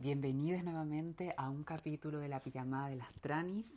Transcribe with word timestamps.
Bienvenidos 0.00 0.62
nuevamente 0.62 1.34
a 1.36 1.50
un 1.50 1.64
capítulo 1.64 2.20
de 2.20 2.28
la 2.28 2.38
pijamada 2.38 2.88
de 2.88 2.94
las 2.94 3.12
tranis, 3.14 3.74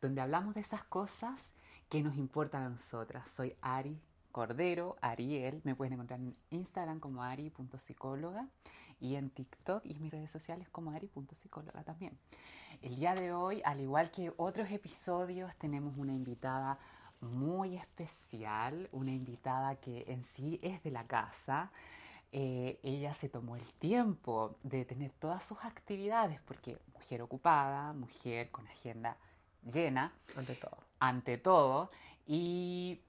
donde 0.00 0.20
hablamos 0.20 0.54
de 0.54 0.60
esas 0.60 0.84
cosas 0.84 1.50
que 1.88 2.00
nos 2.00 2.16
importan 2.16 2.62
a 2.62 2.68
nosotras. 2.68 3.28
Soy 3.28 3.56
Ari 3.60 4.00
Cordero, 4.30 4.94
Ariel, 5.00 5.60
me 5.64 5.74
pueden 5.74 5.94
encontrar 5.94 6.20
en 6.20 6.32
Instagram 6.50 7.00
como 7.00 7.24
ari.psicóloga 7.24 8.46
y 9.00 9.16
en 9.16 9.30
TikTok 9.30 9.84
y 9.84 9.94
en 9.94 10.02
mis 10.02 10.12
redes 10.12 10.30
sociales 10.30 10.68
como 10.70 10.92
ari.psicóloga 10.92 11.82
también. 11.82 12.16
El 12.80 12.94
día 12.94 13.16
de 13.16 13.32
hoy, 13.32 13.60
al 13.64 13.80
igual 13.80 14.12
que 14.12 14.32
otros 14.36 14.70
episodios, 14.70 15.56
tenemos 15.56 15.96
una 15.96 16.12
invitada 16.12 16.78
muy 17.20 17.76
especial, 17.76 18.88
una 18.92 19.12
invitada 19.12 19.74
que 19.74 20.04
en 20.06 20.22
sí 20.22 20.60
es 20.62 20.84
de 20.84 20.92
la 20.92 21.04
casa. 21.04 21.72
Eh, 22.36 22.80
ella 22.82 23.14
se 23.14 23.28
tomó 23.28 23.54
el 23.54 23.62
tiempo 23.62 24.56
de 24.64 24.84
tener 24.84 25.12
todas 25.12 25.44
sus 25.44 25.64
actividades, 25.64 26.40
porque 26.40 26.76
mujer 26.92 27.22
ocupada, 27.22 27.92
mujer 27.92 28.50
con 28.50 28.66
agenda 28.66 29.16
llena. 29.72 30.12
Ante 30.34 30.56
todo. 30.56 30.76
Ante 30.98 31.38
todo. 31.38 31.92
Y 32.26 33.00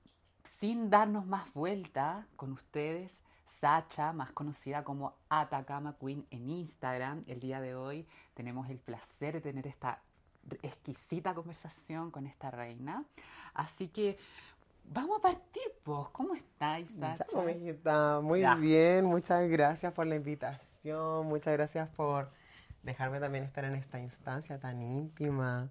sin 0.59 0.91
darnos 0.91 1.25
más 1.25 1.51
vuelta 1.55 2.27
con 2.35 2.51
ustedes, 2.51 3.11
Sacha, 3.59 4.13
más 4.13 4.31
conocida 4.31 4.83
como 4.83 5.15
Atacama 5.27 5.95
Queen 5.99 6.27
en 6.29 6.47
Instagram. 6.51 7.23
El 7.25 7.39
día 7.39 7.59
de 7.61 7.73
hoy 7.73 8.05
tenemos 8.35 8.69
el 8.69 8.77
placer 8.77 9.33
de 9.33 9.41
tener 9.41 9.65
esta 9.65 10.03
exquisita 10.61 11.33
conversación 11.33 12.11
con 12.11 12.27
esta 12.27 12.51
reina. 12.51 13.03
Así 13.55 13.87
que 13.87 14.19
vamos 14.91 15.19
a 15.19 15.21
partir, 15.21 15.63
pues. 15.83 16.07
¿Cómo 16.11 16.35
estáis, 16.35 16.89
Sacha? 16.99 17.25
Ya, 17.83 18.19
muy 18.21 18.45
bien. 18.59 19.05
Muchas 19.05 19.49
gracias 19.49 19.93
por 19.93 20.07
la 20.07 20.15
invitación. 20.15 21.25
Muchas 21.27 21.53
gracias 21.53 21.89
por 21.89 22.29
dejarme 22.83 23.19
también 23.19 23.43
estar 23.43 23.65
en 23.65 23.75
esta 23.75 23.99
instancia 23.99 24.59
tan 24.59 24.81
íntima. 24.81 25.69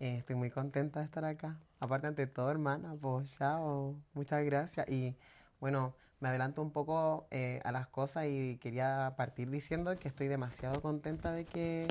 Eh, 0.00 0.16
estoy 0.18 0.36
muy 0.36 0.50
contenta 0.50 1.00
de 1.00 1.06
estar 1.06 1.24
acá. 1.24 1.58
Aparte, 1.80 2.06
ante 2.06 2.26
todo, 2.26 2.50
hermana, 2.50 2.94
pues 3.00 3.36
chao. 3.36 3.96
Muchas 4.14 4.44
gracias. 4.44 4.88
Y 4.88 5.16
bueno, 5.60 5.94
me 6.20 6.28
adelanto 6.28 6.62
un 6.62 6.70
poco 6.70 7.26
eh, 7.30 7.60
a 7.64 7.72
las 7.72 7.86
cosas 7.88 8.26
y 8.26 8.58
quería 8.58 9.14
partir 9.16 9.50
diciendo 9.50 9.98
que 9.98 10.08
estoy 10.08 10.28
demasiado 10.28 10.80
contenta 10.80 11.32
de 11.32 11.44
que 11.44 11.88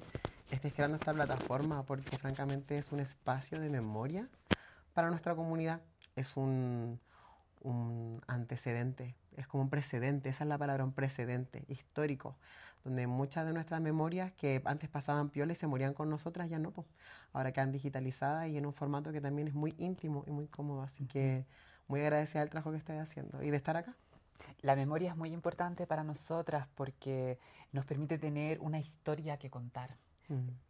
estés 0.52 0.74
creando 0.74 0.98
esta 0.98 1.14
plataforma 1.14 1.84
porque 1.84 2.18
francamente 2.18 2.78
es 2.78 2.92
un 2.92 3.00
espacio 3.00 3.60
de 3.60 3.70
memoria 3.70 4.28
para 4.94 5.10
nuestra 5.10 5.36
comunidad. 5.36 5.82
Es 6.16 6.38
un, 6.38 7.00
un 7.62 8.22
antecedente, 8.28 9.16
es 9.36 9.48
como 9.48 9.64
un 9.64 9.70
precedente, 9.70 10.30
esa 10.30 10.44
es 10.44 10.48
la 10.48 10.58
palabra, 10.58 10.84
un 10.84 10.94
precedente 10.94 11.66
histórico, 11.68 12.36
donde 12.84 13.08
muchas 13.08 13.46
de 13.46 13.54
nuestras 13.54 13.82
memorias 13.82 14.32
que 14.34 14.62
antes 14.66 14.90
pasaban 14.90 15.30
piola 15.30 15.54
y 15.54 15.56
se 15.56 15.68
morían 15.68 15.94
con 15.94 16.10
nosotras, 16.10 16.50
ya 16.50 16.60
no, 16.60 16.72
pues, 16.72 16.88
ahora 17.34 17.52
quedan 17.52 17.72
digitalizadas 17.72 18.48
y 18.48 18.58
en 18.58 18.66
un 18.66 18.74
formato 18.74 19.12
que 19.12 19.22
también 19.22 19.48
es 19.48 19.56
muy 19.56 19.74
íntimo 19.80 20.24
y 20.28 20.32
muy 20.32 20.48
cómodo. 20.48 20.84
Así 20.84 21.06
que 21.06 21.46
muy 21.88 22.02
agradecida 22.02 22.42
del 22.42 22.50
trabajo 22.50 22.72
que 22.72 22.78
estoy 22.78 22.98
haciendo 22.98 23.44
y 23.44 23.50
de 23.50 23.58
estar 23.58 23.76
acá. 23.76 23.96
La 24.62 24.76
memoria 24.76 25.12
es 25.12 25.18
muy 25.18 25.32
importante 25.34 25.88
para 25.88 26.04
nosotras 26.04 26.68
porque 26.76 27.40
nos 27.72 27.86
permite 27.86 28.18
tener 28.18 28.60
una 28.60 28.80
historia 28.80 29.38
que 29.38 29.50
contar. 29.50 29.98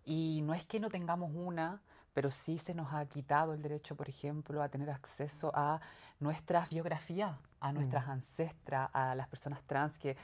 Y 0.04 0.42
no 0.44 0.54
es 0.54 0.66
que 0.66 0.82
no 0.82 0.90
tengamos 0.90 1.32
una, 1.34 1.82
pero 2.16 2.32
sí 2.32 2.58
se 2.58 2.74
nos 2.74 2.94
ha 2.94 3.06
quitado 3.06 3.54
el 3.54 3.62
derecho, 3.62 3.98
por 3.98 4.08
ejemplo, 4.08 4.64
a 4.64 4.70
tener 4.70 4.90
acceso 4.90 5.52
a 5.54 5.82
nuestras 6.22 6.70
biografías, 6.70 7.36
a 7.60 7.74
nuestras 7.74 8.08
ancestras, 8.08 8.90
a 8.94 9.16
las 9.16 9.28
personas 9.28 9.62
trans 9.64 10.00
que 10.00 10.16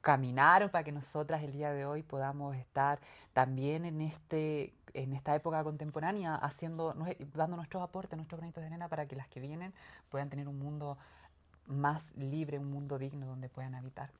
caminaron 0.00 0.70
para 0.70 0.84
que 0.84 0.92
nosotras 0.92 1.42
el 1.42 1.52
día 1.52 1.72
de 1.72 1.84
hoy 1.84 2.04
podamos 2.04 2.56
estar 2.56 3.00
también 3.32 3.84
en 3.84 4.00
este 4.00 4.72
en 4.94 5.12
esta 5.12 5.34
época 5.34 5.62
contemporánea 5.64 6.36
haciendo 6.36 6.94
dando 7.34 7.56
nuestros 7.56 7.82
aportes, 7.82 8.16
nuestros 8.16 8.38
granitos 8.38 8.62
de 8.62 8.68
arena 8.68 8.88
para 8.88 9.06
que 9.06 9.16
las 9.16 9.26
que 9.26 9.40
vienen 9.40 9.74
puedan 10.08 10.30
tener 10.30 10.46
un 10.46 10.58
mundo 10.58 10.98
más 11.66 12.14
libre, 12.16 12.60
un 12.60 12.70
mundo 12.70 12.96
digno 12.96 13.26
donde 13.26 13.48
puedan 13.48 13.74
habitar. 13.74 14.10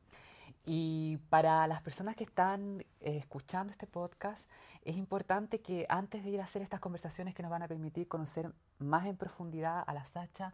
Y 0.66 1.18
para 1.30 1.66
las 1.66 1.80
personas 1.82 2.16
que 2.16 2.24
están 2.24 2.80
eh, 3.00 3.16
escuchando 3.16 3.72
este 3.72 3.86
podcast, 3.86 4.50
es 4.82 4.96
importante 4.96 5.60
que 5.60 5.86
antes 5.88 6.22
de 6.22 6.30
ir 6.30 6.40
a 6.40 6.44
hacer 6.44 6.62
estas 6.62 6.80
conversaciones 6.80 7.34
que 7.34 7.42
nos 7.42 7.50
van 7.50 7.62
a 7.62 7.68
permitir 7.68 8.08
conocer 8.08 8.52
más 8.78 9.06
en 9.06 9.16
profundidad 9.16 9.82
a 9.86 9.94
la 9.94 10.04
Sacha, 10.04 10.52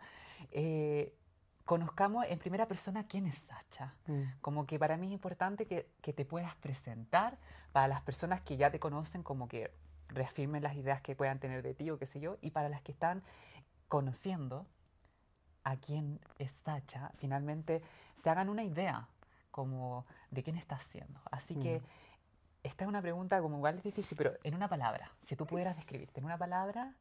eh, 0.53 1.13
conozcamos 1.65 2.25
en 2.29 2.39
primera 2.39 2.67
persona 2.67 3.07
quién 3.07 3.27
es 3.27 3.37
Sacha. 3.37 3.95
Mm. 4.07 4.23
Como 4.41 4.67
que 4.67 4.79
para 4.79 4.97
mí 4.97 5.09
es 5.09 5.13
importante 5.13 5.67
que, 5.67 5.91
que, 6.01 6.13
te 6.13 6.25
puedas 6.25 6.55
presentar 6.57 7.39
para 7.73 7.89
las 7.89 8.01
personas 8.03 8.41
que 8.41 8.57
ya 8.57 8.71
te 8.71 8.79
conocen, 8.79 9.23
como 9.23 9.49
que 9.49 9.73
reafirmen 10.09 10.63
las 10.63 10.77
ideas 10.77 11.01
que 11.01 11.17
puedan 11.17 11.41
tener 11.41 11.63
de 11.63 11.75
ti 11.75 11.91
o 11.91 11.99
qué 11.99 12.07
sé 12.07 12.21
yo, 12.21 12.39
y 12.41 12.53
para 12.53 12.69
las 12.69 12.81
que 12.83 12.93
están 12.93 13.25
conociendo 13.89 14.67
a 15.65 15.77
quién 15.77 16.21
es 16.39 16.53
Sacha, 16.65 17.11
finalmente 17.19 17.83
se 18.23 18.31
hagan 18.31 18.49
una 18.49 18.63
idea 18.63 19.09
como 19.57 20.05
de 20.31 20.43
quién 20.43 20.59
estás 20.59 20.85
siendo. 20.85 21.19
Así 21.31 21.57
que 21.57 21.81
mm. 21.81 21.85
esta 22.63 22.85
es 22.85 22.89
una 22.89 23.01
pregunta 23.01 23.41
como 23.41 23.57
igual 23.57 23.79
es 23.79 23.85
difícil, 23.85 24.15
pero 24.19 24.35
en 24.45 24.55
una 24.55 24.69
palabra, 24.69 25.11
si 25.23 25.35
tú 25.35 25.47
pudieras 25.47 25.77
describirte 25.77 26.21
en 26.21 26.27
una 26.27 26.37
palabra, 26.37 26.95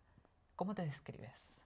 ¿cómo 0.55 0.73
te 0.73 0.85
describes? 0.85 1.65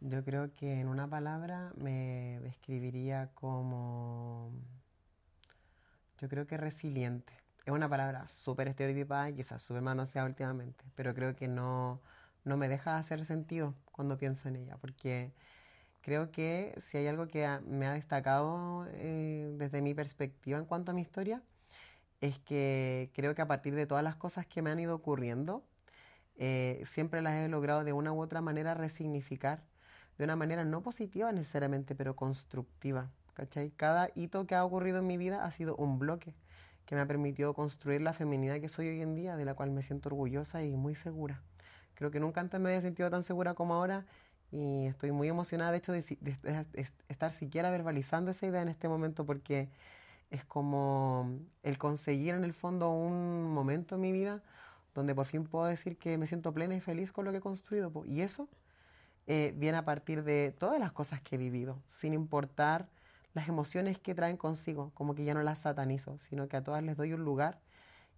Yo 0.00 0.24
creo 0.24 0.52
que 0.52 0.80
en 0.80 0.88
una 0.88 1.06
palabra 1.08 1.72
me 1.76 2.40
describiría 2.42 3.30
como, 3.34 4.50
yo 6.18 6.28
creo 6.28 6.48
que 6.48 6.56
resiliente. 6.56 7.32
Es 7.64 7.72
una 7.72 7.88
palabra 7.88 8.26
súper 8.26 8.66
estereotipada 8.66 9.30
y 9.30 9.34
quizás 9.36 9.62
súper 9.62 9.82
manoseada 9.82 10.26
últimamente, 10.26 10.84
pero 10.96 11.14
creo 11.14 11.36
que 11.36 11.46
no, 11.46 12.00
no 12.42 12.56
me 12.56 12.68
deja 12.68 12.98
hacer 12.98 13.24
sentido 13.24 13.74
cuando 13.92 14.18
pienso 14.18 14.48
en 14.48 14.56
ella, 14.56 14.78
porque 14.78 15.32
creo 16.06 16.30
que 16.30 16.72
si 16.78 16.98
hay 16.98 17.08
algo 17.08 17.26
que 17.26 17.48
me 17.66 17.84
ha 17.84 17.92
destacado 17.92 18.86
eh, 18.92 19.50
desde 19.58 19.82
mi 19.82 19.92
perspectiva 19.92 20.56
en 20.56 20.64
cuanto 20.64 20.92
a 20.92 20.94
mi 20.94 21.00
historia, 21.00 21.42
es 22.20 22.38
que 22.38 23.10
creo 23.12 23.34
que 23.34 23.42
a 23.42 23.48
partir 23.48 23.74
de 23.74 23.88
todas 23.88 24.04
las 24.04 24.14
cosas 24.14 24.46
que 24.46 24.62
me 24.62 24.70
han 24.70 24.78
ido 24.78 24.94
ocurriendo, 24.94 25.64
eh, 26.36 26.80
siempre 26.86 27.22
las 27.22 27.34
he 27.34 27.48
logrado 27.48 27.82
de 27.82 27.92
una 27.92 28.12
u 28.12 28.20
otra 28.22 28.40
manera 28.40 28.72
resignificar, 28.72 29.64
de 30.16 30.22
una 30.22 30.36
manera 30.36 30.64
no 30.64 30.80
positiva 30.80 31.32
necesariamente, 31.32 31.96
pero 31.96 32.14
constructiva. 32.14 33.10
¿cachai? 33.34 33.72
Cada 33.72 34.10
hito 34.14 34.46
que 34.46 34.54
ha 34.54 34.64
ocurrido 34.64 35.00
en 35.00 35.08
mi 35.08 35.16
vida 35.16 35.44
ha 35.44 35.50
sido 35.50 35.74
un 35.74 35.98
bloque 35.98 36.36
que 36.84 36.94
me 36.94 37.00
ha 37.00 37.06
permitido 37.06 37.52
construir 37.52 38.00
la 38.00 38.12
feminidad 38.12 38.60
que 38.60 38.68
soy 38.68 38.90
hoy 38.90 39.02
en 39.02 39.16
día, 39.16 39.36
de 39.36 39.44
la 39.44 39.54
cual 39.54 39.72
me 39.72 39.82
siento 39.82 40.08
orgullosa 40.08 40.62
y 40.62 40.76
muy 40.76 40.94
segura. 40.94 41.42
Creo 41.96 42.12
que 42.12 42.20
nunca 42.20 42.40
antes 42.40 42.60
me 42.60 42.68
había 42.68 42.80
sentido 42.80 43.10
tan 43.10 43.24
segura 43.24 43.54
como 43.54 43.74
ahora 43.74 44.06
y 44.52 44.86
estoy 44.86 45.12
muy 45.12 45.28
emocionada, 45.28 45.72
de 45.72 45.78
hecho, 45.78 45.92
de, 45.92 46.18
estar 47.08 47.32
siquiera 47.32 47.70
verbalizando 47.70 48.30
esa 48.30 48.46
idea 48.46 48.62
en 48.62 48.68
este 48.68 48.88
momento 48.88 49.26
porque 49.26 49.68
es 50.30 50.44
como 50.44 51.38
el 51.62 51.78
conseguir 51.78 52.34
en 52.34 52.44
el 52.44 52.54
fondo 52.54 52.90
un 52.90 53.52
momento 53.52 53.96
en 53.96 54.00
mi 54.00 54.12
vida 54.12 54.42
donde 54.94 55.14
por 55.14 55.26
fin 55.26 55.44
puedo 55.44 55.66
decir 55.66 55.98
que 55.98 56.16
me 56.16 56.26
siento 56.26 56.52
plena 56.54 56.74
y 56.74 56.80
feliz 56.80 57.12
con 57.12 57.24
lo 57.24 57.30
que 57.30 57.38
he 57.38 57.40
construido. 57.40 57.92
Y 58.06 58.22
eso 58.22 58.48
eh, 59.26 59.52
viene 59.56 59.76
a 59.78 59.84
partir 59.84 60.24
de 60.24 60.54
todas 60.58 60.80
las 60.80 60.92
cosas 60.92 61.20
que 61.20 61.34
he 61.34 61.38
vivido, 61.38 61.82
sin 61.88 62.14
importar 62.14 62.88
las 63.34 63.48
emociones 63.48 63.98
que 63.98 64.14
traen 64.14 64.38
consigo, 64.38 64.90
como 64.94 65.14
que 65.14 65.24
ya 65.24 65.34
no 65.34 65.42
las 65.42 65.58
satanizo, 65.58 66.18
sino 66.18 66.48
que 66.48 66.56
a 66.56 66.64
todas 66.64 66.82
les 66.82 66.96
doy 66.96 67.12
un 67.12 67.24
lugar 67.24 67.60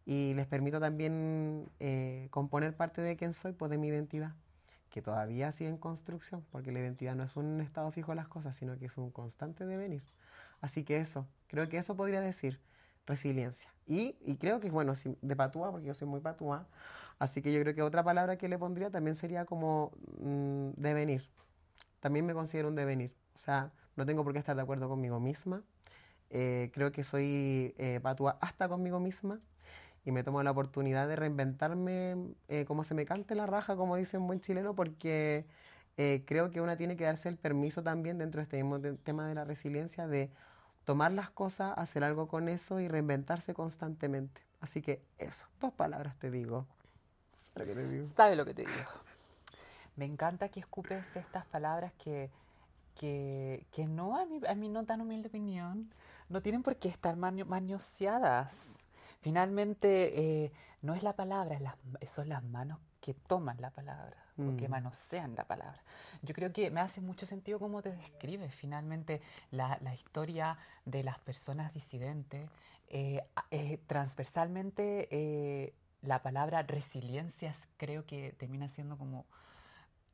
y 0.06 0.34
les 0.34 0.46
permito 0.46 0.78
también 0.78 1.68
eh, 1.80 2.28
componer 2.30 2.76
parte 2.76 3.02
de 3.02 3.16
quién 3.16 3.32
soy, 3.32 3.52
pues 3.52 3.70
de 3.70 3.78
mi 3.78 3.88
identidad 3.88 4.34
que 4.90 5.02
todavía 5.02 5.52
sigue 5.52 5.70
en 5.70 5.76
construcción, 5.76 6.44
porque 6.50 6.72
la 6.72 6.80
identidad 6.80 7.14
no 7.14 7.24
es 7.24 7.36
un 7.36 7.60
estado 7.60 7.90
fijo 7.90 8.12
de 8.12 8.16
las 8.16 8.28
cosas, 8.28 8.56
sino 8.56 8.78
que 8.78 8.86
es 8.86 8.98
un 8.98 9.10
constante 9.10 9.66
devenir. 9.66 10.02
Así 10.60 10.84
que 10.84 10.98
eso, 10.98 11.26
creo 11.46 11.68
que 11.68 11.78
eso 11.78 11.96
podría 11.96 12.20
decir 12.20 12.60
resiliencia. 13.06 13.70
Y, 13.86 14.16
y 14.20 14.36
creo 14.36 14.60
que, 14.60 14.70
bueno, 14.70 14.94
de 15.22 15.36
patúa, 15.36 15.70
porque 15.70 15.86
yo 15.86 15.94
soy 15.94 16.08
muy 16.08 16.20
patúa, 16.20 16.66
así 17.18 17.42
que 17.42 17.52
yo 17.52 17.60
creo 17.60 17.74
que 17.74 17.82
otra 17.82 18.02
palabra 18.02 18.36
que 18.36 18.48
le 18.48 18.58
pondría 18.58 18.90
también 18.90 19.16
sería 19.16 19.44
como 19.44 19.92
mm, 20.18 20.70
devenir. 20.76 21.28
También 22.00 22.26
me 22.26 22.34
considero 22.34 22.68
un 22.68 22.74
devenir. 22.74 23.12
O 23.34 23.38
sea, 23.38 23.72
no 23.96 24.06
tengo 24.06 24.24
por 24.24 24.32
qué 24.32 24.38
estar 24.38 24.56
de 24.56 24.62
acuerdo 24.62 24.88
conmigo 24.88 25.20
misma. 25.20 25.62
Eh, 26.30 26.70
creo 26.74 26.92
que 26.92 27.04
soy 27.04 27.74
eh, 27.78 28.00
patúa 28.02 28.38
hasta 28.40 28.68
conmigo 28.68 29.00
misma 29.00 29.40
y 30.08 30.10
me 30.10 30.24
tomo 30.24 30.42
la 30.42 30.52
oportunidad 30.52 31.06
de 31.06 31.16
reinventarme 31.16 32.16
eh, 32.48 32.64
como 32.64 32.82
se 32.82 32.94
me 32.94 33.04
cante 33.04 33.34
la 33.34 33.44
raja, 33.44 33.76
como 33.76 33.94
dice 33.96 34.16
un 34.16 34.26
buen 34.26 34.40
chileno, 34.40 34.74
porque 34.74 35.44
eh, 35.98 36.22
creo 36.24 36.50
que 36.50 36.62
una 36.62 36.78
tiene 36.78 36.96
que 36.96 37.04
darse 37.04 37.28
el 37.28 37.36
permiso 37.36 37.82
también 37.82 38.16
dentro 38.16 38.38
de 38.38 38.44
este 38.44 38.56
mismo 38.56 38.80
tema 39.02 39.28
de 39.28 39.34
la 39.34 39.44
resiliencia 39.44 40.06
de 40.06 40.30
tomar 40.84 41.12
las 41.12 41.28
cosas, 41.28 41.76
hacer 41.76 42.04
algo 42.04 42.26
con 42.26 42.48
eso 42.48 42.80
y 42.80 42.88
reinventarse 42.88 43.52
constantemente. 43.52 44.40
Así 44.62 44.80
que 44.80 45.02
eso, 45.18 45.46
dos 45.60 45.74
palabras 45.74 46.18
te 46.18 46.30
digo. 46.30 46.66
¿Sabe, 47.54 47.74
te 47.74 47.86
digo? 47.86 48.06
¿Sabe 48.16 48.34
lo 48.34 48.46
que 48.46 48.54
te 48.54 48.62
digo? 48.62 48.90
Me 49.96 50.06
encanta 50.06 50.48
que 50.48 50.60
escupes 50.60 51.04
estas 51.16 51.44
palabras 51.44 51.92
que, 52.02 52.30
que, 52.94 53.66
que 53.72 53.86
no, 53.86 54.16
a 54.16 54.24
mi, 54.24 54.40
a 54.48 54.54
mi 54.54 54.70
no 54.70 54.86
tan 54.86 55.02
humilde 55.02 55.28
opinión, 55.28 55.92
no 56.30 56.40
tienen 56.40 56.62
por 56.62 56.76
qué 56.76 56.88
estar 56.88 57.14
manioseadas 57.16 58.78
finalmente 59.20 60.44
eh, 60.44 60.52
no 60.82 60.94
es 60.94 61.02
la 61.02 61.14
palabra, 61.14 61.76
son 62.06 62.28
las 62.28 62.42
manos 62.44 62.78
que 63.00 63.14
toman 63.14 63.60
la 63.60 63.70
palabra 63.70 64.16
o 64.38 64.56
que 64.56 64.68
mm. 64.68 64.70
manosean 64.70 65.34
la 65.34 65.44
palabra. 65.44 65.82
Yo 66.22 66.34
creo 66.34 66.52
que 66.52 66.70
me 66.70 66.80
hace 66.80 67.00
mucho 67.00 67.26
sentido 67.26 67.58
cómo 67.58 67.82
te 67.82 67.94
describes 67.94 68.54
finalmente 68.54 69.20
la, 69.50 69.78
historia 69.94 70.58
de 70.84 71.02
las 71.02 71.18
personas 71.18 71.74
disidentes. 71.74 72.48
Eh, 72.88 73.22
eh, 73.50 73.78
transversalmente, 73.86 75.74
la 76.02 76.22
palabra 76.22 76.62
resiliencia 76.62 77.52
creo 77.76 78.06
que 78.06 78.32
termina 78.38 78.68
siendo 78.68 78.96
como, 78.96 79.26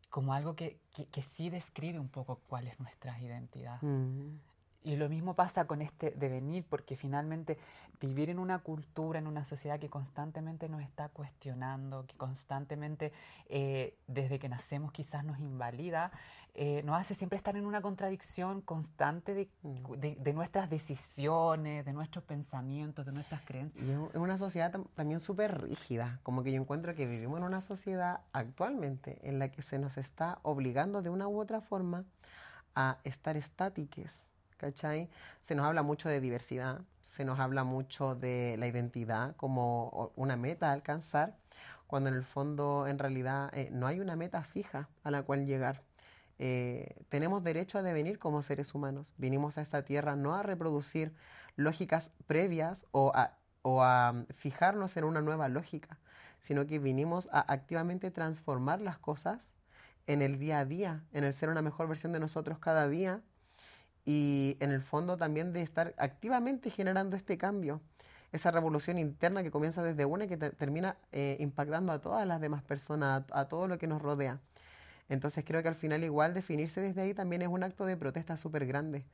como 0.08 0.32
algo 0.32 0.56
que, 0.56 0.78
que, 1.10 1.22
sí 1.22 1.50
describe 1.50 1.98
un 1.98 2.08
poco 2.08 2.40
cuál 2.48 2.66
es 2.66 2.80
nuestra 2.80 3.20
identidad. 3.20 3.82
Mm. 3.82 4.38
Y 4.84 4.96
lo 4.96 5.08
mismo 5.08 5.32
pasa 5.34 5.66
con 5.66 5.80
este 5.80 6.10
devenir, 6.10 6.66
porque 6.68 6.94
finalmente 6.94 7.56
vivir 8.02 8.28
en 8.28 8.38
una 8.38 8.58
cultura, 8.58 9.18
en 9.18 9.26
una 9.26 9.42
sociedad 9.42 9.80
que 9.80 9.88
constantemente 9.88 10.68
nos 10.68 10.82
está 10.82 11.08
cuestionando, 11.08 12.06
que 12.06 12.14
constantemente 12.18 13.10
eh, 13.48 13.96
desde 14.06 14.38
que 14.38 14.50
nacemos 14.50 14.92
quizás 14.92 15.24
nos 15.24 15.38
invalida, 15.38 16.12
eh, 16.52 16.82
nos 16.84 17.00
hace 17.00 17.14
siempre 17.14 17.38
estar 17.38 17.56
en 17.56 17.64
una 17.64 17.80
contradicción 17.80 18.60
constante 18.60 19.48
mm. 19.62 19.92
de, 19.92 20.16
de, 20.16 20.32
nuestras 20.34 20.68
decisiones, 20.68 21.86
de 21.86 21.92
nuestros 21.94 22.22
pensamientos, 22.22 23.06
de 23.06 23.12
nuestras 23.12 23.40
creencias. 23.40 23.82
Y 23.82 23.90
es 23.90 24.16
una 24.16 24.36
sociedad 24.36 24.70
también 24.94 25.18
súper 25.18 25.62
rígida, 25.62 26.20
como 26.22 26.42
que 26.42 26.52
yo 26.52 26.60
encuentro 26.60 26.94
que 26.94 27.06
vivimos 27.06 27.38
en 27.38 27.44
una 27.44 27.62
sociedad 27.62 28.20
actualmente 28.34 29.18
en 29.22 29.38
la 29.38 29.50
que 29.50 29.62
se 29.62 29.78
nos 29.78 29.96
está 29.96 30.40
obligando 30.42 31.00
de 31.00 31.08
una 31.08 31.26
u 31.26 31.40
otra 31.40 31.62
forma 31.62 32.04
a 32.74 32.98
estar 33.04 33.38
estátiques 33.38 34.14
Se 35.42 35.54
nos 35.54 35.66
habla 35.66 35.82
mucho 35.82 36.08
de 36.08 36.20
diversidad, 36.20 36.80
se 37.02 37.24
nos 37.24 37.38
habla 37.38 37.64
mucho 37.64 38.14
de 38.14 38.56
la 38.58 38.66
identidad 38.66 39.36
como 39.36 40.12
una 40.16 40.36
meta 40.36 40.70
a 40.70 40.72
alcanzar, 40.72 41.36
cuando 41.86 42.08
en 42.08 42.16
el 42.16 42.24
fondo 42.24 42.86
en 42.88 42.98
realidad 42.98 43.50
eh, 43.52 43.68
no 43.70 43.86
hay 43.86 44.00
una 44.00 44.16
meta 44.16 44.42
fija 44.42 44.88
a 45.02 45.10
la 45.10 45.22
cual 45.22 45.46
llegar. 45.46 45.82
Eh, 46.38 46.96
tenemos 47.08 47.44
derecho 47.44 47.78
a 47.78 47.82
devenir 47.82 48.18
como 48.18 48.42
seres 48.42 48.74
humanos. 48.74 49.12
Vinimos 49.16 49.58
a 49.58 49.62
esta 49.62 49.82
tierra 49.82 50.16
no 50.16 50.34
a 50.34 50.42
reproducir 50.42 51.12
lógicas 51.56 52.10
previas 52.26 52.86
o 52.90 53.12
a, 53.14 53.38
o 53.62 53.82
a 53.82 54.24
fijarnos 54.34 54.96
en 54.96 55.04
una 55.04 55.20
nueva 55.20 55.48
lógica, 55.48 55.98
sino 56.40 56.66
que 56.66 56.78
vinimos 56.78 57.28
a 57.32 57.40
activamente 57.52 58.10
transformar 58.10 58.80
las 58.80 58.98
cosas 58.98 59.52
en 60.06 60.20
el 60.20 60.38
día 60.38 60.58
a 60.58 60.64
día, 60.64 61.04
en 61.12 61.24
el 61.24 61.32
ser 61.32 61.48
una 61.48 61.62
mejor 61.62 61.88
versión 61.88 62.12
de 62.12 62.20
nosotros 62.20 62.58
cada 62.58 62.88
día 62.88 63.22
y 64.04 64.56
en 64.60 64.70
el 64.70 64.82
fondo 64.82 65.16
también 65.16 65.52
de 65.52 65.62
estar 65.62 65.94
activamente 65.96 66.70
generando 66.70 67.16
este 67.16 67.38
cambio, 67.38 67.80
esa 68.32 68.50
revolución 68.50 68.98
interna 68.98 69.42
que 69.42 69.50
comienza 69.50 69.82
desde 69.82 70.04
una 70.04 70.24
y 70.24 70.28
que 70.28 70.36
termina 70.36 70.96
eh, 71.12 71.36
impactando 71.40 71.92
a 71.92 72.00
todas 72.00 72.26
las 72.26 72.40
demás 72.40 72.62
personas, 72.62 73.24
a, 73.30 73.48
todo 73.48 73.68
lo 73.68 73.78
que 73.78 73.86
nos 73.86 74.02
rodea. 74.02 74.40
Entonces 75.08 75.44
creo 75.46 75.62
que 75.62 75.68
al 75.68 75.76
final 75.76 76.02
igual 76.02 76.34
definirse 76.34 76.80
desde 76.80 77.02
ahí 77.02 77.14
también 77.14 77.42
es 77.42 77.48
un 77.48 77.62
acto 77.62 77.86
de 77.86 77.96
protesta 77.96 78.36
súper 78.36 78.66
grande. 78.66 79.04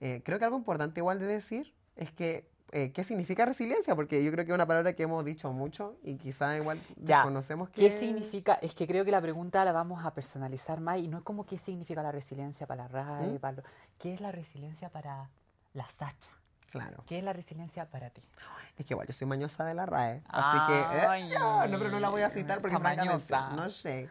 Eh, 0.00 0.22
creo 0.24 0.38
que 0.38 0.44
algo 0.44 0.56
importante 0.56 1.00
igual 1.00 1.18
de 1.18 1.26
decir 1.26 1.74
es 1.96 2.10
que 2.12 2.48
eh, 2.74 2.90
qué 2.90 3.04
significa 3.04 3.44
resiliencia, 3.44 3.94
porque 3.94 4.24
yo 4.24 4.32
creo 4.32 4.46
que 4.46 4.50
es 4.50 4.54
una 4.54 4.66
palabra 4.66 4.94
que 4.94 5.02
hemos 5.02 5.22
dicho 5.26 5.52
mucho 5.52 5.98
y 6.02 6.16
quizá 6.16 6.56
igual 6.56 6.80
ya 6.96 7.22
conocemos 7.22 7.68
que... 7.68 7.82
¿Qué 7.82 7.90
significa? 7.90 8.54
Es 8.54 8.74
que 8.74 8.86
creo 8.86 9.04
que 9.04 9.10
la 9.10 9.20
pregunta 9.20 9.62
la 9.62 9.72
vamos 9.72 10.02
a 10.06 10.14
personalizar 10.14 10.80
más 10.80 10.98
y 10.98 11.06
no 11.06 11.18
es 11.18 11.22
como 11.22 11.44
qué 11.44 11.58
significa 11.58 12.02
la 12.02 12.12
resiliencia 12.12 12.66
para 12.66 12.84
la 12.84 12.88
RAE, 12.88 13.26
¿Mm? 13.26 13.60
¿qué 13.98 14.14
es 14.14 14.22
la 14.22 14.32
resiliencia 14.32 14.88
para 14.88 15.28
la 15.74 15.86
Sacha? 15.86 16.30
Claro. 16.70 17.04
¿Qué 17.06 17.18
es 17.18 17.24
la 17.24 17.34
resiliencia 17.34 17.90
para 17.90 18.08
ti? 18.08 18.22
Es 18.78 18.86
que 18.86 18.94
igual 18.94 19.06
yo 19.06 19.12
soy 19.12 19.26
mañosa 19.26 19.66
de 19.66 19.74
la 19.74 19.84
RAE, 19.84 20.22
así 20.28 20.72
que... 20.72 20.80
Eh, 20.80 21.68
no, 21.68 21.78
pero 21.78 21.90
no 21.90 22.00
la 22.00 22.08
voy 22.08 22.22
a 22.22 22.30
citar 22.30 22.62
porque 22.62 22.78
mañosa. 22.78 23.50
no 23.50 23.68
sé. 23.68 24.08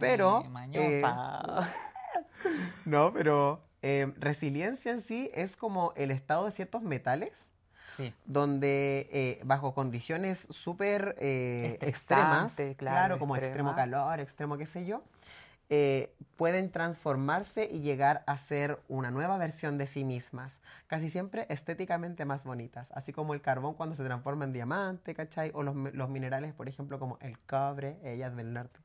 Pero... 0.00 0.44
mañosa. 0.44 1.60
Eh, 1.62 2.56
no, 2.86 3.12
pero 3.12 3.62
resiliencia 3.82 4.92
en 4.92 5.02
sí 5.02 5.30
es 5.34 5.56
como 5.58 5.92
el 5.94 6.10
estado 6.10 6.46
de 6.46 6.52
ciertos 6.52 6.80
metales 6.80 7.47
donde 8.24 9.08
eh, 9.12 9.40
bajo 9.44 9.74
condiciones 9.74 10.46
súper 10.50 11.16
eh, 11.18 11.78
extremas, 11.80 12.54
claro, 12.76 13.18
como 13.18 13.36
extremo 13.36 13.74
calor, 13.74 14.20
extremo 14.20 14.56
qué 14.56 14.66
sé 14.66 14.86
yo, 14.86 15.02
eh, 15.70 16.14
pueden 16.36 16.70
transformarse 16.70 17.68
y 17.70 17.80
llegar 17.80 18.24
a 18.26 18.36
ser 18.38 18.80
una 18.88 19.10
nueva 19.10 19.36
versión 19.36 19.76
de 19.76 19.86
sí 19.86 20.04
mismas, 20.04 20.60
casi 20.86 21.10
siempre 21.10 21.46
estéticamente 21.50 22.24
más 22.24 22.44
bonitas, 22.44 22.90
así 22.92 23.12
como 23.12 23.34
el 23.34 23.42
carbón 23.42 23.74
cuando 23.74 23.94
se 23.94 24.04
transforma 24.04 24.44
en 24.44 24.52
diamante, 24.52 25.14
¿cachai? 25.14 25.50
O 25.54 25.62
los, 25.62 25.74
los 25.94 26.08
minerales, 26.08 26.54
por 26.54 26.68
ejemplo, 26.68 26.98
como 26.98 27.18
el 27.20 27.38
cobre, 27.40 27.98
ellas 28.02 28.34
del 28.34 28.52
norte 28.52 28.80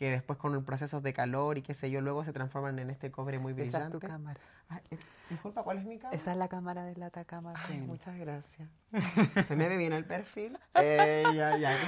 que 0.00 0.10
después 0.10 0.38
con 0.38 0.54
el 0.54 0.62
proceso 0.62 1.02
de 1.02 1.12
calor 1.12 1.58
y 1.58 1.62
qué 1.62 1.74
sé 1.74 1.90
yo, 1.90 2.00
luego 2.00 2.24
se 2.24 2.32
transforman 2.32 2.78
en 2.78 2.88
este 2.88 3.10
cobre 3.10 3.38
muy 3.38 3.52
brillante. 3.52 3.76
Esa 3.76 3.86
es 3.86 3.92
tu 3.92 4.00
cámara. 4.00 4.40
Eh, 4.90 4.98
disculpa, 5.28 5.62
¿cuál 5.62 5.78
es 5.78 5.84
mi 5.84 5.98
cámara? 5.98 6.16
Esa 6.16 6.32
es 6.32 6.38
la 6.38 6.48
cámara 6.48 6.84
de 6.84 6.96
la 6.96 7.06
Atacama. 7.06 7.54
muchas 7.86 8.16
gracias. 8.18 8.68
se 9.48 9.56
me 9.56 9.68
ve 9.68 9.76
bien 9.76 9.92
el 9.92 10.04
perfil. 10.04 10.58
Eh, 10.74 11.24
ya, 11.34 11.56
ya. 11.56 11.78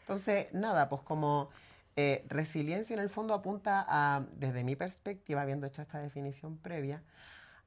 Entonces, 0.00 0.52
nada, 0.52 0.88
pues 0.88 1.02
como 1.02 1.50
eh, 1.96 2.24
resiliencia 2.28 2.94
en 2.94 3.00
el 3.00 3.08
fondo 3.08 3.34
apunta 3.34 3.84
a, 3.88 4.24
desde 4.36 4.64
mi 4.64 4.76
perspectiva, 4.76 5.42
habiendo 5.42 5.66
hecho 5.66 5.82
esta 5.82 5.98
definición 5.98 6.56
previa, 6.58 7.02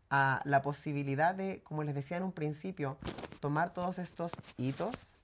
a 0.09 0.41
la 0.44 0.61
posibilidad 0.61 1.35
de, 1.35 1.61
como 1.63 1.83
les 1.83 1.94
decía 1.94 2.17
en 2.17 2.23
un 2.23 2.31
principio, 2.31 2.97
tomar 3.39 3.73
todos 3.73 4.00
estos 4.00 4.31
hitos 4.57 5.15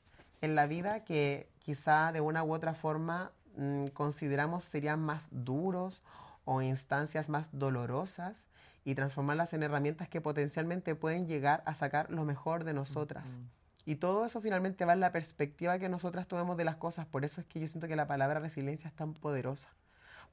en 0.41 0.55
la 0.55 0.67
vida 0.67 1.03
que 1.03 1.49
quizá 1.59 2.11
de 2.11 2.21
una 2.21 2.43
u 2.43 2.53
otra 2.53 2.75
forma 2.75 3.31
Mm, 3.57 3.87
consideramos 3.87 4.63
serían 4.65 4.99
más 5.01 5.27
duros 5.31 6.03
o 6.43 6.61
instancias 6.61 7.29
más 7.29 7.49
dolorosas 7.53 8.47
y 8.85 8.95
transformarlas 8.95 9.51
en 9.53 9.63
herramientas 9.63 10.07
que 10.07 10.21
potencialmente 10.21 10.95
pueden 10.95 11.27
llegar 11.27 11.63
a 11.65 11.73
sacar 11.73 12.09
lo 12.11 12.23
mejor 12.23 12.63
de 12.63 12.73
nosotras. 12.73 13.37
Y 13.83 13.95
todo 13.95 14.25
eso 14.25 14.39
finalmente 14.39 14.85
va 14.85 14.93
en 14.93 14.99
la 14.99 15.11
perspectiva 15.11 15.79
que 15.79 15.89
nosotras 15.89 16.27
tomemos 16.27 16.55
de 16.55 16.65
las 16.65 16.75
cosas. 16.75 17.07
Por 17.07 17.25
eso 17.25 17.41
es 17.41 17.47
que 17.47 17.59
yo 17.59 17.67
siento 17.67 17.87
que 17.87 17.95
la 17.95 18.07
palabra 18.07 18.39
resiliencia 18.39 18.87
es 18.87 18.95
tan 18.95 19.13
poderosa. 19.13 19.69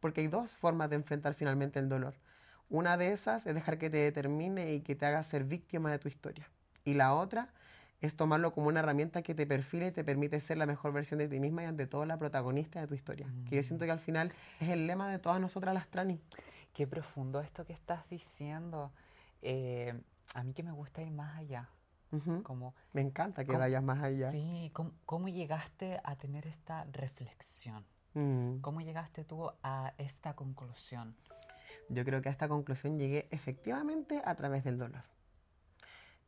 Porque 0.01 0.21
hay 0.21 0.29
dos 0.29 0.57
formas 0.57 0.91
de 0.91 0.97
enfrentar 0.97 1.35
finalmente 1.35 1.79
el 1.79 1.89
dolor. 1.89 2.15
Una 2.69 2.97
de 2.97 3.13
esas 3.13 3.47
es 3.47 3.55
dejar 3.55 3.79
que 3.79 3.91
te 3.91 3.99
determine 3.99 4.75
y 4.75 4.81
que 4.81 4.95
te 4.95 5.07
haga 5.07 5.23
ser 5.23 5.45
víctima 5.45 5.91
de 5.91 5.99
tu 5.99 6.09
historia. 6.09 6.49
Y 6.85 6.95
la 6.95 7.15
otra 7.15 7.49
es 8.03 8.17
tomarlo 8.17 8.53
como 8.53 8.69
una 8.69 8.81
herramienta 8.81 9.23
que 9.23 9.35
te 9.35 9.47
perfila 9.47 9.87
y 9.87 9.93
te 9.93 10.05
permite 10.05 10.41
ser 10.41 10.59
la 10.59 10.67
mejor 10.67 10.93
versión 10.93 11.19
de 11.19 11.29
ti 11.29 11.39
misma 11.39 11.63
y 11.63 11.67
ante 11.67 11.87
todo 11.87 12.05
la 12.05 12.19
protagonista 12.19 12.81
de 12.81 12.87
tu 12.87 12.95
historia. 12.95 13.29
Que 13.49 13.57
yo 13.57 13.63
siento 13.63 13.85
que 13.85 13.93
al 13.93 14.01
final 14.01 14.33
es 14.61 14.69
el 14.69 14.87
lema 14.87 15.11
de 15.11 15.19
todas 15.19 15.41
nosotras 15.41 15.73
las 15.73 15.89
trani. 15.89 16.21
Qué 16.73 16.87
profundo 16.87 17.41
esto 17.41 17.65
que 17.65 17.73
estás 17.73 18.09
diciendo. 18.09 18.93
Eh, 19.43 19.95
a 20.35 20.43
mí 20.43 20.55
que 20.55 20.63
me 20.63 20.73
gusta 20.73 21.03
ir 21.03 21.11
más 21.11 21.37
allá. 21.37 21.69
como, 22.43 22.75
me 22.93 23.01
encanta 23.01 23.45
que 23.45 23.57
vayas 23.57 23.83
más 23.83 24.03
allá. 24.03 24.31
Sí, 24.31 24.73
¿cómo, 25.05 25.29
llegaste 25.29 26.01
a 26.05 26.17
tener 26.17 26.47
esta 26.47 26.85
reflexión? 26.93 27.85
Mm. 28.15 28.59
¿Cómo 28.61 28.81
llegaste 28.81 29.25
tú 29.25 29.51
a 29.63 29.95
esta 29.99 30.35
conclusión? 30.35 31.17
Yo 31.89 32.05
creo 32.05 32.23
que 32.23 32.29
a 32.29 32.33
esta 32.33 32.49
conclusión 32.49 32.99
llegué 32.99 33.29
efectivamente 33.31 34.23
a 34.25 34.35
través 34.35 34.65
del 34.65 34.79
dolor. 34.79 35.03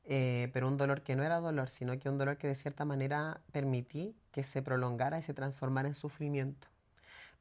Eh, 0.07 0.51
pero 0.53 0.69
un 0.69 0.77
dolor 0.77 1.03
que 1.03 1.17
no 1.17 1.23
era 1.23 1.41
dolor, 1.41 1.71
sino 1.71 1.99
que 1.99 2.11
un 2.11 2.19
dolor 2.19 2.37
que 2.37 2.49
de 2.49 2.55
cierta 2.55 2.85
manera 2.85 3.41
permití 3.53 4.15
que 4.33 4.43
se 4.43 4.61
prolongara 4.61 5.19
y 5.19 5.23
se 5.23 5.33
transformara 5.33 5.89
en 5.89 5.95
sufrimiento. 5.95 6.69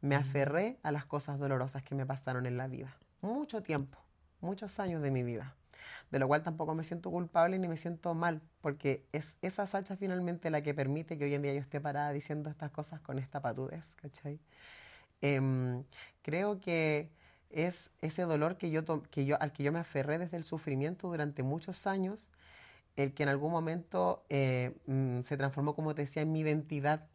Me 0.04 0.16
aferré 0.16 0.78
a 0.84 0.92
las 0.92 1.06
cosas 1.06 1.40
dolorosas 1.40 1.82
que 1.82 1.96
me 1.96 2.06
pasaron 2.06 2.46
en 2.46 2.58
la 2.58 2.68
vida. 2.68 2.94
Mucho 3.22 3.64
tiempo, 3.64 3.98
muchos 4.42 4.78
años 4.82 5.02
de 5.02 5.12
mi 5.12 5.24
vida. 5.24 5.56
De 6.12 6.20
lo 6.20 6.28
cual 6.28 6.44
tampoco 6.44 6.76
me 6.76 6.84
siento 6.84 7.10
culpable 7.10 7.58
ni 7.58 7.70
me 7.70 7.78
siento 7.78 8.14
mal, 8.14 8.42
porque 8.60 9.06
es 9.14 9.38
esa 9.42 9.66
sacha 9.66 9.96
finalmente 9.96 10.50
la 10.50 10.62
que 10.62 10.74
permite 10.74 11.18
que 11.18 11.24
hoy 11.24 11.34
en 11.34 11.42
día 11.42 11.54
yo 11.54 11.62
esté 11.62 11.80
parada 11.80 12.12
diciendo 12.12 12.50
estas 12.50 12.70
cosas 12.70 13.00
con 13.00 13.18
esta 13.18 13.42
patudez, 13.42 13.96
¿cachai? 13.96 14.42
Em, 15.22 15.86
creo 16.22 16.60
que 16.60 17.10
es 17.50 17.90
ese 18.02 18.24
dolor 18.24 18.58
que 18.58 18.72
yo, 18.72 18.84
que 19.04 19.26
yo, 19.26 19.42
al 19.42 19.54
que 19.54 19.64
yo 19.64 19.72
me 19.72 19.80
aferré 19.80 20.18
desde 20.18 20.36
el 20.36 20.44
sufrimiento 20.44 21.08
durante 21.08 21.44
muchos 21.44 21.88
años, 21.88 22.30
el 22.98 23.14
que 23.14 23.24
en 23.24 23.30
algún 23.30 23.54
momento 23.54 24.26
eh, 24.28 24.76
mm, 24.86 25.22
se 25.22 25.38
transformó, 25.38 25.76
como 25.76 25.96
te 25.96 26.02
decía, 26.02 26.24
en 26.24 26.34
mi 26.34 26.42
identidad. 26.42 27.08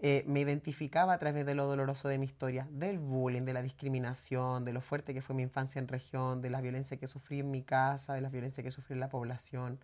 Eh, 0.00 0.24
me 0.26 0.40
identificaba 0.40 1.12
a 1.12 1.18
través 1.18 1.44
de 1.44 1.54
lo 1.54 1.66
doloroso 1.66 2.08
de 2.08 2.18
mi 2.18 2.26
historia, 2.26 2.68
del 2.70 2.98
bullying, 2.98 3.42
de 3.42 3.52
la 3.52 3.62
discriminación, 3.62 4.64
de 4.64 4.72
lo 4.72 4.80
fuerte 4.80 5.12
que 5.12 5.22
fue 5.22 5.34
mi 5.34 5.42
infancia 5.42 5.80
en 5.80 5.88
región, 5.88 6.40
de 6.40 6.50
la 6.50 6.60
violencia 6.60 6.96
que 6.98 7.06
sufrí 7.08 7.40
en 7.40 7.50
mi 7.50 7.62
casa, 7.62 8.14
de 8.14 8.20
la 8.20 8.28
violencia 8.28 8.62
que 8.62 8.70
sufrí 8.70 8.94
en 8.94 9.00
la 9.00 9.08
población. 9.08 9.80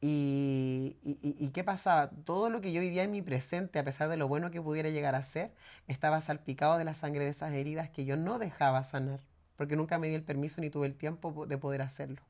Y, 0.00 0.98
y, 1.02 1.48
qué 1.50 1.64
pasaba? 1.64 2.10
Todo 2.10 2.50
lo 2.50 2.60
que 2.60 2.72
yo 2.72 2.80
vivía 2.82 3.04
en 3.04 3.10
mi 3.10 3.22
presente, 3.22 3.78
a 3.78 3.84
pesar 3.84 4.10
de 4.10 4.18
lo 4.18 4.28
bueno 4.28 4.50
que 4.50 4.60
pudiera 4.60 4.90
llegar 4.90 5.14
a 5.14 5.22
ser, 5.22 5.54
estaba 5.88 6.20
salpicado 6.20 6.76
de 6.78 6.84
la 6.84 6.94
sangre 6.94 7.24
de 7.24 7.30
esas 7.30 7.52
heridas 7.54 7.88
que 7.90 8.04
yo 8.04 8.16
no 8.16 8.38
dejaba 8.38 8.84
sanar, 8.84 9.20
porque 9.56 9.76
nunca 9.76 9.98
me 9.98 10.08
di 10.08 10.14
el 10.14 10.22
permiso 10.22 10.60
ni 10.60 10.68
tuve 10.70 10.86
el 10.86 10.94
tiempo 10.94 11.46
de 11.46 11.58
poder 11.58 11.82
hacerlo 11.82 12.22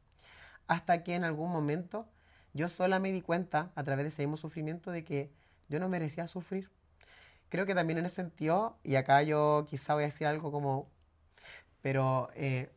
hasta 0.67 1.03
que 1.03 1.15
en 1.15 1.25
algún 1.25 1.51
momento 1.53 2.07
yo 2.53 2.69
sola 2.69 2.99
me 2.99 3.13
di 3.13 3.21
cuenta, 3.21 3.73
a 3.75 3.83
través 3.83 4.05
de 4.05 4.09
ese 4.11 4.23
mismo 4.23 4.37
sufrimiento, 4.37 4.91
de 4.91 5.05
que 5.05 5.33
yo 5.69 5.81
no 5.81 5.89
merecía 5.89 6.29
sufrir. 6.29 6.71
Creo 7.49 7.67
que 7.67 7.75
también 7.75 7.99
en 7.99 8.07
ese 8.07 8.17
sentido, 8.17 8.77
y 8.83 8.97
acá 8.97 9.23
yo 9.23 9.67
quizá 9.69 9.95
voy 9.95 10.05
a 10.05 10.07
decir 10.07 10.27
algo 10.27 10.51
como, 10.51 10.89
pero 11.83 12.31
eh, 12.35 12.71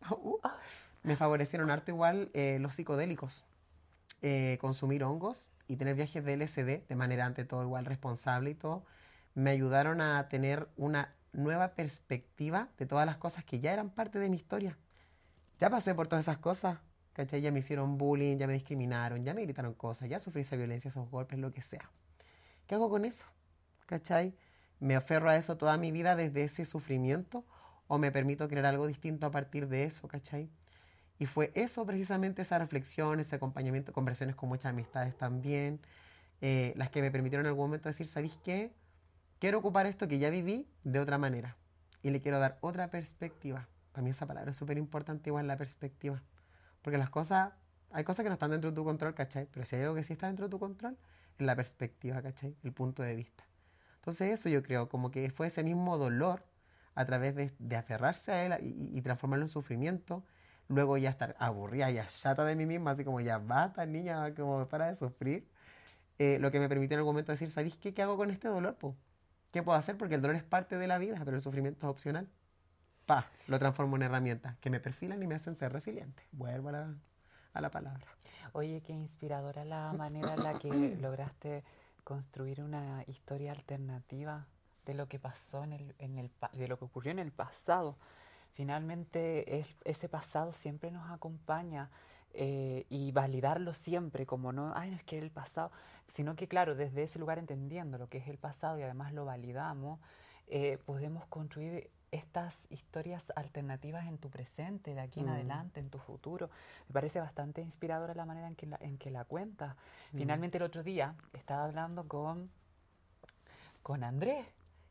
uh, 0.10 0.38
me 1.02 1.16
favorecieron 1.16 1.70
harto 1.70 1.90
igual 1.90 2.30
eh, 2.34 2.58
los 2.60 2.74
psicodélicos. 2.74 3.44
Eh, 4.26 4.56
consumir 4.60 5.04
hongos 5.04 5.50
y 5.68 5.76
tener 5.76 5.94
viajes 5.96 6.24
de 6.24 6.32
LSD 6.32 6.86
de 6.88 6.96
manera 6.96 7.26
ante 7.26 7.44
todo 7.44 7.62
igual 7.62 7.84
responsable 7.84 8.50
y 8.50 8.54
todo, 8.54 8.84
me 9.34 9.50
ayudaron 9.50 10.00
a 10.00 10.28
tener 10.30 10.66
una 10.76 11.14
nueva 11.34 11.74
perspectiva 11.74 12.70
de 12.78 12.86
todas 12.86 13.04
las 13.04 13.18
cosas 13.18 13.44
que 13.44 13.60
ya 13.60 13.74
eran 13.74 13.90
parte 13.90 14.18
de 14.18 14.30
mi 14.30 14.36
historia. 14.36 14.78
Ya 15.58 15.68
pasé 15.68 15.94
por 15.94 16.06
todas 16.08 16.24
esas 16.24 16.38
cosas, 16.38 16.78
¿cachai? 17.12 17.42
Ya 17.42 17.52
me 17.52 17.58
hicieron 17.58 17.98
bullying, 17.98 18.38
ya 18.38 18.46
me 18.46 18.54
discriminaron, 18.54 19.24
ya 19.24 19.34
me 19.34 19.42
gritaron 19.42 19.74
cosas, 19.74 20.08
ya 20.08 20.18
sufrí 20.20 20.40
esa 20.40 20.56
violencia, 20.56 20.88
esos 20.88 21.10
golpes, 21.10 21.38
lo 21.38 21.52
que 21.52 21.60
sea. 21.60 21.90
¿Qué 22.66 22.76
hago 22.76 22.88
con 22.88 23.04
eso? 23.04 23.26
¿Cachai? 23.86 24.34
¿Me 24.80 24.96
aferro 24.96 25.28
a 25.28 25.36
eso 25.36 25.56
toda 25.56 25.76
mi 25.76 25.92
vida 25.92 26.16
desde 26.16 26.44
ese 26.44 26.64
sufrimiento 26.64 27.44
o 27.86 27.98
me 27.98 28.10
permito 28.10 28.48
crear 28.48 28.66
algo 28.66 28.86
distinto 28.86 29.26
a 29.26 29.30
partir 29.30 29.68
de 29.68 29.84
eso, 29.84 30.08
¿cachai? 30.08 30.50
Y 31.18 31.26
fue 31.26 31.52
eso 31.54 31.86
precisamente, 31.86 32.42
esa 32.42 32.58
reflexión, 32.58 33.20
ese 33.20 33.36
acompañamiento, 33.36 33.92
conversaciones 33.92 34.36
con 34.36 34.48
muchas 34.48 34.70
amistades 34.70 35.16
también, 35.16 35.80
eh, 36.40 36.74
las 36.76 36.90
que 36.90 37.02
me 37.02 37.10
permitieron 37.10 37.46
en 37.46 37.50
algún 37.50 37.66
momento 37.66 37.88
decir, 37.88 38.06
¿sabéis 38.06 38.36
qué? 38.42 38.72
Quiero 39.38 39.58
ocupar 39.58 39.86
esto 39.86 40.08
que 40.08 40.18
ya 40.18 40.30
viví 40.30 40.66
de 40.82 40.98
otra 40.98 41.18
manera 41.18 41.56
y 42.02 42.10
le 42.10 42.20
quiero 42.20 42.38
dar 42.38 42.58
otra 42.60 42.88
perspectiva. 42.90 43.68
Para 43.92 44.02
mí 44.02 44.10
esa 44.10 44.26
palabra 44.26 44.50
es 44.50 44.56
súper 44.56 44.76
importante, 44.76 45.30
igual 45.30 45.46
la 45.46 45.56
perspectiva. 45.56 46.22
Porque 46.82 46.98
las 46.98 47.10
cosas, 47.10 47.52
hay 47.92 48.04
cosas 48.04 48.24
que 48.24 48.28
no 48.28 48.34
están 48.34 48.50
dentro 48.50 48.70
de 48.70 48.76
tu 48.76 48.84
control, 48.84 49.14
¿cachai? 49.14 49.46
Pero 49.52 49.64
si 49.64 49.76
hay 49.76 49.82
algo 49.82 49.94
que 49.94 50.02
sí 50.02 50.12
está 50.12 50.26
dentro 50.26 50.46
de 50.46 50.50
tu 50.50 50.58
control, 50.58 50.98
es 51.38 51.46
la 51.46 51.54
perspectiva, 51.54 52.20
¿cachai? 52.20 52.56
El 52.62 52.72
punto 52.72 53.02
de 53.02 53.14
vista. 53.14 53.44
Entonces 54.04 54.38
eso 54.38 54.50
yo 54.50 54.62
creo, 54.62 54.90
como 54.90 55.10
que 55.10 55.30
fue 55.30 55.46
ese 55.46 55.64
mismo 55.64 55.96
dolor 55.96 56.44
a 56.94 57.06
través 57.06 57.34
de, 57.34 57.76
aferrarse 57.76 58.32
a 58.32 58.44
él 58.44 58.54
y, 58.62 58.98
y, 58.98 59.00
transformarlo 59.00 59.46
en 59.46 59.48
sufrimiento, 59.48 60.22
luego 60.68 60.98
ya 60.98 61.08
estar 61.08 61.34
aburrida, 61.38 61.90
ya 61.90 62.04
chata 62.04 62.44
de 62.44 62.54
mí 62.54 62.66
misma, 62.66 62.90
así 62.90 63.02
como 63.02 63.22
ya 63.22 63.38
basta, 63.38 63.86
niña, 63.86 64.34
como 64.34 64.68
para 64.68 64.88
de 64.88 64.96
sufrir, 64.96 65.48
eh, 66.18 66.36
lo 66.38 66.50
que 66.50 66.60
me 66.60 66.68
permitió 66.68 66.96
en 66.96 66.98
algún 66.98 67.14
momento 67.14 67.32
decir, 67.32 67.48
¿sabéis 67.48 67.78
qué? 67.78 67.94
¿Qué 67.94 68.02
hago 68.02 68.18
con 68.18 68.30
este 68.30 68.46
dolor? 68.46 68.76
Po? 68.76 68.94
¿Qué 69.52 69.62
puedo 69.62 69.78
hacer? 69.78 69.96
Porque 69.96 70.16
el 70.16 70.20
dolor 70.20 70.36
es 70.36 70.44
parte 70.44 70.76
de 70.76 70.86
la 70.86 70.98
vida, 70.98 71.18
pero 71.24 71.38
el 71.38 71.42
sufrimiento 71.42 71.86
es 71.86 71.90
opcional. 71.90 72.28
Pa, 73.06 73.30
lo 73.46 73.58
transformo 73.58 73.96
en 73.96 74.02
herramientas 74.02 74.58
que 74.58 74.68
me 74.68 74.80
perfilan 74.80 75.22
y 75.22 75.26
me 75.26 75.36
hacen 75.36 75.56
ser 75.56 75.72
resiliente. 75.72 76.22
Vuelvo 76.32 76.68
a 76.68 76.72
la, 76.72 76.94
a 77.54 77.60
la 77.62 77.70
palabra. 77.70 78.06
Oye, 78.52 78.82
qué 78.82 78.92
inspiradora 78.92 79.64
la 79.64 79.94
manera 79.94 80.34
en 80.34 80.42
la 80.42 80.58
que 80.58 80.68
lograste 81.00 81.64
construir 82.04 82.62
una 82.62 83.02
historia 83.06 83.52
alternativa 83.52 84.46
de 84.84 84.94
lo 84.94 85.08
que 85.08 85.18
pasó 85.18 85.64
en 85.64 85.72
el, 85.72 85.94
en 85.98 86.18
el 86.18 86.30
de 86.52 86.68
lo 86.68 86.78
que 86.78 86.84
ocurrió 86.84 87.10
en 87.10 87.18
el 87.18 87.32
pasado. 87.32 87.96
Finalmente 88.52 89.58
es, 89.58 89.74
ese 89.84 90.08
pasado 90.08 90.52
siempre 90.52 90.90
nos 90.90 91.10
acompaña 91.10 91.90
eh, 92.34 92.84
y 92.88 93.10
validarlo 93.12 93.74
siempre 93.74 94.26
como 94.26 94.52
no, 94.52 94.72
ay, 94.74 94.90
no 94.90 94.96
es 94.96 95.04
que 95.04 95.18
el 95.18 95.30
pasado, 95.30 95.70
sino 96.06 96.36
que 96.36 96.48
claro, 96.48 96.74
desde 96.74 97.04
ese 97.04 97.18
lugar 97.18 97.38
entendiendo 97.38 97.98
lo 97.98 98.08
que 98.08 98.18
es 98.18 98.28
el 98.28 98.38
pasado 98.38 98.78
y 98.78 98.82
además 98.82 99.12
lo 99.12 99.24
validamos, 99.24 99.98
eh, 100.46 100.78
podemos 100.84 101.26
construir 101.26 101.90
estas 102.14 102.66
historias 102.70 103.32
alternativas 103.34 104.06
en 104.06 104.18
tu 104.18 104.30
presente, 104.30 104.94
de 104.94 105.00
aquí 105.00 105.20
en 105.20 105.26
mm. 105.26 105.30
adelante, 105.30 105.80
en 105.80 105.90
tu 105.90 105.98
futuro. 105.98 106.48
Me 106.88 106.92
parece 106.92 107.18
bastante 107.20 107.60
inspiradora 107.60 108.14
la 108.14 108.24
manera 108.24 108.46
en 108.46 108.54
que 108.54 108.66
la, 108.66 108.78
en 108.80 108.98
que 108.98 109.10
la 109.10 109.24
cuentas. 109.24 109.74
Mm. 110.12 110.18
Finalmente 110.18 110.58
el 110.58 110.62
otro 110.64 110.84
día 110.84 111.16
estaba 111.32 111.64
hablando 111.64 112.06
con, 112.06 112.50
con 113.82 114.04
Andrés, 114.04 114.46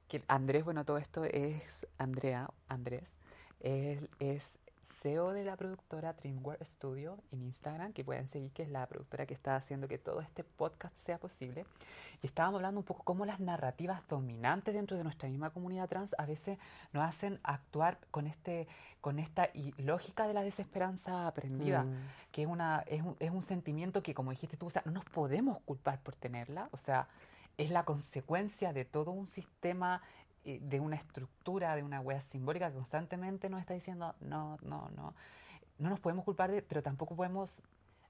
que 0.10 0.22
Andrés, 0.28 0.66
bueno, 0.66 0.84
todo 0.84 0.98
esto 0.98 1.24
es 1.24 1.88
Andrea, 1.98 2.50
Andrés, 2.68 3.10
él 3.62 4.10
es 4.20 4.60
CEO 4.84 5.32
de 5.32 5.44
la 5.44 5.56
productora 5.56 6.14
DreamWorks 6.14 6.68
Studio 6.68 7.18
en 7.32 7.44
Instagram, 7.44 7.94
que 7.94 8.04
pueden 8.04 8.28
seguir, 8.28 8.52
que 8.52 8.64
es 8.64 8.70
la 8.70 8.86
productora 8.88 9.26
que 9.26 9.34
está 9.34 9.56
haciendo 9.56 9.88
que 9.88 9.98
todo 9.98 10.22
este 10.22 10.44
podcast 10.44 10.96
sea 11.06 11.18
posible. 11.18 11.66
Y 12.22 12.28
estábamos 12.28 12.60
hablando 12.60 12.80
un 12.80 12.86
poco 12.86 13.04
cómo 13.04 13.26
las 13.26 13.40
narrativas 13.40 14.08
dominantes 14.08 14.74
dentro 14.74 14.98
de 14.98 15.04
nuestra 15.04 15.30
misma 15.30 15.50
comunidad 15.50 15.88
trans 15.88 16.16
a 16.18 16.26
veces 16.26 16.58
nos 16.92 17.04
hacen 17.04 17.40
actuar 17.44 18.00
con 18.12 18.28
este 18.28 18.68
con 19.02 19.20
esta 19.20 19.50
lógica 19.80 20.28
de 20.28 20.34
la 20.34 20.44
desesperanza 20.44 21.28
aprendida, 21.28 21.84
mm. 21.84 21.96
que 22.32 22.44
es, 22.44 22.48
una, 22.48 22.86
es, 22.88 23.02
un, 23.02 23.18
es 23.20 23.32
un 23.32 23.44
sentimiento 23.44 24.02
que, 24.02 24.14
como 24.14 24.32
dijiste 24.32 24.56
tú, 24.56 24.68
o 24.68 24.70
sea, 24.70 24.82
no 24.86 24.94
nos 24.94 25.04
podemos 25.04 25.60
culpar 25.66 26.02
por 26.02 26.16
tenerla, 26.16 26.70
o 26.72 26.78
sea, 26.78 27.10
es 27.58 27.70
la 27.70 27.84
consecuencia 27.84 28.72
de 28.72 28.86
todo 28.86 29.12
un 29.12 29.28
sistema 29.28 30.02
de 30.44 30.80
una 30.80 30.96
estructura, 30.96 31.76
de 31.76 31.84
una 31.84 32.02
wea 32.02 32.22
simbólica 32.22 32.70
que 32.70 32.76
constantemente 32.76 33.50
nos 33.50 33.62
está 33.62 33.74
diciendo, 33.74 34.16
no, 34.20 34.58
no, 34.62 34.90
no, 34.96 35.14
no 35.78 35.90
nos 35.90 36.00
podemos 36.00 36.26
culpar, 36.26 36.52
de, 36.52 36.62
pero 36.62 36.84
tampoco 36.84 37.16
podemos 37.16 37.62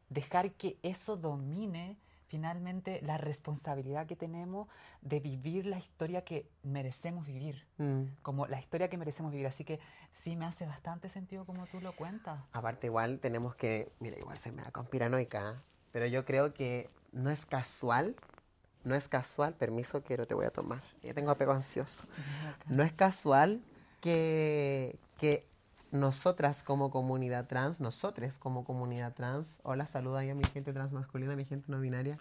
dejar 0.10 0.52
que 0.54 0.78
eso 0.84 1.18
domine 1.18 1.98
finalmente 2.34 3.00
la 3.04 3.20
responsabilidad 3.20 4.08
que 4.08 4.16
tenemos 4.16 4.68
de 5.02 5.20
vivir 5.20 5.68
la 5.68 5.78
historia 5.78 6.24
que 6.24 6.50
merecemos 6.64 7.28
vivir, 7.28 7.68
mm. 7.78 8.06
como 8.24 8.48
la 8.48 8.60
historia 8.60 8.90
que 8.90 8.98
merecemos 8.98 9.32
vivir. 9.32 9.46
Así 9.46 9.64
que 9.64 9.80
sí 10.12 10.36
me 10.36 10.46
hace 10.46 10.66
bastante 10.66 11.10
sentido 11.10 11.46
como 11.46 11.68
tú 11.68 11.80
lo 11.80 11.96
cuentas. 11.96 12.40
Aparte 12.52 12.88
igual 12.88 13.20
tenemos 13.20 13.56
que, 13.56 13.92
mira, 14.00 14.18
igual 14.18 14.40
se 14.40 14.52
me 14.52 14.64
da 14.64 14.72
conspiranoica, 14.72 15.62
pero 15.92 16.08
yo 16.08 16.26
creo 16.26 16.56
que 16.56 16.90
no 17.12 17.30
es 17.30 17.46
casual 17.46 18.16
no 18.84 18.96
es 18.96 19.08
casual, 19.08 19.54
permiso, 19.54 20.02
quiero, 20.04 20.28
te 20.28 20.34
voy 20.34 20.46
a 20.46 20.52
tomar. 20.52 20.82
Ya 21.02 21.14
tengo 21.14 21.32
apego 21.32 21.54
ansioso. 21.54 22.04
No 22.68 22.84
es 22.84 22.92
casual 22.92 23.62
que, 24.02 25.00
que 25.18 25.48
nosotras 25.92 26.64
como 26.64 26.92
comunidad 26.92 27.48
trans, 27.48 27.80
nosotros 27.80 28.38
como 28.38 28.66
comunidad 28.66 29.14
trans, 29.14 29.60
hola, 29.64 29.88
saluda 29.88 30.20
ahí 30.20 30.30
a 30.30 30.36
mi 30.36 30.44
gente 30.44 30.74
trans 30.74 30.92
masculina, 30.92 31.34
a 31.34 31.36
mi 31.36 31.46
gente 31.46 31.66
no 31.72 31.80
binaria. 31.80 32.18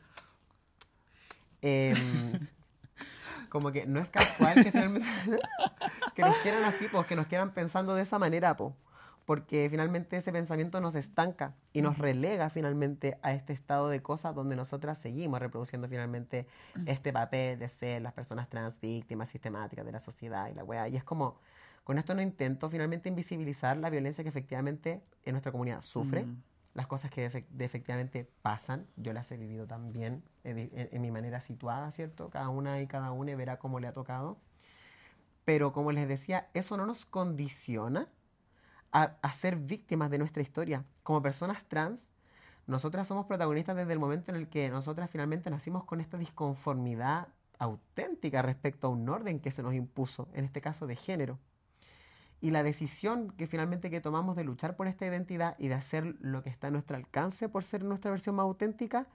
Em, 1.62 1.96
como 3.48 3.72
que 3.72 3.86
no 3.86 3.98
es 3.98 4.10
casual 4.10 4.54
que, 4.54 4.70
que 6.14 6.22
nos 6.22 6.36
quieran 6.38 6.64
así, 6.64 6.86
pues, 6.88 7.06
que 7.06 7.16
nos 7.16 7.26
quieran 7.26 7.50
pensando 7.50 7.94
de 7.94 8.02
esa 8.02 8.18
manera, 8.18 8.56
pues 8.56 8.72
porque 9.32 9.66
finalmente 9.70 10.18
ese 10.18 10.30
pensamiento 10.30 10.78
nos 10.82 10.94
estanca 10.94 11.54
y 11.72 11.80
nos 11.80 11.96
relega 11.96 12.50
finalmente 12.50 13.18
a 13.22 13.32
este 13.32 13.54
estado 13.54 13.88
de 13.88 14.02
cosas 14.02 14.34
donde 14.34 14.56
nosotras 14.56 14.98
seguimos 14.98 15.40
reproduciendo 15.40 15.88
finalmente 15.88 16.46
este 16.84 17.14
papel 17.14 17.58
de 17.58 17.70
ser 17.70 18.02
las 18.02 18.12
personas 18.12 18.50
trans 18.50 18.78
víctimas 18.78 19.30
sistemáticas 19.30 19.86
de 19.86 19.92
la 19.92 20.00
sociedad 20.00 20.50
y 20.50 20.54
la 20.54 20.64
weá. 20.64 20.86
Y 20.88 20.96
es 20.98 21.04
como, 21.04 21.38
con 21.82 21.98
esto 21.98 22.14
no 22.14 22.20
intento 22.20 22.68
finalmente 22.68 23.08
invisibilizar 23.08 23.78
la 23.78 23.88
violencia 23.88 24.22
que 24.22 24.28
efectivamente 24.28 25.02
en 25.24 25.32
nuestra 25.32 25.50
comunidad 25.50 25.80
sufre, 25.80 26.26
las 26.74 26.86
cosas 26.86 27.10
que 27.10 27.24
efectivamente 27.58 28.28
pasan, 28.42 28.86
yo 28.96 29.14
las 29.14 29.32
he 29.32 29.38
vivido 29.38 29.66
también 29.66 30.22
en, 30.44 30.70
en 30.74 31.00
mi 31.00 31.10
manera 31.10 31.40
situada, 31.40 31.90
¿cierto? 31.90 32.28
Cada 32.28 32.50
una 32.50 32.82
y 32.82 32.86
cada 32.86 33.12
una 33.12 33.34
verá 33.34 33.58
cómo 33.58 33.80
le 33.80 33.86
ha 33.86 33.94
tocado. 33.94 34.36
Pero 35.46 35.72
como 35.72 35.90
les 35.90 36.06
decía, 36.06 36.50
eso 36.52 36.76
no 36.76 36.84
nos 36.84 37.06
condiciona 37.06 38.10
a, 38.92 39.32
ser 39.32 39.56
víctimas 39.56 40.10
de 40.10 40.18
nuestra 40.18 40.42
historia. 40.42 40.84
Como 41.02 41.22
personas 41.22 41.64
trans, 41.64 42.08
nosotras 42.66 43.08
somos 43.08 43.26
protagonistas 43.26 43.74
desde 43.74 43.92
el 43.92 43.98
momento 43.98 44.30
en 44.30 44.36
el 44.36 44.48
que 44.48 44.70
nosotras 44.70 45.10
finalmente 45.10 45.50
nacimos 45.50 45.84
con 45.84 46.00
esta 46.00 46.18
disconformidad 46.18 47.28
auténtica 47.58 48.42
respecto 48.42 48.86
a 48.86 48.90
un 48.90 49.08
orden 49.08 49.40
que 49.40 49.50
se 49.50 49.62
nos 49.62 49.74
impuso, 49.74 50.28
en 50.34 50.44
este 50.44 50.60
caso 50.60 50.86
de 50.86 50.96
género. 50.96 51.38
Y 52.40 52.50
la 52.50 52.62
decisión 52.62 53.30
que 53.30 53.46
finalmente 53.46 53.88
que 53.88 54.00
tomamos 54.00 54.36
de 54.36 54.44
luchar 54.44 54.76
por 54.76 54.88
esta 54.88 55.06
identidad 55.06 55.56
y 55.58 55.68
de 55.68 55.74
hacer 55.74 56.16
lo 56.20 56.42
que 56.42 56.50
está 56.50 56.66
a 56.66 56.70
nuestro 56.70 56.96
alcance 56.96 57.48
por 57.48 57.64
ser 57.64 57.84
nuestra 57.84 58.10
versión 58.10 58.34
más 58.34 58.44
auténtica 58.44 59.06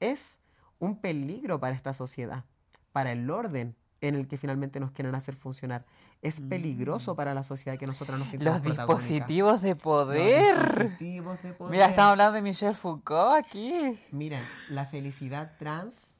es 0.00 0.38
un 0.78 1.00
peligro 1.00 1.60
para 1.60 1.76
esta 1.76 1.94
sociedad, 1.94 2.44
para 2.92 3.12
el 3.12 3.30
orden 3.30 3.76
en 4.02 4.16
el 4.16 4.28
que 4.28 4.36
finalmente 4.36 4.80
nos 4.80 4.90
quieren 4.90 5.14
hacer 5.14 5.36
funcionar 5.36 5.86
es 6.20 6.40
peligroso 6.40 7.14
mm. 7.14 7.16
para 7.16 7.34
la 7.34 7.42
sociedad 7.44 7.78
que 7.78 7.86
nosotros 7.86 8.18
nos 8.18 8.28
sintamos 8.28 8.64
Los 8.64 8.76
dispositivos 8.76 9.62
de 9.62 9.74
poder. 9.74 10.56
Los 10.56 10.78
dispositivos 10.78 11.42
de 11.42 11.52
poder. 11.52 11.72
Mira, 11.72 11.86
estamos 11.86 12.10
hablando 12.10 12.34
de 12.34 12.42
Michel 12.42 12.74
Foucault 12.74 13.44
aquí. 13.44 13.98
Miren, 14.10 14.42
la 14.68 14.84
felicidad 14.84 15.52
trans, 15.58 16.14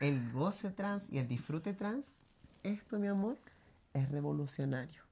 el 0.00 0.30
goce 0.32 0.70
trans 0.70 1.10
y 1.10 1.18
el 1.18 1.28
disfrute 1.28 1.72
trans, 1.72 2.16
esto, 2.62 2.98
mi 2.98 3.06
amor, 3.06 3.38
es 3.94 4.08
revolucionario. 4.10 5.02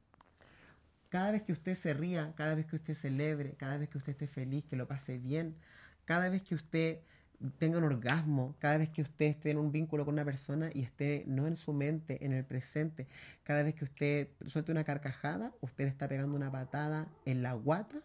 Cada 1.08 1.30
vez 1.30 1.42
que 1.42 1.52
usted 1.52 1.74
se 1.74 1.94
ría, 1.94 2.32
cada 2.36 2.54
vez 2.54 2.66
que 2.66 2.76
usted 2.76 2.94
celebre, 2.94 3.54
cada 3.56 3.78
vez 3.78 3.88
que 3.88 3.98
usted 3.98 4.12
esté 4.12 4.26
feliz, 4.26 4.64
que 4.66 4.76
lo 4.76 4.86
pase 4.86 5.18
bien, 5.18 5.56
cada 6.04 6.28
vez 6.28 6.42
que 6.42 6.54
usted 6.54 7.00
tenga 7.58 7.78
un 7.78 7.84
orgasmo, 7.84 8.56
cada 8.58 8.78
vez 8.78 8.90
que 8.90 9.02
usted 9.02 9.26
esté 9.26 9.50
en 9.50 9.58
un 9.58 9.70
vínculo 9.70 10.04
con 10.04 10.14
una 10.14 10.24
persona 10.24 10.70
y 10.74 10.82
esté 10.82 11.24
no 11.26 11.46
en 11.46 11.56
su 11.56 11.72
mente, 11.72 12.24
en 12.24 12.32
el 12.32 12.44
presente, 12.44 13.06
cada 13.44 13.62
vez 13.62 13.74
que 13.74 13.84
usted 13.84 14.28
suelte 14.46 14.72
una 14.72 14.84
carcajada, 14.84 15.52
usted 15.60 15.86
está 15.86 16.08
pegando 16.08 16.34
una 16.34 16.50
patada 16.50 17.08
en 17.24 17.42
la 17.42 17.52
guata 17.52 17.98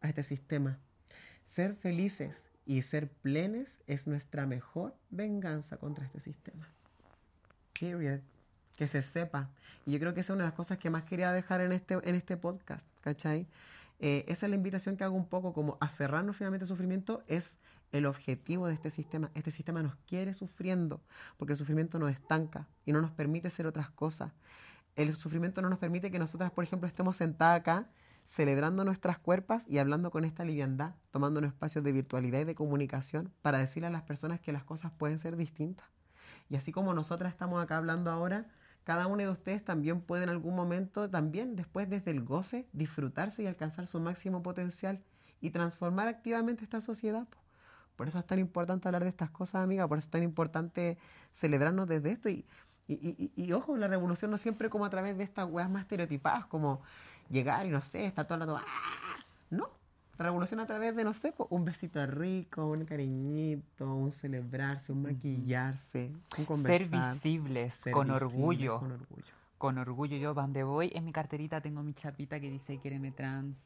a 0.00 0.08
este 0.08 0.22
sistema. 0.22 0.78
Ser 1.44 1.74
felices 1.74 2.44
y 2.64 2.82
ser 2.82 3.08
plenes 3.08 3.80
es 3.86 4.06
nuestra 4.06 4.46
mejor 4.46 4.94
venganza 5.10 5.76
contra 5.76 6.04
este 6.06 6.20
sistema. 6.20 6.68
Period. 7.78 8.20
Que 8.76 8.86
se 8.86 9.02
sepa. 9.02 9.50
Y 9.86 9.92
yo 9.92 9.98
creo 9.98 10.14
que 10.14 10.20
esa 10.20 10.32
es 10.32 10.36
una 10.36 10.44
de 10.44 10.50
las 10.50 10.56
cosas 10.56 10.78
que 10.78 10.88
más 10.88 11.04
quería 11.04 11.32
dejar 11.32 11.60
en 11.60 11.72
este, 11.72 11.94
en 11.94 12.14
este 12.14 12.36
podcast, 12.36 12.86
¿cachai? 13.00 13.46
Eh, 14.00 14.24
esa 14.28 14.46
es 14.46 14.50
la 14.50 14.56
invitación 14.56 14.96
que 14.96 15.04
hago 15.04 15.16
un 15.16 15.26
poco, 15.26 15.52
como 15.52 15.76
aferrarnos 15.80 16.36
finalmente 16.36 16.64
al 16.64 16.68
sufrimiento 16.68 17.24
es 17.26 17.56
el 17.92 18.06
objetivo 18.06 18.66
de 18.66 18.74
este 18.74 18.90
sistema. 18.90 19.30
Este 19.34 19.50
sistema 19.50 19.82
nos 19.82 19.96
quiere 20.06 20.34
sufriendo, 20.34 21.00
porque 21.36 21.52
el 21.52 21.58
sufrimiento 21.58 21.98
nos 21.98 22.10
estanca 22.10 22.68
y 22.84 22.92
no 22.92 23.00
nos 23.00 23.10
permite 23.10 23.50
ser 23.50 23.66
otras 23.66 23.90
cosas. 23.90 24.32
El 24.96 25.14
sufrimiento 25.14 25.62
no 25.62 25.70
nos 25.70 25.78
permite 25.78 26.10
que 26.10 26.18
nosotras, 26.18 26.50
por 26.50 26.64
ejemplo, 26.64 26.88
estemos 26.88 27.16
sentadas 27.16 27.60
acá 27.60 27.88
celebrando 28.24 28.84
nuestras 28.84 29.18
cuerpas 29.18 29.64
y 29.66 29.78
hablando 29.78 30.10
con 30.10 30.26
esta 30.26 30.44
liviandad, 30.44 30.94
tomando 31.10 31.38
un 31.40 31.46
espacio 31.46 31.80
de 31.80 31.92
virtualidad 31.92 32.40
y 32.40 32.44
de 32.44 32.54
comunicación 32.54 33.32
para 33.40 33.56
decirle 33.56 33.86
a 33.86 33.90
las 33.90 34.02
personas 34.02 34.38
que 34.38 34.52
las 34.52 34.64
cosas 34.64 34.92
pueden 34.92 35.18
ser 35.18 35.36
distintas. 35.36 35.86
Y 36.50 36.56
así 36.56 36.70
como 36.70 36.92
nosotras 36.92 37.32
estamos 37.32 37.62
acá 37.62 37.78
hablando 37.78 38.10
ahora, 38.10 38.46
cada 38.84 39.06
uno 39.06 39.22
de 39.22 39.30
ustedes 39.30 39.64
también 39.64 40.02
puede 40.02 40.24
en 40.24 40.28
algún 40.28 40.54
momento, 40.54 41.08
también 41.08 41.56
después 41.56 41.88
desde 41.88 42.10
el 42.10 42.22
goce, 42.22 42.68
disfrutarse 42.72 43.42
y 43.42 43.46
alcanzar 43.46 43.86
su 43.86 43.98
máximo 43.98 44.42
potencial 44.42 45.02
y 45.40 45.50
transformar 45.50 46.08
activamente 46.08 46.64
esta 46.64 46.80
sociedad. 46.80 47.28
Por 47.98 48.06
eso 48.06 48.20
es 48.20 48.26
tan 48.26 48.38
importante 48.38 48.86
hablar 48.86 49.02
de 49.02 49.08
estas 49.08 49.28
cosas, 49.28 49.56
amiga, 49.56 49.88
por 49.88 49.98
eso 49.98 50.06
es 50.06 50.10
tan 50.12 50.22
importante 50.22 50.98
celebrarnos 51.32 51.88
desde 51.88 52.12
esto. 52.12 52.28
Y, 52.28 52.44
y, 52.86 53.32
y, 53.34 53.52
ojo, 53.52 53.76
la 53.76 53.88
revolución 53.88 54.30
no 54.30 54.38
siempre 54.38 54.70
como 54.70 54.84
a 54.84 54.90
través 54.90 55.18
de 55.18 55.24
estas 55.24 55.50
weas 55.50 55.68
más 55.68 55.82
estereotipadas, 55.82 56.46
como 56.46 56.80
llegar 57.28 57.66
y 57.66 57.70
no 57.70 57.80
sé, 57.80 58.06
está 58.06 58.22
todo 58.22 58.34
el 58.36 58.40
rato, 58.42 58.56
¡ah! 58.56 59.16
No, 59.50 59.68
revolución 60.16 60.60
a 60.60 60.66
través 60.66 60.94
de, 60.94 61.02
no 61.02 61.12
sé, 61.12 61.34
un 61.50 61.64
besito 61.64 62.06
rico, 62.06 62.66
un 62.66 62.84
cariñito, 62.84 63.92
un 63.92 64.12
celebrarse, 64.12 64.92
un 64.92 65.02
maquillarse, 65.02 66.12
un 66.38 66.44
conversar. 66.44 67.14
Ser 67.14 67.14
visibles, 67.14 67.80
con 67.92 68.12
orgullo. 68.12 68.78
Con 68.78 68.92
orgullo. 68.92 69.32
Con 69.58 69.78
orgullo. 69.78 70.16
Yo, 70.18 70.34
donde 70.34 70.62
voy, 70.62 70.92
en 70.94 71.04
mi 71.04 71.10
carterita 71.10 71.60
tengo 71.60 71.82
mi 71.82 71.94
chapita 71.94 72.38
que 72.38 72.48
dice 72.48 72.78
Quiereme 72.78 73.10
trans. 73.10 73.58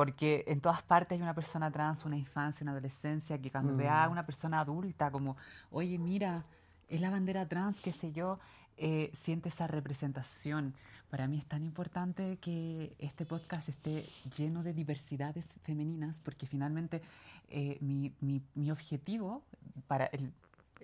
Porque 0.00 0.44
en 0.46 0.62
todas 0.62 0.82
partes 0.82 1.18
hay 1.18 1.22
una 1.22 1.34
persona 1.34 1.70
trans, 1.70 2.06
una 2.06 2.16
infancia, 2.16 2.64
una 2.64 2.72
adolescencia, 2.72 3.36
que 3.38 3.50
cuando 3.50 3.76
vea 3.76 4.04
a 4.04 4.08
mm. 4.08 4.12
una 4.12 4.24
persona 4.24 4.58
adulta, 4.60 5.10
como, 5.10 5.36
oye, 5.70 5.98
mira, 5.98 6.46
es 6.88 7.02
la 7.02 7.10
bandera 7.10 7.46
trans, 7.46 7.82
qué 7.82 7.92
sé 7.92 8.10
yo, 8.10 8.38
eh, 8.78 9.10
siente 9.12 9.50
esa 9.50 9.66
representación. 9.66 10.72
Para 11.10 11.28
mí 11.28 11.36
es 11.36 11.44
tan 11.44 11.62
importante 11.64 12.38
que 12.38 12.94
este 12.98 13.26
podcast 13.26 13.68
esté 13.68 14.06
lleno 14.38 14.62
de 14.62 14.72
diversidades 14.72 15.58
femeninas, 15.64 16.22
porque 16.22 16.46
finalmente 16.46 17.02
eh, 17.50 17.76
mi, 17.82 18.10
mi, 18.20 18.40
mi, 18.54 18.70
objetivo 18.70 19.42
para 19.86 20.06
el, 20.06 20.32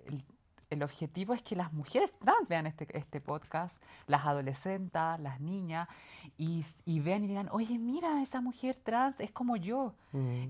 el 0.04 0.22
el 0.70 0.82
objetivo 0.82 1.32
es 1.34 1.42
que 1.42 1.54
las 1.54 1.72
mujeres 1.72 2.12
trans 2.18 2.48
vean 2.48 2.66
este, 2.66 2.86
este 2.96 3.20
podcast, 3.20 3.82
las 4.06 4.26
adolescentes, 4.26 5.20
las 5.20 5.40
niñas, 5.40 5.88
y, 6.36 6.64
y, 6.84 7.00
vean 7.00 7.24
y 7.24 7.28
digan, 7.28 7.48
oye, 7.52 7.78
mira, 7.78 8.22
esa 8.22 8.40
mujer 8.40 8.76
trans 8.82 9.16
es 9.20 9.30
como 9.30 9.56
yo. 9.56 9.94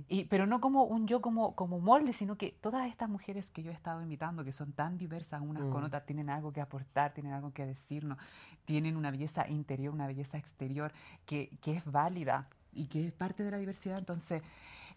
Y, 0.08 0.24
pero 0.26 0.46
no 0.46 0.60
como 0.60 0.84
un 0.84 1.08
yo 1.08 1.20
como, 1.20 1.56
como 1.56 1.80
molde, 1.80 2.12
sino 2.12 2.38
que 2.38 2.52
todas 2.52 2.88
estas 2.88 3.08
mujeres 3.08 3.50
que 3.50 3.64
yo 3.64 3.72
he 3.72 3.74
estado 3.74 4.00
invitando, 4.00 4.44
que 4.44 4.52
son 4.52 4.72
tan 4.72 4.96
diversas 4.96 5.42
unas 5.42 5.64
con 5.64 5.82
mm. 5.82 5.86
otras, 5.86 6.06
tienen 6.06 6.30
algo 6.30 6.52
que 6.52 6.60
aportar, 6.60 7.12
tienen 7.12 7.32
algo 7.32 7.52
que 7.52 7.66
decirnos, 7.66 8.16
tienen 8.64 8.96
una 8.96 9.10
belleza 9.10 9.48
interior, 9.48 9.92
una 9.92 10.06
belleza 10.06 10.38
exterior 10.38 10.92
que, 11.24 11.50
que 11.60 11.72
es 11.72 11.90
válida 11.90 12.48
y 12.72 12.86
que 12.86 13.06
es 13.06 13.12
parte 13.12 13.42
de 13.42 13.50
la 13.50 13.58
diversidad. 13.58 13.98
Entonces, 13.98 14.42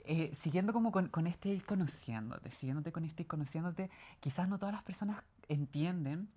eh, 0.06 0.32
siguiendo 0.34 0.74
como 0.74 0.92
con, 0.92 1.28
este 1.28 1.50
ir 1.50 1.66
conociéndote, 1.66 2.52
siguiéndote 2.52 2.92
con 2.92 3.04
este 3.04 3.24
ir 3.24 3.28
conociéndote, 3.28 3.90
quizás 4.20 4.48
no 4.48 4.58
todas 4.58 4.74
las 4.74 4.84
personas 4.84 5.24
entienden 5.48 6.30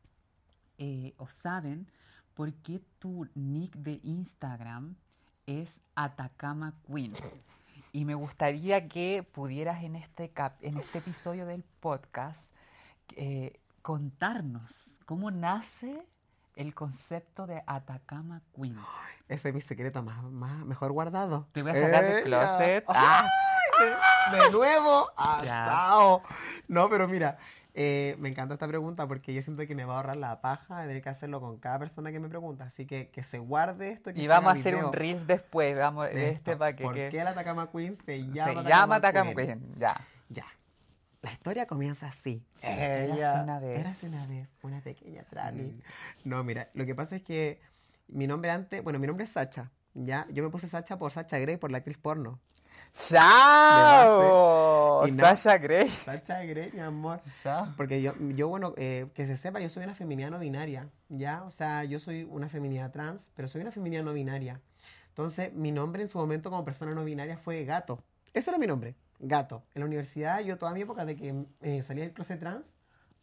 eh, 0.78 1.14
o 1.18 1.28
saben 1.28 1.88
por 2.34 2.52
qué 2.54 2.80
tu 2.98 3.28
nick 3.34 3.74
de 3.76 4.00
Instagram 4.02 4.96
es 5.46 5.80
Atacama 5.94 6.74
Queen. 6.86 7.14
Y 7.92 8.04
me 8.04 8.14
gustaría 8.14 8.88
que 8.88 9.22
pudieras 9.22 9.84
en 9.84 9.96
este, 9.96 10.30
cap 10.30 10.56
en 10.62 10.78
este 10.78 10.98
episodio 10.98 11.44
del 11.44 11.62
podcast 11.80 12.50
eh, 13.16 13.60
contarnos 13.82 15.00
cómo 15.04 15.30
nace 15.30 16.06
el 16.56 16.74
concepto 16.74 17.46
de 17.46 17.62
Atacama 17.66 18.42
Queen. 18.54 18.76
Ese 19.28 19.48
es 19.48 19.54
mi 19.54 19.60
secreto 19.60 20.02
más, 20.02 20.22
más 20.24 20.64
mejor 20.64 20.92
guardado. 20.92 21.48
Te 21.52 21.62
voy 21.62 21.72
a 21.72 21.74
sacar 21.74 22.04
del 22.04 22.24
closet. 22.24 22.84
¡Ah! 22.88 23.26
de, 24.32 24.50
nuevo. 24.50 25.10
Ah, 25.16 26.20
no, 26.68 26.88
pero 26.88 27.08
mira, 27.08 27.38
eh, 27.74 28.16
me 28.18 28.28
encanta 28.28 28.54
esta 28.54 28.68
pregunta 28.68 29.06
porque 29.08 29.32
yo 29.32 29.42
siento 29.42 29.66
que 29.66 29.74
me 29.74 29.84
va 29.84 29.94
a 29.94 29.96
ahorrar 29.98 30.16
la 30.16 30.40
paja 30.40 30.80
de 30.80 30.88
tener 30.88 31.02
que 31.02 31.08
hacerlo 31.08 31.40
con 31.40 31.58
cada 31.58 31.78
persona 31.78 32.12
que 32.12 32.20
me 32.20 32.28
pregunta. 32.28 32.64
Así 32.64 32.86
que 32.86 33.08
que 33.08 33.22
se 33.22 33.38
guarde 33.38 33.90
esto. 33.90 34.10
y 34.14 34.26
vamos 34.26 34.52
a 34.52 34.54
hacer 34.54 34.76
un 34.76 34.92
reels 34.92 35.26
después 35.26 35.76
vamos, 35.76 36.10
de, 36.10 36.30
este 36.30 36.56
para 36.56 36.76
¿Por 36.76 36.94
qué 36.94 37.22
la 37.24 37.30
Atacama 37.30 37.70
Queen 37.70 37.96
se 37.96 38.30
llama, 38.30 38.62
se 38.62 38.68
llama 38.68 38.96
Atacama 38.96 39.34
Queen? 39.34 39.74
Ya. 39.76 40.00
Ya. 40.28 40.46
La 41.22 41.32
historia 41.32 41.66
comienza 41.66 42.08
así. 42.08 42.44
Ella, 42.60 43.42
una 43.44 43.60
vez. 43.60 43.78
Era 43.78 43.94
una 44.08 44.26
vez, 44.26 44.48
una 44.62 44.80
pequeña 44.80 45.22
Trali. 45.22 45.80
No, 46.24 46.42
mira, 46.42 46.68
lo 46.74 46.84
que 46.84 46.96
pasa 46.96 47.16
es 47.16 47.22
que 47.22 47.60
mi 48.08 48.26
nombre 48.26 48.50
antes, 48.50 48.82
bueno, 48.82 48.98
mi 48.98 49.06
nombre 49.06 49.24
es 49.24 49.30
Sacha. 49.30 49.70
Ya, 49.94 50.26
yo 50.30 50.42
me 50.42 50.50
puse 50.50 50.66
Sacha 50.66 50.98
por 50.98 51.12
Sacha 51.12 51.38
Grey, 51.38 51.58
por 51.58 51.70
la 51.70 51.78
actriz 51.78 51.96
porno. 51.96 52.40
¡Chao! 52.92 55.08
Sasha 55.08 55.58
Grey. 55.58 55.88
Sasha 55.88 56.42
Grey, 56.42 56.70
mi 56.72 56.80
amor. 56.80 57.20
Porque 57.76 58.02
yo, 58.02 58.14
yo 58.34 58.48
bueno, 58.48 58.74
eh, 58.76 59.06
que 59.14 59.26
se 59.26 59.36
sepa, 59.36 59.60
yo 59.60 59.68
soy 59.68 59.84
una 59.84 59.94
feminidad 59.94 60.30
no 60.30 60.38
binaria, 60.38 60.88
¿ya? 61.08 61.42
O 61.44 61.50
sea, 61.50 61.84
yo 61.84 61.98
soy 61.98 62.26
una 62.30 62.48
feminidad 62.48 62.90
trans, 62.90 63.30
pero 63.34 63.48
soy 63.48 63.62
una 63.62 63.70
feminidad 63.70 64.02
no 64.02 64.12
binaria. 64.12 64.60
Entonces, 65.08 65.52
mi 65.54 65.72
nombre 65.72 66.02
en 66.02 66.08
su 66.08 66.18
momento 66.18 66.50
como 66.50 66.64
persona 66.64 66.94
no 66.94 67.04
binaria 67.04 67.38
fue 67.38 67.64
Gato. 67.64 68.02
Ese 68.34 68.50
era 68.50 68.58
mi 68.58 68.66
nombre, 68.66 68.94
Gato. 69.22 69.62
En 69.74 69.80
la 69.80 69.86
universidad, 69.86 70.40
yo 70.40 70.58
toda 70.58 70.74
mi 70.74 70.82
época 70.82 71.04
de 71.04 71.16
que 71.16 71.46
eh, 71.62 71.82
salía 71.82 72.04
del 72.04 72.12
closet 72.12 72.40
trans, 72.40 72.74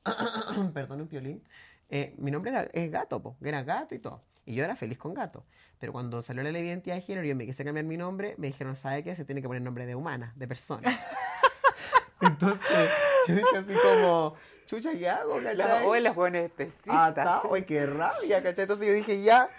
perdón 0.73 1.01
un 1.01 1.07
piolín, 1.07 1.43
eh, 1.89 2.15
mi 2.17 2.31
nombre 2.31 2.51
era 2.51 2.63
es 2.73 2.89
Gato, 2.89 3.21
po, 3.21 3.35
era 3.41 3.63
Gato 3.63 3.93
y 3.93 3.99
todo. 3.99 4.23
Y 4.45 4.55
yo 4.55 4.63
era 4.63 4.75
feliz 4.75 4.97
con 4.97 5.13
gato. 5.13 5.45
Pero 5.77 5.93
cuando 5.93 6.23
salió 6.23 6.41
la 6.41 6.57
identidad 6.57 6.95
de 6.95 7.01
género 7.01 7.23
y 7.23 7.29
yo 7.29 7.35
me 7.35 7.45
quise 7.45 7.63
cambiar 7.63 7.85
mi 7.85 7.97
nombre, 7.97 8.33
me 8.39 8.47
dijeron, 8.47 8.75
¿sabe 8.75 9.03
qué? 9.03 9.15
Se 9.15 9.23
tiene 9.23 9.43
que 9.43 9.47
poner 9.47 9.61
nombre 9.61 9.85
de 9.85 9.93
humana, 9.93 10.33
de 10.35 10.47
persona. 10.47 10.91
Entonces, 12.21 12.89
yo 13.27 13.35
dije 13.35 13.57
así 13.57 13.73
como, 13.73 14.33
chucha, 14.65 14.91
¿qué 14.93 15.07
hago? 15.07 15.35
¿cachai? 15.35 15.55
Las 15.55 15.83
abuelas 15.83 16.15
jóvenes 16.15 16.45
específicas. 16.45 17.13
Ah, 17.17 17.43
¡Uy, 17.47 17.61
qué 17.63 17.85
rabia, 17.85 18.41
¿cachai? 18.41 18.63
Entonces 18.63 18.87
yo 18.87 18.93
dije, 18.93 19.21
ya, 19.21 19.49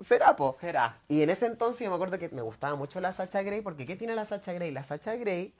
será, 0.00 0.36
po. 0.36 0.54
Será. 0.60 0.98
Y 1.08 1.22
en 1.22 1.30
ese 1.30 1.46
entonces 1.46 1.80
yo 1.80 1.88
me 1.88 1.94
acuerdo 1.94 2.18
que 2.18 2.28
me 2.28 2.42
gustaba 2.42 2.74
mucho 2.76 3.00
la 3.00 3.14
Sacha 3.14 3.42
Grey, 3.42 3.62
porque 3.62 3.86
¿qué 3.86 3.96
tiene 3.96 4.14
la 4.14 4.26
Sacha 4.26 4.52
Grey? 4.52 4.72
La 4.72 4.84
Sacha 4.84 5.16
Grey 5.16 5.54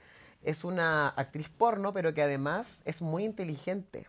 es 0.45 0.65
una 0.65 1.09
actriz 1.09 1.49
porno, 1.49 1.93
pero 1.93 2.15
que 2.15 2.23
además 2.23 2.83
es 2.85 3.03
muy 3.03 3.25
inteligente. 3.25 4.07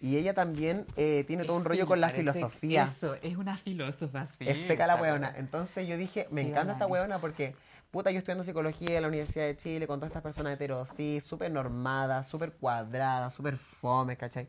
Y 0.00 0.18
ella 0.18 0.34
también 0.34 0.86
eh, 0.96 1.24
tiene 1.26 1.44
todo 1.44 1.56
un 1.56 1.64
rollo 1.64 1.86
con 1.86 2.00
la 2.00 2.10
filosofía. 2.10 2.84
Eso, 2.84 3.14
es 3.22 3.36
una 3.36 3.56
filósofa, 3.56 4.26
sí. 4.26 4.46
Es 4.46 4.66
seca 4.66 4.86
la 4.86 4.96
hueona. 4.96 5.32
Entonces 5.36 5.88
yo 5.88 5.96
dije, 5.96 6.28
me 6.30 6.42
encanta 6.42 6.74
esta 6.74 6.86
hueona 6.86 7.20
porque, 7.20 7.56
puta, 7.90 8.10
yo 8.10 8.18
estudiando 8.18 8.44
psicología 8.44 8.96
en 8.96 9.02
la 9.02 9.08
Universidad 9.08 9.46
de 9.46 9.56
Chile 9.56 9.86
con 9.86 9.98
todas 10.00 10.10
estas 10.10 10.22
personas 10.22 10.52
heterosis, 10.52 11.24
súper 11.24 11.50
normadas, 11.50 12.28
súper 12.28 12.52
cuadradas, 12.52 13.32
súper 13.32 13.56
fome, 13.56 14.16
¿cachai? 14.16 14.48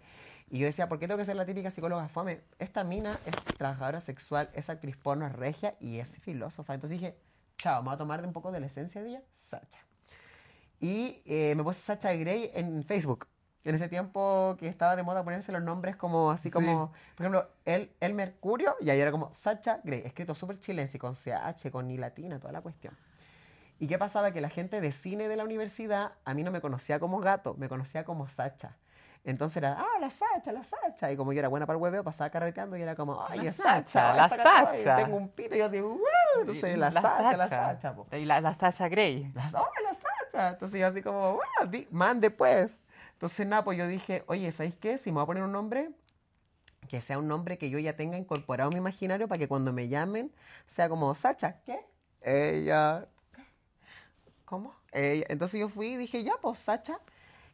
Y 0.50 0.60
yo 0.60 0.66
decía, 0.66 0.90
¿por 0.90 1.00
qué 1.00 1.08
tengo 1.08 1.18
que 1.18 1.26
ser 1.26 1.38
la 1.38 1.46
típica 1.46 1.72
psicóloga 1.72 2.08
fome? 2.10 2.42
Esta 2.60 2.84
mina 2.84 3.18
es 3.26 3.36
trabajadora 3.58 4.02
sexual, 4.02 4.50
es 4.54 4.70
actriz 4.70 4.98
porno, 4.98 5.26
es 5.26 5.32
regia 5.32 5.76
y 5.80 6.00
es 6.00 6.10
filósofa. 6.18 6.74
Entonces 6.74 7.00
dije, 7.00 7.18
chao, 7.58 7.82
me 7.82 7.86
voy 7.86 7.96
a 7.96 7.98
tomar 7.98 8.22
de 8.22 8.28
un 8.28 8.34
poco 8.34 8.52
de 8.52 8.60
la 8.60 8.66
esencia 8.66 9.02
de 9.02 9.10
ella, 9.10 9.24
Sacha. 9.32 9.80
Y 10.80 11.22
eh, 11.26 11.54
me 11.56 11.64
puse 11.64 11.80
Sacha 11.82 12.14
Grey 12.14 12.52
en 12.54 12.84
Facebook 12.84 13.28
en 13.66 13.76
ese 13.76 13.90
tiempo 13.90 14.56
que 14.60 14.68
estaba 14.68 14.96
de 14.96 15.02
moda 15.02 15.24
ponerse 15.24 15.52
los 15.52 15.64
nombres 15.64 15.96
como 15.96 16.30
así 16.30 16.52
como, 16.52 16.92
por 17.16 17.26
ejemplo, 17.26 17.50
el, 17.66 17.92
el 18.00 18.14
Mercurio, 18.14 18.76
y 18.80 18.92
ahí 18.92 19.00
era 19.00 19.12
como 19.12 19.34
Sacha 19.34 19.82
Grey, 19.84 20.04
escrito 20.06 20.36
súper 20.36 20.60
chilense, 20.60 21.00
con 21.00 21.16
CH, 21.16 21.72
con 21.72 21.88
ni 21.88 21.98
latina, 21.98 22.40
toda 22.40 22.54
la 22.54 22.62
cuestión. 22.62 22.96
¿Y 23.80 23.88
qué 23.88 23.98
pasaba? 23.98 24.32
Que 24.32 24.40
la 24.40 24.50
gente 24.50 24.80
de 24.80 24.92
cine 24.92 25.28
de 25.28 25.36
la 25.36 25.44
universidad 25.44 26.14
a 26.24 26.34
mí 26.34 26.44
no 26.44 26.52
me 26.52 26.62
conocía 26.62 27.00
como 27.00 27.20
gato, 27.20 27.56
me 27.58 27.68
conocía 27.68 28.06
como 28.06 28.28
Sacha. 28.28 28.78
Entonces 29.26 29.58
era, 29.58 29.78
ah, 29.80 30.00
la 30.00 30.12
Sacha, 30.12 30.52
la 30.52 30.64
Sacha. 30.64 31.12
Y 31.12 31.18
como 31.18 31.34
yo 31.34 31.40
era 31.40 31.48
buena 31.48 31.66
para 31.66 31.78
el 31.78 31.82
hueveo, 31.82 32.04
pasaba 32.04 32.30
carreteando 32.30 32.78
y 32.78 32.84
era 32.84 32.96
como, 32.96 33.26
ay, 33.28 33.42
la 33.42 33.52
Sacha, 33.52 34.16
la 34.16 34.30
Sacha. 34.30 34.98
Tengo 34.98 35.18
un 35.18 35.30
pito 35.30 35.56
y 35.56 35.58
yo 35.58 35.66
así, 35.66 35.82
¡wow! 35.82 36.00
Entonces, 36.42 36.78
la, 36.78 36.92
Sacha, 36.92 37.36
la 37.36 37.48
Sacha. 37.50 37.96
Y 38.12 38.26
la, 38.26 38.40
la 38.40 38.54
Sacha 38.54 38.88
Grey. 38.88 39.32
La, 39.34 39.50
oh, 39.60 39.68
la 39.84 39.94
Sacha. 40.32 40.50
Entonces 40.50 40.80
yo 40.80 40.88
así 40.88 41.02
como, 41.02 41.34
wow, 41.34 41.86
man, 41.92 42.22
después. 42.22 42.80
Entonces, 43.14 43.48
nada, 43.48 43.64
pues 43.64 43.78
yo 43.78 43.88
dije, 43.88 44.24
oye, 44.28 44.52
¿sabéis 44.52 44.76
qué? 44.76 44.98
Si 44.98 45.10
me 45.12 45.16
voy 45.16 45.24
a 45.24 45.26
poner 45.28 45.44
un 45.44 45.52
nombre, 45.52 45.90
que 46.90 47.02
sea 47.02 47.18
un 47.18 47.28
nombre 47.28 47.58
que 47.58 47.70
yo 47.70 47.80
ya 47.80 47.96
tenga 47.96 48.18
incorporado 48.18 48.70
en 48.72 48.76
mi 48.76 48.80
imaginario 48.80 49.28
para 49.28 49.40
que 49.40 49.48
cuando 49.48 49.74
me 49.74 49.88
llamen 49.88 50.32
sea 50.68 50.90
como 50.90 51.14
Sacha, 51.16 51.62
¿qué? 51.66 51.80
Ella, 52.22 53.08
¿cómo? 54.46 54.76
Entonces 54.92 55.60
yo 55.60 55.70
fui 55.70 55.88
y 55.94 55.98
dije, 55.98 56.24
ya, 56.24 56.34
pues 56.42 56.60
Sacha. 56.60 57.00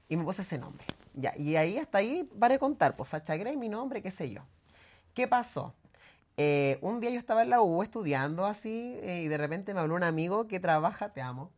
Y 0.09 0.17
me 0.17 0.23
puse 0.23 0.41
ese 0.41 0.57
nombre. 0.57 0.85
Ya, 1.13 1.33
y 1.37 1.55
ahí 1.55 1.77
hasta 1.77 1.99
ahí 1.99 2.29
para 2.39 2.57
contar, 2.59 2.95
pues 2.95 3.09
Sacha 3.09 3.35
Grey, 3.37 3.55
mi 3.57 3.69
nombre, 3.69 4.01
qué 4.01 4.11
sé 4.11 4.29
yo. 4.31 4.41
¿Qué 5.13 5.27
pasó? 5.27 5.73
Eh, 6.37 6.79
un 6.81 6.99
día 6.99 7.11
yo 7.11 7.19
estaba 7.19 7.43
en 7.43 7.49
la 7.49 7.61
U 7.61 7.83
estudiando 7.83 8.45
así 8.45 8.97
eh, 9.03 9.21
y 9.23 9.27
de 9.27 9.37
repente 9.37 9.73
me 9.73 9.81
habló 9.81 9.95
un 9.95 10.03
amigo 10.03 10.47
que 10.47 10.59
trabaja, 10.59 11.09
te 11.13 11.21
amo, 11.21 11.51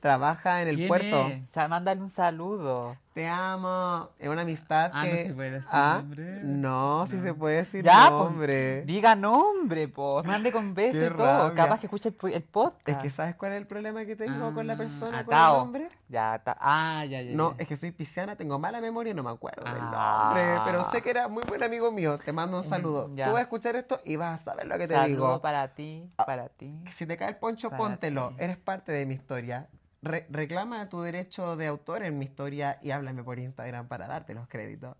trabaja 0.00 0.62
en 0.62 0.68
el 0.68 0.76
¿Quién 0.76 0.88
puerto. 0.88 1.28
es? 1.28 1.42
O 1.50 1.52
sea, 1.52 1.68
mándale 1.68 2.00
un 2.00 2.08
saludo. 2.08 2.96
Te 3.12 3.26
amo. 3.28 4.08
Es 4.20 4.28
una 4.28 4.42
amistad 4.42 4.90
Ah, 4.94 5.02
no 5.04 5.10
que... 5.10 5.26
se 5.26 5.34
puede 5.34 5.50
decir 5.50 5.68
Ah, 5.72 5.96
nombre. 6.00 6.40
No, 6.44 7.06
sí 7.08 7.16
No. 7.16 7.22
se 7.22 7.34
puede 7.34 7.56
decir 7.56 7.84
Ya, 7.84 8.06
pues, 8.08 8.22
nombre. 8.22 8.82
Diga 8.82 9.14
nombre, 9.16 9.88
po. 9.88 10.22
Mande 10.24 10.52
con 10.52 10.74
beso 10.74 11.00
Qué 11.00 11.06
y 11.06 11.10
todo. 11.10 11.26
rabia. 11.48 11.54
Capaz 11.54 11.80
que 11.80 11.86
escuche 11.86 12.08
el, 12.22 12.32
el 12.32 12.42
podcast. 12.44 12.88
Es 12.88 12.96
que 12.98 13.10
¿sabes 13.10 13.34
cuál 13.34 13.52
es 13.52 13.58
el 13.58 13.66
problema 13.66 14.04
que 14.04 14.14
tengo 14.14 14.54
con 14.54 14.66
la 14.66 14.74
Ah, 14.74 14.76
persona 14.76 15.24
con 15.24 15.34
el 15.34 15.40
atao. 15.40 15.56
nombre? 15.58 15.88
Ya, 16.08 16.36
está. 16.36 16.56
Ah, 16.60 17.04
ya, 17.04 17.20
ya. 17.20 17.34
No, 17.34 17.50
ya. 17.50 17.56
es 17.62 17.68
que 17.68 17.76
soy 17.76 17.90
pisciana, 17.90 18.36
tengo 18.36 18.58
mala 18.60 18.80
memoria 18.80 19.10
y 19.10 19.14
no 19.14 19.24
me 19.24 19.30
acuerdo 19.30 19.64
del 19.64 19.74
Ah. 19.82 20.30
nombre. 20.32 20.60
Pero 20.64 20.90
sé 20.92 21.02
que 21.02 21.10
era 21.10 21.26
muy 21.26 21.42
buen 21.48 21.62
amigo 21.64 21.90
mío. 21.90 22.16
Te 22.16 22.32
mando 22.32 22.58
un 22.58 22.64
saludo. 22.64 23.08
Mm, 23.08 23.16
ya. 23.16 23.24
Tú 23.26 23.32
vas 23.32 23.40
a 23.40 23.42
escuchar 23.42 23.74
esto 23.74 24.00
y 24.04 24.14
vas 24.16 24.40
a 24.40 24.44
saber 24.44 24.66
lo 24.68 24.78
que 24.78 24.86
te 24.86 24.94
Saludo 24.94 25.08
digo. 25.08 25.40
para 25.42 25.66
ti, 25.74 26.08
Ah, 26.16 26.24
para 26.24 26.48
ti. 26.48 26.80
Que 26.84 26.92
si 26.92 27.06
te 27.06 27.16
cae 27.16 27.30
el 27.30 27.36
poncho, 27.36 27.70
Para 27.70 27.82
póntelo. 27.82 28.28
ti. 28.30 28.36
Eres 28.38 28.56
parte 28.56 28.92
de 28.92 29.04
mi 29.04 29.14
historia. 29.14 29.66
Re- 30.02 30.26
reclama 30.30 30.88
tu 30.88 31.02
derecho 31.02 31.56
de 31.56 31.66
autor 31.66 32.02
en 32.04 32.18
mi 32.18 32.24
historia 32.24 32.78
y 32.82 32.90
háblame 32.90 33.22
por 33.22 33.38
Instagram 33.38 33.86
para 33.86 34.06
darte 34.06 34.32
los 34.34 34.48
créditos. 34.48 34.96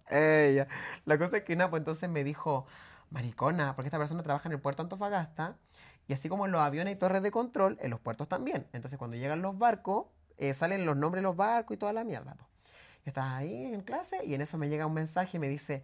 La 1.04 1.18
cosa 1.18 1.38
es 1.38 1.42
que 1.44 1.56
nada, 1.56 1.70
pues 1.70 1.80
entonces 1.80 2.08
me 2.10 2.22
dijo, 2.22 2.66
maricona, 3.10 3.74
porque 3.74 3.88
esta 3.88 3.98
persona 3.98 4.22
trabaja 4.22 4.48
en 4.48 4.52
el 4.52 4.60
puerto 4.60 4.82
Antofagasta 4.82 5.56
y 6.06 6.12
así 6.12 6.28
como 6.28 6.44
en 6.46 6.52
los 6.52 6.60
aviones 6.60 6.94
y 6.94 6.96
torres 6.98 7.22
de 7.22 7.30
control, 7.30 7.78
en 7.80 7.90
los 7.90 8.00
puertos 8.00 8.28
también. 8.28 8.66
Entonces 8.72 8.98
cuando 8.98 9.16
llegan 9.16 9.40
los 9.42 9.58
barcos, 9.58 10.06
eh, 10.36 10.52
salen 10.54 10.84
los 10.84 10.96
nombres 10.96 11.20
de 11.20 11.28
los 11.28 11.36
barcos 11.36 11.74
y 11.74 11.78
toda 11.78 11.92
la 11.92 12.04
mierda. 12.04 12.34
po. 12.34 12.44
Yo 13.04 13.10
estaba 13.10 13.36
ahí 13.38 13.72
en 13.72 13.80
clase 13.80 14.22
y 14.24 14.34
en 14.34 14.42
eso 14.42 14.58
me 14.58 14.68
llega 14.68 14.84
un 14.86 14.92
mensaje 14.94 15.38
y 15.38 15.40
me 15.40 15.48
dice, 15.48 15.82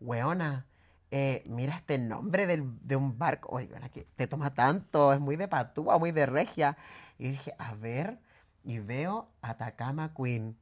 weona, 0.00 0.66
eh, 1.12 1.44
mira 1.46 1.76
este 1.76 1.98
nombre 1.98 2.46
del- 2.48 2.64
de 2.86 2.96
un 2.96 3.16
barco. 3.16 3.54
Weona, 3.54 3.88
que 3.90 4.06
te 4.16 4.26
toma 4.26 4.54
tanto, 4.54 5.12
es 5.12 5.20
muy 5.20 5.36
de 5.36 5.46
patúa, 5.46 5.98
muy 5.98 6.10
de 6.10 6.26
regia. 6.26 6.76
Y 7.18 7.30
dije, 7.30 7.54
a 7.58 7.74
ver, 7.74 8.18
y 8.66 8.80
veo 8.80 9.30
Atacama 9.40 10.12
Queen. 10.14 10.56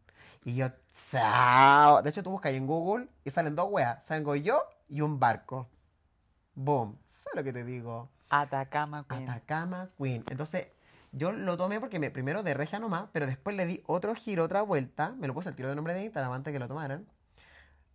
Y 0.45 0.57
yo, 0.57 0.69
chao. 1.11 2.03
De 2.03 2.11
hecho, 2.11 2.23
tú 2.23 2.31
buscas 2.31 2.51
ahí 2.51 2.57
en 2.57 2.67
Google 2.67 3.09
y 3.25 3.31
salen 3.31 3.57
dos 3.57 3.69
weas. 3.71 4.05
Salgo 4.05 4.37
yo 4.37 4.63
y 4.89 5.01
un 5.01 5.19
barco. 5.19 5.69
Boom. 6.55 6.99
¿Sabes 7.09 7.37
lo 7.37 7.45
que 7.45 7.53
te 7.53 7.65
digo? 7.65 8.11
Atacama 8.29 9.07
Queen. 9.09 9.29
Atacama 9.29 9.89
Queen. 9.99 10.23
Entonces, 10.29 10.67
yo 11.13 11.33
lo 11.33 11.57
tomé 11.57 11.81
porque 11.81 11.99
me, 11.99 12.11
primero 12.11 12.43
de 12.43 12.55
regia 12.55 12.79
nomás, 12.79 13.09
pero 13.13 13.27
después 13.27 13.57
le 13.57 13.67
di 13.67 13.83
otro 13.87 14.15
giro, 14.15 14.45
otra 14.45 14.63
vuelta. 14.63 15.15
Me 15.19 15.27
lo 15.27 15.35
puse 15.35 15.49
el 15.49 15.57
tiro 15.57 15.71
de 15.71 15.77
nombre 15.77 15.95
de 15.95 16.05
Instagram 16.05 16.33
antes 16.33 16.53
que 16.53 16.59
lo 16.59 16.69
tomaran. 16.69 17.07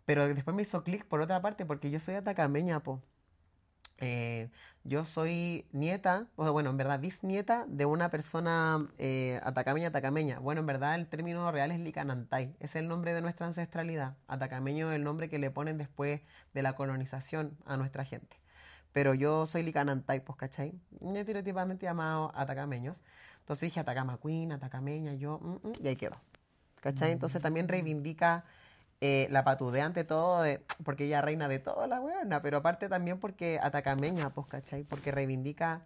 Pero 0.05 0.27
después 0.27 0.55
me 0.55 0.63
hizo 0.63 0.83
clic 0.83 1.05
por 1.05 1.21
otra 1.21 1.39
parte 1.41 1.65
porque 1.67 1.91
yo 1.91 1.99
soy 1.99 2.15
atacameña, 2.15 2.81
po. 2.81 2.99
Eh, 3.99 4.49
yo 4.89 5.05
soy 5.05 5.67
nieta, 5.71 6.27
o 6.35 6.51
bueno, 6.51 6.71
en 6.71 6.77
verdad 6.77 6.99
bisnieta 6.99 7.65
de 7.67 7.85
una 7.85 8.09
persona 8.09 8.87
eh, 8.97 9.39
atacameña, 9.43 9.89
atacameña. 9.89 10.39
Bueno, 10.39 10.61
en 10.61 10.65
verdad 10.65 10.95
el 10.95 11.07
término 11.07 11.49
real 11.51 11.71
es 11.71 11.79
Licanantay, 11.79 12.55
es 12.59 12.75
el 12.75 12.87
nombre 12.87 13.13
de 13.13 13.21
nuestra 13.21 13.45
ancestralidad. 13.45 14.17
Atacameño 14.27 14.89
es 14.89 14.95
el 14.95 15.03
nombre 15.03 15.29
que 15.29 15.37
le 15.37 15.51
ponen 15.51 15.77
después 15.77 16.21
de 16.55 16.63
la 16.63 16.73
colonización 16.73 17.55
a 17.65 17.77
nuestra 17.77 18.03
gente. 18.03 18.41
Pero 18.91 19.13
yo 19.13 19.45
soy 19.45 19.61
Licanantay, 19.61 20.21
pues, 20.21 20.37
¿cachai? 20.37 20.73
Estereotipamente 21.15 21.85
llamados 21.85 22.31
atacameños. 22.33 23.03
Entonces 23.41 23.67
dije 23.67 23.79
Atacama 23.79 24.19
Queen, 24.19 24.51
atacameña, 24.51 25.13
yo, 25.13 25.37
mm, 25.39 25.67
mm, 25.67 25.73
y 25.83 25.87
ahí 25.87 25.95
quedó. 25.95 26.19
¿Cachai? 26.81 27.11
Entonces 27.11 27.41
también 27.43 27.67
reivindica 27.67 28.43
eh, 29.01 29.27
la 29.31 29.43
patudea 29.43 29.85
ante 29.85 30.03
todo, 30.03 30.43
porque 30.83 31.05
ella 31.05 31.21
reina 31.21 31.47
de 31.47 31.59
todo 31.59 31.87
la 31.87 32.01
weona, 32.01 32.41
pero 32.41 32.57
aparte 32.57 32.89
también 32.89 33.19
porque 33.19 33.59
atacameña, 33.61 34.31
pues, 34.31 34.47
¿cachai? 34.47 34.83
Porque 34.83 35.11
reivindica 35.11 35.85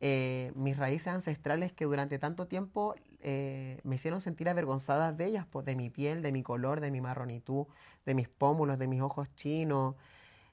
eh, 0.00 0.52
mis 0.54 0.76
raíces 0.76 1.08
ancestrales 1.08 1.72
que 1.72 1.86
durante 1.86 2.18
tanto 2.18 2.46
tiempo 2.46 2.94
eh, 3.20 3.80
me 3.82 3.96
hicieron 3.96 4.20
sentir 4.20 4.48
avergonzadas 4.48 5.16
de 5.16 5.26
ellas, 5.26 5.46
pues, 5.50 5.66
de 5.66 5.74
mi 5.74 5.90
piel, 5.90 6.22
de 6.22 6.32
mi 6.32 6.42
color, 6.42 6.80
de 6.80 6.90
mi 6.90 7.00
marronitud, 7.00 7.66
de 8.04 8.14
mis 8.14 8.28
pómulos, 8.28 8.78
de 8.78 8.86
mis 8.86 9.00
ojos 9.00 9.34
chinos, 9.34 9.96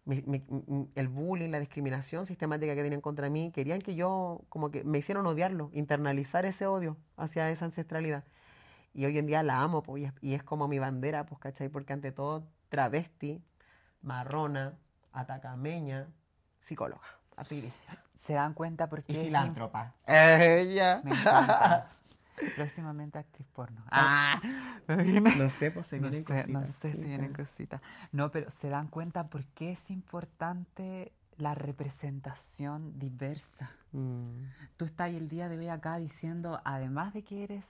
el 0.06 1.08
bullying, 1.08 1.49
la 1.49 1.60
discriminación 1.60 2.25
sistemática 2.25 2.75
que 2.75 2.84
tenían 2.84 3.01
contra 3.01 3.29
mí, 3.29 3.51
querían 3.53 3.79
que 3.79 3.95
yo, 3.95 4.41
como 4.49 4.71
que 4.71 4.84
me 4.84 4.97
hicieron 4.97 5.25
odiarlo, 5.27 5.69
internalizar 5.73 6.45
ese 6.45 6.65
odio 6.65 6.97
hacia 7.17 7.49
esa 7.51 7.65
ancestralidad. 7.65 8.23
Y 8.93 9.06
hoy 9.06 9.17
en 9.17 9.25
día 9.25 9.41
la 9.43 9.62
amo, 9.62 9.82
pues, 9.84 10.03
y 10.03 10.06
es, 10.06 10.13
y 10.21 10.34
es 10.36 10.43
como 10.43 10.67
mi 10.67 10.79
bandera, 10.79 11.25
pues, 11.25 11.39
¿cachai? 11.39 11.69
Porque 11.69 11.93
ante 11.93 12.12
todo, 12.12 12.47
travesti, 12.69 13.43
marrona, 14.01 14.77
atacameña, 15.12 16.08
psicóloga, 16.62 17.01
activista 17.38 17.97
¿Se 18.15 18.34
dan 18.34 18.53
cuenta 18.53 18.88
por 18.88 18.99
y 19.08 19.15
filántropa. 19.15 19.95
Ella. 20.08 21.01
im- 21.01 21.03
Me 21.03 21.12
encanta. 21.12 21.89
Próximamente 22.56 23.17
actriz 23.19 23.47
porno. 23.53 23.84
Ah, 23.91 24.39
No 25.38 25.49
sé, 25.49 25.71
pues 25.71 25.88
se 25.88 25.99
no 25.99 26.10
vienen 26.10 26.25
sé, 26.25 26.47
no 26.47 26.62
cositas, 26.62 26.75
sé 26.77 26.93
si 26.93 27.01
sí, 27.01 27.08
vienen 27.08 27.34
claro. 27.34 27.43
cositas. 27.49 27.82
No, 28.12 28.32
pero 28.32 28.49
se 28.49 28.69
dan 28.69 28.88
cuenta 28.88 29.27
por 29.27 29.45
qué 29.47 29.71
es 29.71 29.89
importante 29.91 31.13
la 31.38 31.56
representación 31.56 32.97
diversa. 32.99 33.71
Mm, 33.91 34.43
Tú 34.77 34.86
estás 34.86 35.10
el 35.12 35.29
día 35.29 35.49
de 35.49 35.58
hoy 35.58 35.69
acá 35.69 35.97
diciendo, 35.97 36.62
además 36.63 37.13
de 37.13 37.23
que 37.23 37.43
eres 37.43 37.65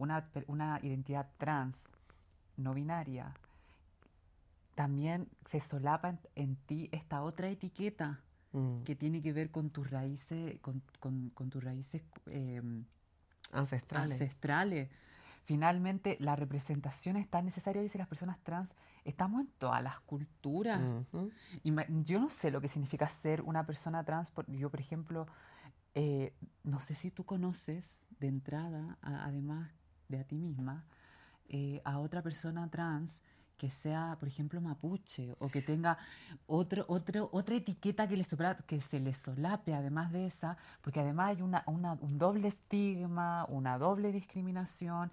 una, 0.00 0.30
una 0.46 0.78
identidad 0.82 1.30
trans, 1.38 1.76
no 2.56 2.74
binaria, 2.74 3.34
también 4.74 5.28
se 5.46 5.60
solapa 5.60 6.08
en, 6.10 6.20
en 6.34 6.56
ti 6.56 6.88
esta 6.92 7.22
otra 7.22 7.48
etiqueta 7.48 8.20
mm. 8.52 8.82
que 8.82 8.96
tiene 8.96 9.20
que 9.22 9.32
ver 9.32 9.50
con 9.50 9.70
tus 9.70 9.90
raíces, 9.90 10.58
con, 10.60 10.82
con- 11.00 11.30
con 11.30 11.50
tus 11.50 11.62
raíces 11.62 12.02
em, 12.26 12.84
Ancestrales. 13.52 14.12
ancestrales. 14.12 14.88
Finalmente, 15.44 16.16
la 16.20 16.36
representación 16.36 17.16
es 17.16 17.28
tan 17.28 17.44
necesaria, 17.44 17.82
dice 17.82 17.98
las 17.98 18.06
personas 18.06 18.38
trans, 18.44 18.70
estamos 19.04 19.40
en 19.40 19.48
todas 19.58 19.82
las 19.82 19.98
culturas. 20.00 20.80
Yo 22.04 22.20
no 22.20 22.28
sé 22.28 22.50
lo 22.50 22.60
que 22.60 22.68
significa 22.68 23.08
ser 23.08 23.42
una 23.42 23.66
persona 23.66 24.04
trans. 24.04 24.30
por- 24.30 24.46
Yo, 24.50 24.70
por 24.70 24.80
ejemplo, 24.80 25.26
eh, 25.94 26.32
no 26.62 26.80
sé 26.80 26.94
si 26.94 27.10
tú 27.10 27.24
conoces 27.24 27.98
de 28.20 28.28
entrada, 28.28 28.96
a- 29.02 29.24
además 29.24 29.72
de 30.10 30.20
a 30.20 30.24
ti 30.24 30.36
misma, 30.36 30.84
eh, 31.48 31.80
a 31.84 31.98
otra 31.98 32.22
persona 32.22 32.68
trans 32.70 33.20
que 33.56 33.68
sea, 33.68 34.16
por 34.18 34.26
ejemplo, 34.26 34.58
mapuche 34.62 35.36
o 35.38 35.48
que 35.48 35.60
tenga 35.60 35.98
otro, 36.46 36.86
otro, 36.88 37.28
otra 37.30 37.56
etiqueta 37.56 38.08
que, 38.08 38.16
le 38.16 38.24
sopla- 38.24 38.56
que 38.66 38.80
se 38.80 39.00
le 39.00 39.12
solape 39.12 39.74
además 39.74 40.12
de 40.12 40.26
esa, 40.26 40.56
porque 40.80 41.00
además 41.00 41.36
hay 41.36 41.42
una, 41.42 41.62
un 41.66 42.18
doble 42.18 42.48
estigma, 42.48 43.44
una 43.50 43.76
doble 43.76 44.12
discriminación. 44.12 45.10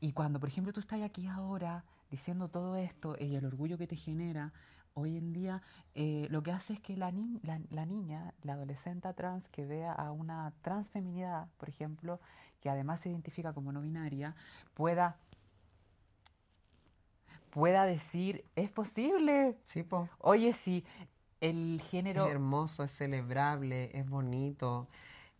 Y 0.00 0.12
cuando, 0.12 0.40
por 0.40 0.48
ejemplo, 0.48 0.72
tú 0.72 0.80
estás 0.80 1.02
aquí 1.02 1.26
ahora 1.26 1.84
diciendo 2.10 2.48
todo 2.48 2.74
esto 2.76 3.16
y 3.20 3.34
el 3.36 3.44
orgullo 3.44 3.76
que 3.76 3.86
te 3.86 3.96
genera, 3.96 4.52
hoy 4.94 5.16
en 5.16 5.32
día 5.32 5.62
eh, 5.94 6.26
lo 6.30 6.42
que 6.42 6.52
hace 6.52 6.74
es 6.74 6.80
que 6.80 6.96
la, 6.96 7.10
ni- 7.12 7.40
la, 7.42 7.60
la 7.70 7.86
niña, 7.86 8.34
la 8.42 8.54
adolescente 8.54 9.12
trans 9.14 9.48
que 9.48 9.66
vea 9.66 9.92
a 9.92 10.10
una 10.12 10.52
transfeminidad, 10.62 11.48
por 11.58 11.68
ejemplo, 11.68 12.20
que 12.60 12.70
además 12.70 13.00
se 13.00 13.10
identifica 13.10 13.52
como 13.52 13.72
no 13.72 13.80
binaria, 13.82 14.34
pueda 14.74 15.18
pueda 17.50 17.84
decir, 17.86 18.44
es 18.56 18.70
posible. 18.70 19.56
Sí, 19.64 19.82
po. 19.82 20.08
Oye, 20.18 20.52
si 20.52 20.84
el 21.40 21.80
Es 22.14 22.24
género... 22.24 22.24
hermoso, 22.24 22.82
es 22.84 22.92
celebrable, 22.92 23.90
es 23.98 24.08
bonito. 24.08 24.88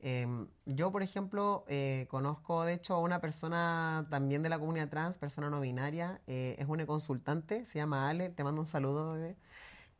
Em, 0.02 0.48
yo, 0.64 0.90
por 0.92 1.02
ejemplo, 1.02 1.64
eh, 1.68 2.06
conozco 2.08 2.64
de 2.64 2.72
hecho 2.74 2.94
a 2.94 3.00
una 3.00 3.20
persona 3.20 4.06
también 4.10 4.42
de 4.42 4.48
la 4.48 4.58
comunidad 4.58 4.88
trans, 4.88 5.18
persona 5.18 5.50
no 5.50 5.60
binaria, 5.60 6.22
eh, 6.26 6.56
es 6.58 6.66
una 6.68 6.86
consultante, 6.86 7.66
se 7.66 7.78
llama 7.78 8.08
Ale, 8.08 8.30
te 8.30 8.42
mando 8.42 8.62
un 8.62 8.66
saludo, 8.66 9.12
bebé. 9.12 9.36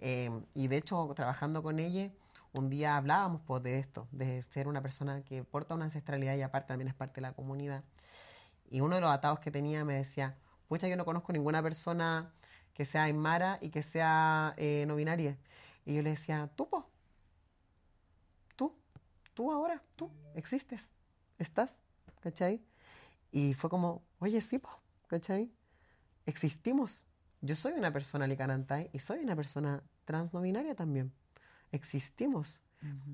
Em, 0.00 0.44
y 0.54 0.68
de 0.68 0.78
hecho, 0.78 1.12
trabajando 1.14 1.62
con 1.62 1.78
ella, 1.78 2.10
un 2.52 2.70
día 2.70 2.96
hablábamos 2.96 3.42
pues, 3.46 3.62
de 3.62 3.78
esto, 3.78 4.08
de 4.12 4.42
ser 4.42 4.68
una 4.68 4.82
persona 4.82 5.22
que 5.22 5.44
porta 5.44 5.74
una 5.74 5.84
ancestralidad 5.86 6.36
y 6.36 6.42
aparte 6.42 6.68
también 6.68 6.88
es 6.88 6.94
parte 6.94 7.16
de 7.16 7.22
la 7.22 7.32
comunidad. 7.34 7.84
Y 8.70 8.80
uno 8.80 8.94
de 8.96 9.00
los 9.02 9.10
atados 9.10 9.40
que 9.40 9.50
tenía 9.50 9.84
me 9.84 9.94
decía, 9.94 10.36
pucha, 10.68 10.88
yo 10.88 10.96
no 10.96 11.04
conozco 11.04 11.32
ninguna 11.32 11.62
persona 11.62 12.32
que 12.74 12.84
sea 12.86 13.04
aymara 13.04 13.58
y 13.60 13.70
que 13.70 13.82
sea 13.82 14.54
eh, 14.56 14.84
no 14.88 14.96
binaria. 14.96 15.36
Y 15.84 15.94
yo 15.94 16.02
le 16.02 16.10
decía, 16.10 16.50
tú, 16.56 16.68
tú, 16.68 16.84
tú 19.40 19.50
ahora, 19.50 19.82
tú, 19.96 20.10
existes, 20.34 20.90
estás, 21.38 21.80
¿cachai? 22.20 22.60
Y 23.32 23.54
fue 23.54 23.70
como, 23.70 24.02
oye, 24.18 24.38
sí, 24.42 24.58
po, 24.58 24.68
¿cachai? 25.06 25.50
Existimos. 26.26 27.02
Yo 27.40 27.56
soy 27.56 27.72
una 27.72 27.90
persona 27.90 28.26
licanantay 28.26 28.90
y 28.92 28.98
soy 28.98 29.20
una 29.20 29.34
persona 29.34 29.82
trans 30.04 30.34
no 30.34 30.42
binaria 30.42 30.74
también. 30.74 31.10
Existimos. 31.72 32.60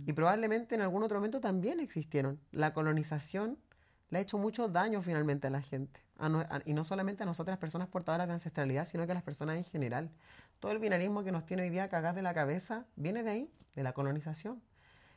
Y 0.04 0.12
probablemente 0.14 0.74
en 0.74 0.80
algún 0.80 1.04
otro 1.04 1.18
momento 1.18 1.40
también 1.40 1.78
existieron. 1.78 2.40
La 2.50 2.74
colonización 2.74 3.56
le 4.10 4.18
ha 4.18 4.20
hecho 4.20 4.36
mucho 4.36 4.66
daño 4.66 5.02
finalmente 5.02 5.46
a 5.46 5.50
la 5.50 5.62
gente. 5.62 6.00
y 6.64 6.74
no 6.74 6.82
solamente 6.82 7.22
a 7.22 7.26
nosotras 7.26 7.56
personas 7.58 7.86
portadoras 7.86 8.26
de 8.26 8.32
ancestralidad, 8.32 8.88
sino 8.88 9.06
que 9.06 9.12
a 9.12 9.14
las 9.14 9.22
personas 9.22 9.58
en 9.58 9.64
general. 9.64 10.10
Todo 10.58 10.72
el 10.72 10.80
binarismo 10.80 11.22
que 11.22 11.30
nos 11.30 11.46
tiene 11.46 11.62
hoy 11.62 11.70
día 11.70 11.88
cagadas 11.88 12.16
de 12.16 12.22
la 12.22 12.34
cabeza 12.34 12.84
viene 12.96 13.22
de 13.22 13.30
ahí, 13.30 13.50
de 13.76 13.84
la 13.84 13.92
colonización, 13.92 14.60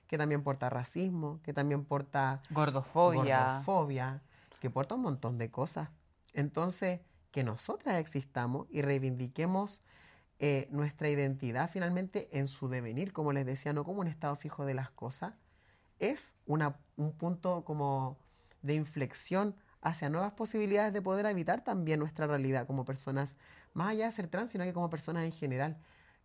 que 0.10 0.18
también 0.18 0.42
porta 0.42 0.70
racismo, 0.70 1.40
que 1.44 1.54
también 1.54 1.86
porta 1.86 2.42
gordofobia, 2.50 3.46
gordofobia 3.46 4.22
que 4.60 4.72
porta 4.72 4.96
un 4.96 5.02
montón 5.02 5.38
de 5.38 5.52
cosas. 5.52 5.90
Entonces, 6.34 7.00
que 7.32 7.44
nosotras 7.44 8.00
existamos 8.00 8.68
y 8.72 8.82
reivindiquemos 8.82 9.82
eh, 10.40 10.68
nuestra 10.72 11.10
identidad 11.10 11.70
finalmente 11.70 12.28
en 12.32 12.48
su 12.48 12.70
devenir, 12.70 13.14
como 13.14 13.34
les 13.34 13.46
decía, 13.46 13.72
no 13.72 13.84
como 13.84 14.02
un 14.02 14.08
estado 14.08 14.36
fijo 14.36 14.66
de 14.66 14.74
las 14.74 14.90
cosas, 14.90 15.36
es 16.00 16.34
una, 16.48 16.78
un 16.98 17.14
punto 17.14 17.64
como 17.64 18.18
de 18.64 18.74
inflexión 18.74 19.56
hacia 19.82 20.10
nuevas 20.10 20.34
posibilidades 20.34 20.92
de 20.92 21.04
poder 21.04 21.28
habitar 21.28 21.64
también 21.64 22.00
nuestra 22.00 22.26
realidad 22.26 22.66
como 22.66 22.84
personas, 22.84 23.38
más 23.74 23.90
allá 23.90 24.06
de 24.06 24.12
ser 24.12 24.28
trans, 24.28 24.52
sino 24.52 24.64
que 24.64 24.74
como 24.74 24.90
personas 24.90 25.24
en 25.24 25.34
general. 25.34 25.78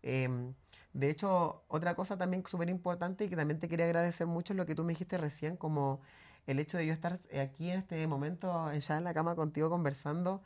Em, 0.06 0.54
de 0.92 1.10
hecho, 1.10 1.64
otra 1.68 1.94
cosa 1.96 2.18
también 2.18 2.44
súper 2.46 2.68
importante 2.68 3.24
y 3.24 3.28
que 3.30 3.36
también 3.36 3.58
te 3.58 3.68
quería 3.68 3.86
agradecer 3.86 4.26
mucho 4.26 4.52
es 4.52 4.58
lo 4.58 4.66
que 4.66 4.74
tú 4.74 4.84
me 4.84 4.92
dijiste 4.92 5.16
recién, 5.18 5.56
como 5.56 6.02
el 6.46 6.58
hecho 6.58 6.76
de 6.78 6.86
yo 6.86 6.92
estar 6.92 7.18
aquí 7.40 7.70
en 7.70 7.80
este 7.80 8.06
momento, 8.06 8.70
ya 8.74 8.98
en 8.98 9.04
la 9.04 9.14
cama 9.14 9.34
contigo 9.34 9.70
conversando 9.70 10.42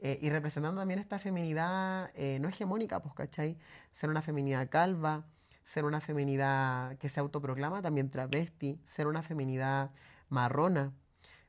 eh, 0.00 0.18
y 0.22 0.30
representando 0.30 0.80
también 0.80 1.00
esta 1.00 1.18
feminidad 1.18 2.10
eh, 2.14 2.38
no 2.40 2.48
hegemónica, 2.48 3.00
pues, 3.00 3.14
¿cachai? 3.14 3.58
Ser 3.92 4.10
una 4.10 4.22
feminidad 4.22 4.68
calva, 4.68 5.24
ser 5.64 5.84
una 5.86 6.00
feminidad 6.00 6.96
que 6.98 7.08
se 7.08 7.20
autoproclama 7.20 7.82
también 7.82 8.10
travesti, 8.10 8.80
ser 8.86 9.06
una 9.06 9.22
feminidad 9.22 9.90
marrona, 10.28 10.92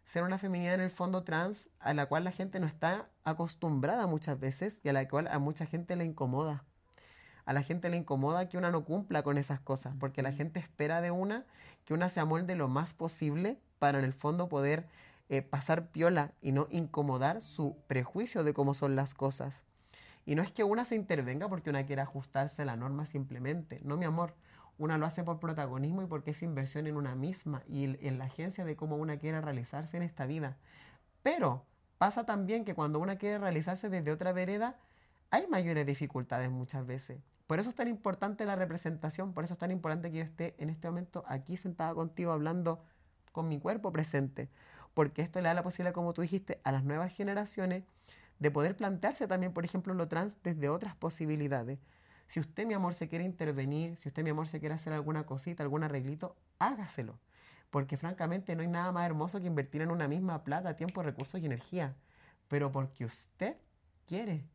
ser 0.05 0.23
una 0.23 0.37
feminidad 0.37 0.75
en 0.75 0.81
el 0.81 0.91
fondo 0.91 1.23
trans 1.23 1.69
a 1.79 1.93
la 1.93 2.05
cual 2.07 2.23
la 2.23 2.31
gente 2.31 2.59
no 2.61 2.67
está 2.67 3.09
acostumbrada 3.25 4.07
muchas 4.07 4.39
veces 4.39 4.79
y 4.83 4.89
a 4.89 4.93
la 4.93 5.07
cual 5.09 5.27
a 5.27 5.39
mucha 5.39 5.65
gente 5.65 5.95
le 5.97 6.05
incomoda. 6.05 6.63
A 7.49 7.53
la 7.53 7.63
gente 7.63 7.89
le 7.89 7.97
incomoda 7.97 8.47
que 8.47 8.59
una 8.59 8.69
no 8.69 8.85
cumpla 8.85 9.23
con 9.23 9.39
esas 9.39 9.59
cosas, 9.59 9.95
porque 9.99 10.21
la 10.21 10.31
gente 10.31 10.59
espera 10.59 11.01
de 11.01 11.09
una 11.09 11.45
que 11.83 11.95
una 11.95 12.07
se 12.09 12.19
amolde 12.19 12.55
lo 12.55 12.67
más 12.67 12.93
posible 12.93 13.57
para 13.79 13.97
en 13.97 14.05
el 14.05 14.13
fondo 14.13 14.49
poder 14.49 14.85
eh, 15.29 15.41
pasar 15.41 15.87
piola 15.87 16.31
y 16.43 16.51
no 16.51 16.67
incomodar 16.69 17.41
su 17.41 17.75
prejuicio 17.87 18.43
de 18.43 18.53
cómo 18.53 18.75
son 18.75 18.95
las 18.95 19.15
cosas. 19.15 19.63
Y 20.27 20.35
no 20.35 20.43
es 20.43 20.51
que 20.51 20.63
una 20.63 20.85
se 20.85 20.93
intervenga 20.93 21.49
porque 21.49 21.71
una 21.71 21.87
quiera 21.87 22.03
ajustarse 22.03 22.61
a 22.61 22.65
la 22.65 22.75
norma 22.75 23.07
simplemente, 23.07 23.81
no 23.83 23.97
mi 23.97 24.05
amor, 24.05 24.35
una 24.77 24.99
lo 24.99 25.07
hace 25.07 25.23
por 25.23 25.39
protagonismo 25.39 26.03
y 26.03 26.05
porque 26.05 26.29
es 26.29 26.43
inversión 26.43 26.85
en 26.85 26.97
una 26.97 27.15
misma 27.15 27.63
y 27.67 27.97
en 28.05 28.19
la 28.19 28.25
agencia 28.25 28.63
de 28.63 28.75
cómo 28.75 28.95
una 28.95 29.17
quiere 29.17 29.41
realizarse 29.41 29.97
en 29.97 30.03
esta 30.03 30.27
vida. 30.27 30.55
Pero 31.23 31.65
pasa 31.97 32.27
también 32.27 32.63
que 32.63 32.75
cuando 32.75 32.99
una 32.99 33.15
quiere 33.15 33.39
realizarse 33.39 33.89
desde 33.89 34.11
otra 34.11 34.33
vereda, 34.33 34.77
hay 35.31 35.47
mayores 35.47 35.87
dificultades 35.87 36.51
muchas 36.51 36.85
veces. 36.85 37.17
Por 37.49 37.59
eso 37.59 37.71
es 37.71 37.75
tan 37.75 37.87
importante 37.87 38.45
la 38.45 38.55
representación, 38.55 39.33
por 39.33 39.43
eso 39.43 39.53
es 39.55 39.57
tan 39.57 39.71
importante 39.71 40.11
que 40.11 40.17
yo 40.19 40.23
esté 40.23 40.53
en 40.59 40.69
este 40.69 40.87
momento 40.87 41.23
aquí 41.27 41.57
sentada 41.57 41.95
contigo 41.95 42.31
hablando 42.31 42.85
con 43.31 43.49
mi 43.49 43.57
cuerpo 43.57 43.91
presente, 43.91 44.51
porque 44.93 45.23
esto 45.23 45.41
le 45.41 45.47
da 45.47 45.55
la 45.55 45.63
posibilidad, 45.63 45.95
como 45.95 46.13
tú 46.13 46.21
dijiste, 46.21 46.61
a 46.63 46.71
las 46.71 46.83
nuevas 46.83 47.11
generaciones 47.11 47.85
de 48.37 48.51
poder 48.51 48.75
plantearse 48.75 49.27
también, 49.27 49.51
por 49.51 49.65
ejemplo, 49.65 49.95
lo 49.95 50.07
trans 50.07 50.35
desde 50.43 50.69
otras 50.69 50.95
posibilidades. 50.95 51.79
Si 52.27 52.39
usted, 52.39 52.67
mi 52.67 52.75
amor, 52.75 52.93
se 52.93 53.07
quiere 53.07 53.25
intervenir, 53.25 53.95
si 53.97 54.09
usted, 54.09 54.23
mi 54.23 54.29
amor, 54.29 54.47
se 54.47 54.59
quiere 54.59 54.75
hacer 54.75 54.93
alguna 54.93 55.25
cosita, 55.25 55.63
algún 55.63 55.83
arreglito, 55.83 56.35
hágaselo. 56.59 57.17
Porque 57.71 57.97
francamente 57.97 58.55
no 58.55 58.61
hay 58.61 58.67
nada 58.67 58.91
más 58.91 59.07
hermoso 59.07 59.41
que 59.41 59.47
invertir 59.47 59.81
en 59.81 59.89
una 59.89 60.07
misma 60.07 60.43
plata, 60.43 60.75
tiempo, 60.75 61.01
recursos 61.01 61.41
y 61.41 61.47
energía. 61.47 61.95
Pero 62.47 62.71
porque 62.71 63.05
usted 63.05 63.57
quiere, 64.05 64.45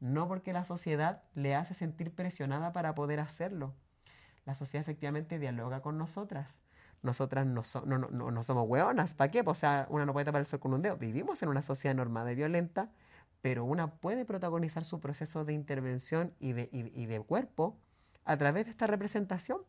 no 0.00 0.28
porque 0.28 0.52
la 0.52 0.64
sociedad 0.64 1.22
le 1.34 1.54
hace 1.54 1.74
sentir 1.74 2.14
presionada 2.14 2.72
para 2.72 2.94
poder 2.94 3.20
hacerlo. 3.20 3.74
La 4.44 4.54
sociedad 4.54 4.82
efectivamente 4.82 5.38
dialoga 5.38 5.80
con 5.80 5.98
nosotras. 5.98 6.60
Nosotras 7.02 7.46
no, 7.46 7.62
no 7.86 8.42
somos 8.42 8.68
hueonas. 8.68 9.14
¿Para 9.14 9.30
qué? 9.30 9.44
Pues, 9.44 9.58
o 9.58 9.60
sea, 9.60 9.86
una 9.90 10.06
no 10.06 10.12
puede 10.12 10.24
tapar 10.24 10.40
el 10.40 10.46
sol 10.46 10.60
con 10.60 10.74
un 10.74 10.82
dedo. 10.82 10.96
Vivimos 10.96 11.42
en 11.42 11.48
una 11.48 11.62
sociedad 11.62 11.94
normal 11.94 12.30
y 12.30 12.34
violenta 12.34 12.90
pero 13.46 13.64
una 13.64 13.92
puede 13.92 14.24
protagonizar 14.24 14.84
su 14.84 14.98
proceso 14.98 15.44
de 15.44 15.52
intervención 15.52 16.34
y 16.40 16.52
de, 16.52 17.22
cuerpo 17.28 17.78
a 18.24 18.36
través 18.36 18.64
de 18.64 18.72
esta 18.72 18.88
representación, 18.88 19.60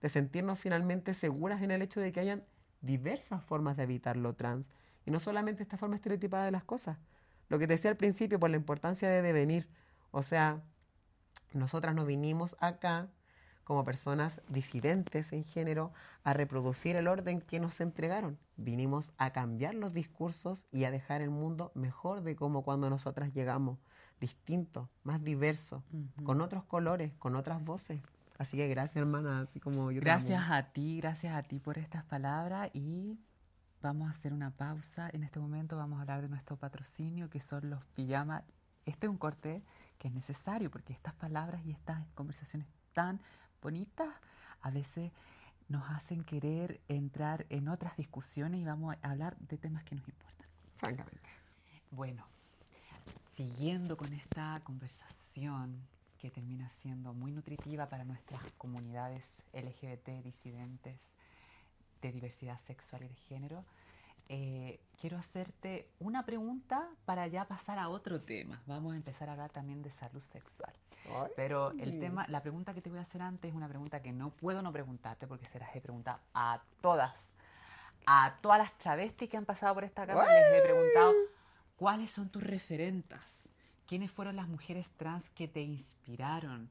de 0.00 0.08
sentirnos 0.08 0.60
finalmente 0.60 1.14
seguras 1.14 1.62
en 1.62 1.72
el 1.72 1.82
hecho 1.82 2.00
de 2.00 2.12
que 2.12 2.20
hayan 2.20 2.44
diversas 2.80 3.42
formas 3.42 3.76
de 3.76 3.82
evitar 3.82 4.16
lo 4.16 4.34
trans 4.34 4.68
y 5.04 5.10
no 5.10 5.18
solamente 5.18 5.64
esta 5.64 5.76
forma 5.76 5.96
estereotipada 5.96 6.44
de 6.44 6.52
las 6.52 6.62
cosas. 6.62 6.98
Lo 7.48 7.58
que 7.58 7.66
te 7.66 7.74
decía 7.74 7.90
al 7.90 7.96
principio, 7.96 8.38
por 8.38 8.50
la 8.50 8.56
importancia 8.56 9.08
de 9.08 9.22
devenir. 9.22 9.68
O 10.10 10.22
sea, 10.22 10.62
nosotras 11.52 11.94
no 11.94 12.04
vinimos 12.04 12.56
acá 12.60 13.08
como 13.68 13.84
personas 13.84 14.40
disidentes 14.48 15.30
en 15.34 15.44
género 15.44 15.92
a 16.24 16.32
reproducir 16.32 16.96
el 16.96 17.06
orden 17.06 17.42
que 17.42 17.60
nos 17.60 17.82
entregaron. 17.82 18.38
Vinimos 18.56 19.12
a 19.18 19.30
cambiar 19.32 19.74
los 19.74 19.92
discursos 19.92 20.64
y 20.72 20.84
a 20.84 20.90
dejar 20.90 21.20
el 21.20 21.28
mundo 21.28 21.70
mejor 21.74 22.22
de 22.22 22.34
como 22.34 22.62
cuando 22.62 22.88
nosotras 22.88 23.34
llegamos, 23.34 23.78
distinto, 24.20 24.88
más 25.02 25.22
diverso, 25.22 25.84
con 26.24 26.40
otros 26.40 26.64
colores, 26.64 27.12
con 27.18 27.36
otras 27.36 27.62
voces. 27.62 28.00
Así 28.38 28.56
que 28.56 28.68
gracias, 28.68 28.96
hermana, 28.96 29.42
así 29.42 29.60
como 29.60 29.90
yo 29.90 30.00
Gracias 30.00 30.50
a 30.50 30.62
ti, 30.72 30.98
gracias 31.02 31.34
a 31.34 31.42
ti 31.42 31.58
por 31.58 31.76
estas 31.76 32.04
palabras 32.04 32.70
y 32.72 33.18
vamos 33.82 34.08
a 34.08 34.10
hacer 34.10 34.32
una 34.32 34.50
pausa. 34.50 35.10
En 35.12 35.22
este 35.22 35.40
momento 35.40 35.76
vamos 35.76 35.98
a 35.98 36.02
hablar 36.02 36.22
de 36.22 36.28
nuestro 36.28 36.56
patrocinio, 36.56 37.30
que 37.30 37.40
son 37.40 37.70
los 37.70 37.84
pijamas. 37.96 38.42
Este 38.86 39.06
es 39.06 39.10
un 39.10 39.18
corte 39.18 39.62
que 39.98 40.08
es 40.08 40.14
necesario 40.14 40.70
porque 40.70 40.92
estas 40.92 41.14
palabras 41.14 41.64
y 41.66 41.72
estas 41.72 42.06
conversaciones 42.14 42.66
tan 42.92 43.20
bonitas, 43.60 44.08
a 44.60 44.70
veces 44.70 45.12
nos 45.68 45.88
hacen 45.90 46.24
querer 46.24 46.80
entrar 46.88 47.46
en 47.50 47.68
otras 47.68 47.96
discusiones 47.96 48.60
y 48.60 48.64
vamos 48.64 48.96
a 49.02 49.10
hablar 49.10 49.36
de 49.38 49.58
temas 49.58 49.84
que 49.84 49.94
nos 49.94 50.08
importan. 50.08 50.46
Francamente. 50.76 51.28
Bueno, 51.90 52.26
siguiendo 53.36 53.96
con 53.96 54.12
esta 54.12 54.60
conversación 54.64 55.86
que 56.18 56.30
termina 56.30 56.68
siendo 56.68 57.14
muy 57.14 57.30
nutritiva 57.30 57.88
para 57.88 58.04
nuestras 58.04 58.42
comunidades 58.56 59.44
LGBT, 59.52 60.24
disidentes, 60.24 61.17
de 62.00 62.12
diversidad 62.12 62.58
sexual 62.66 63.02
y 63.04 63.08
de 63.08 63.14
género, 63.14 63.64
eh, 64.30 64.78
quiero 65.00 65.16
hacerte 65.16 65.88
una 66.00 66.26
pregunta 66.26 66.86
para 67.06 67.26
ya 67.28 67.46
pasar 67.46 67.78
a 67.78 67.88
otro 67.88 68.20
tema. 68.20 68.60
Vamos 68.66 68.92
a 68.92 68.96
empezar 68.96 69.30
a 69.30 69.32
hablar 69.32 69.50
también 69.50 69.82
de 69.82 69.90
salud 69.90 70.20
sexual. 70.20 70.72
Pero 71.34 71.70
el 71.72 71.98
tema, 71.98 72.26
la 72.28 72.42
pregunta 72.42 72.74
que 72.74 72.82
te 72.82 72.90
voy 72.90 72.98
a 72.98 73.02
hacer 73.02 73.22
antes 73.22 73.50
es 73.50 73.56
una 73.56 73.68
pregunta 73.68 74.02
que 74.02 74.12
no 74.12 74.30
puedo 74.30 74.60
no 74.60 74.70
preguntarte 74.70 75.26
porque 75.26 75.46
se 75.46 75.58
las 75.58 75.74
he 75.74 75.80
preguntado 75.80 76.20
a 76.34 76.60
todas, 76.82 77.32
a 78.04 78.36
todas 78.42 78.58
las 78.58 78.76
chavestis 78.76 79.30
que 79.30 79.38
han 79.38 79.46
pasado 79.46 79.74
por 79.74 79.84
esta 79.84 80.06
cámara, 80.06 80.30
les 80.34 80.60
he 80.60 80.62
preguntado 80.62 81.14
cuáles 81.76 82.10
son 82.10 82.28
tus 82.28 82.42
referentas, 82.42 83.48
quiénes 83.86 84.10
fueron 84.10 84.36
las 84.36 84.48
mujeres 84.48 84.90
trans 84.90 85.30
que 85.30 85.48
te 85.48 85.62
inspiraron. 85.62 86.68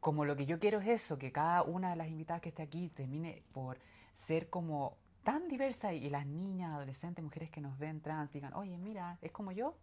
Como 0.00 0.26
lo 0.26 0.36
que 0.36 0.44
yo 0.44 0.58
quiero 0.58 0.80
es 0.80 0.88
eso, 0.88 1.18
que 1.18 1.32
cada 1.32 1.62
una 1.62 1.90
de 1.90 1.96
las 1.96 2.08
invitadas 2.08 2.42
que 2.42 2.50
esté 2.50 2.62
aquí 2.62 2.88
termine 2.90 3.42
por 3.52 3.78
ser 4.26 4.50
como 4.50 4.96
tan 5.22 5.48
diversa 5.48 5.92
y 5.92 6.08
las 6.10 6.26
niñas, 6.26 6.72
adolescentes, 6.72 7.24
mujeres 7.24 7.50
que 7.50 7.60
nos 7.60 7.78
ven 7.78 8.00
trans 8.00 8.32
digan, 8.32 8.54
oye, 8.54 8.76
mira, 8.78 9.18
es 9.22 9.32
como 9.32 9.52
yo. 9.52 9.76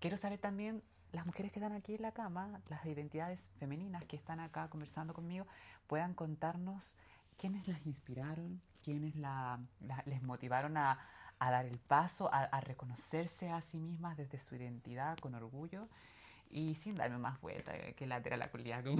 Quiero 0.00 0.16
saber 0.16 0.38
también 0.38 0.82
las 1.12 1.26
mujeres 1.26 1.52
que 1.52 1.58
están 1.58 1.72
aquí 1.72 1.94
en 1.94 2.02
la 2.02 2.12
cama, 2.12 2.60
las 2.68 2.84
identidades 2.84 3.50
femeninas 3.58 4.04
que 4.04 4.16
están 4.16 4.40
acá 4.40 4.68
conversando 4.68 5.14
conmigo, 5.14 5.46
puedan 5.86 6.14
contarnos 6.14 6.94
quiénes 7.36 7.66
las 7.66 7.84
inspiraron, 7.86 8.60
quiénes 8.82 9.16
la, 9.16 9.60
les 10.04 10.22
motivaron 10.22 10.76
a, 10.76 10.98
dar 11.40 11.66
el 11.66 11.78
paso, 11.78 12.32
a, 12.32 12.42
a 12.44 12.60
reconocerse 12.60 13.50
a 13.50 13.60
sí 13.60 13.78
mismas 13.78 14.16
desde 14.16 14.38
su 14.38 14.56
identidad 14.56 15.16
con 15.18 15.34
orgullo 15.34 15.88
y 16.50 16.74
sin 16.74 16.96
darme 16.96 17.18
más 17.18 17.40
vuelta 17.40 17.72
que 17.96 18.06
la 18.06 18.20
de 18.20 18.36
la 18.36 18.50
culiada. 18.50 18.90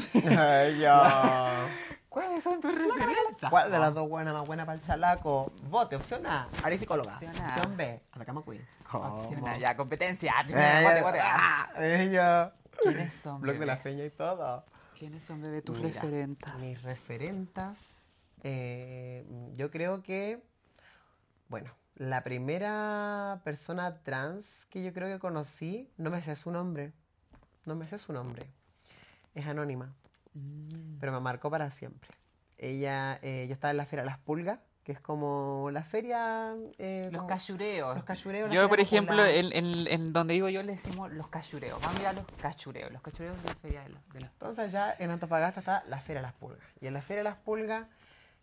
¿Cuáles 2.09 2.43
son 2.43 2.61
tus 2.61 2.75
referentes? 2.75 3.51
¿Cuál 3.51 3.71
de 3.71 3.79
las 3.79 3.95
dos 3.95 4.09
buenas 4.09 4.35
más 4.35 4.47
buena 4.47 4.67
para 4.67 4.79
el 4.79 4.85
chalaco? 4.85 5.53
Vote, 5.65 5.97
opción 5.97 6.27
A, 6.27 6.49
Ari 6.63 6.79
psicóloga. 6.79 7.17
Opción, 7.17 7.77
B, 7.77 8.01
atacamos 8.13 8.45
Queen. 8.45 8.67
Opción 8.93 9.47
A, 9.47 9.59
ya, 9.59 9.77
competencia. 9.77 10.35
vote, 10.45 11.03
vote. 11.03 11.21
Ah, 11.23 11.71
ella. 11.79 12.53
¿Quiénes 12.83 13.13
son? 13.13 13.41
Blog 13.41 13.59
de 13.59 13.67
la 13.67 13.77
feña 13.77 14.05
y 14.05 14.11
todo. 14.11 14.65
¿Quiénes 14.99 15.23
son, 15.23 15.43
bebé, 15.43 15.63
tus 15.63 15.81
referentes? 15.81 16.55
Mis 16.57 16.83
referentas, 16.83 17.77
eh, 18.43 19.25
yo 19.55 19.71
creo 19.71 20.03
que, 20.03 20.43
bueno, 21.49 21.73
la 21.95 22.25
primera 22.25 23.41
persona 23.45 24.03
trans 24.03 24.67
que 24.67 24.83
yo 24.83 24.93
creo 24.93 25.09
que 25.09 25.19
conocí, 25.21 25.93
no 25.97 26.11
me 26.11 26.23
sé 26.23 26.35
su 26.37 26.51
nombre, 26.51 26.93
no 27.69 27.77
me 27.77 27.87
sé 27.87 27.99
su 27.99 28.13
nombre. 28.13 28.43
Es 29.35 29.47
anónima. 29.47 29.95
Mm. 30.35 30.99
Pero 30.99 31.13
me 31.13 31.21
marcó 31.21 31.51
para 31.51 31.71
siempre. 31.71 32.11
Ella, 32.57 33.21
eh, 33.23 33.47
yo 33.49 33.55
estaba 33.55 33.71
en 33.71 33.77
la 33.77 33.87
Feria 33.87 34.05
Las 34.05 34.19
Pulgas, 34.19 34.59
que 34.83 34.93
es 34.93 35.01
como 35.01 35.69
la 35.71 35.85
feria... 35.85 36.57
Eh, 36.79 37.09
los 37.13 37.25
cachureos. 37.25 37.95
Los 37.95 38.05
cachureos. 38.05 38.51
Yo, 38.51 38.69
por 38.69 38.81
ejemplo, 38.81 39.25
en, 39.25 40.13
donde 40.13 40.35
vivo 40.35 40.49
yo 40.49 40.63
le 40.63 40.73
decimos 40.73 41.13
los 41.13 41.29
cachureos. 41.29 41.79
Vamos 41.81 41.95
a 41.95 41.99
mirar 41.99 42.15
los 42.15 42.25
cachureos. 42.41 42.91
Los 42.91 43.03
cachureos 43.03 43.37
de 43.43 43.49
la 43.49 43.55
feria 43.55 43.83
de, 43.83 43.91
los, 43.91 44.01
Entonces 44.33 44.73
ya 44.73 44.97
en 44.99 45.11
Antofagasta 45.11 45.61
está 45.61 45.85
la 45.89 46.01
feria 46.01 46.23
las 46.23 46.33
pulgas. 46.33 46.67
Y 46.81 46.87
en 46.87 46.95
la 46.95 47.03
feria 47.03 47.23
de 47.23 47.29
las 47.29 47.37
pulgas, 47.37 47.87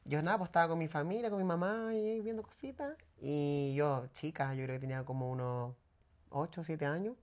yo 0.05 0.21
nada, 0.21 0.37
pues 0.37 0.49
estaba 0.49 0.67
con 0.67 0.77
mi 0.77 0.87
familia, 0.87 1.31
con 1.31 1.39
mi 1.39 1.45
mamá 1.45 1.89
y 1.95 2.21
viendo 2.21 2.43
cositas. 2.43 2.95
Y 3.19 3.73
yo, 3.75 4.05
chica, 4.13 4.53
yo 4.53 4.65
creo 4.65 4.75
que 4.75 4.81
tenía 4.81 5.03
como 5.03 5.31
unos 5.31 5.73
8 6.29 6.61
o 6.61 6.63
7 6.63 6.85
años. 6.85 7.15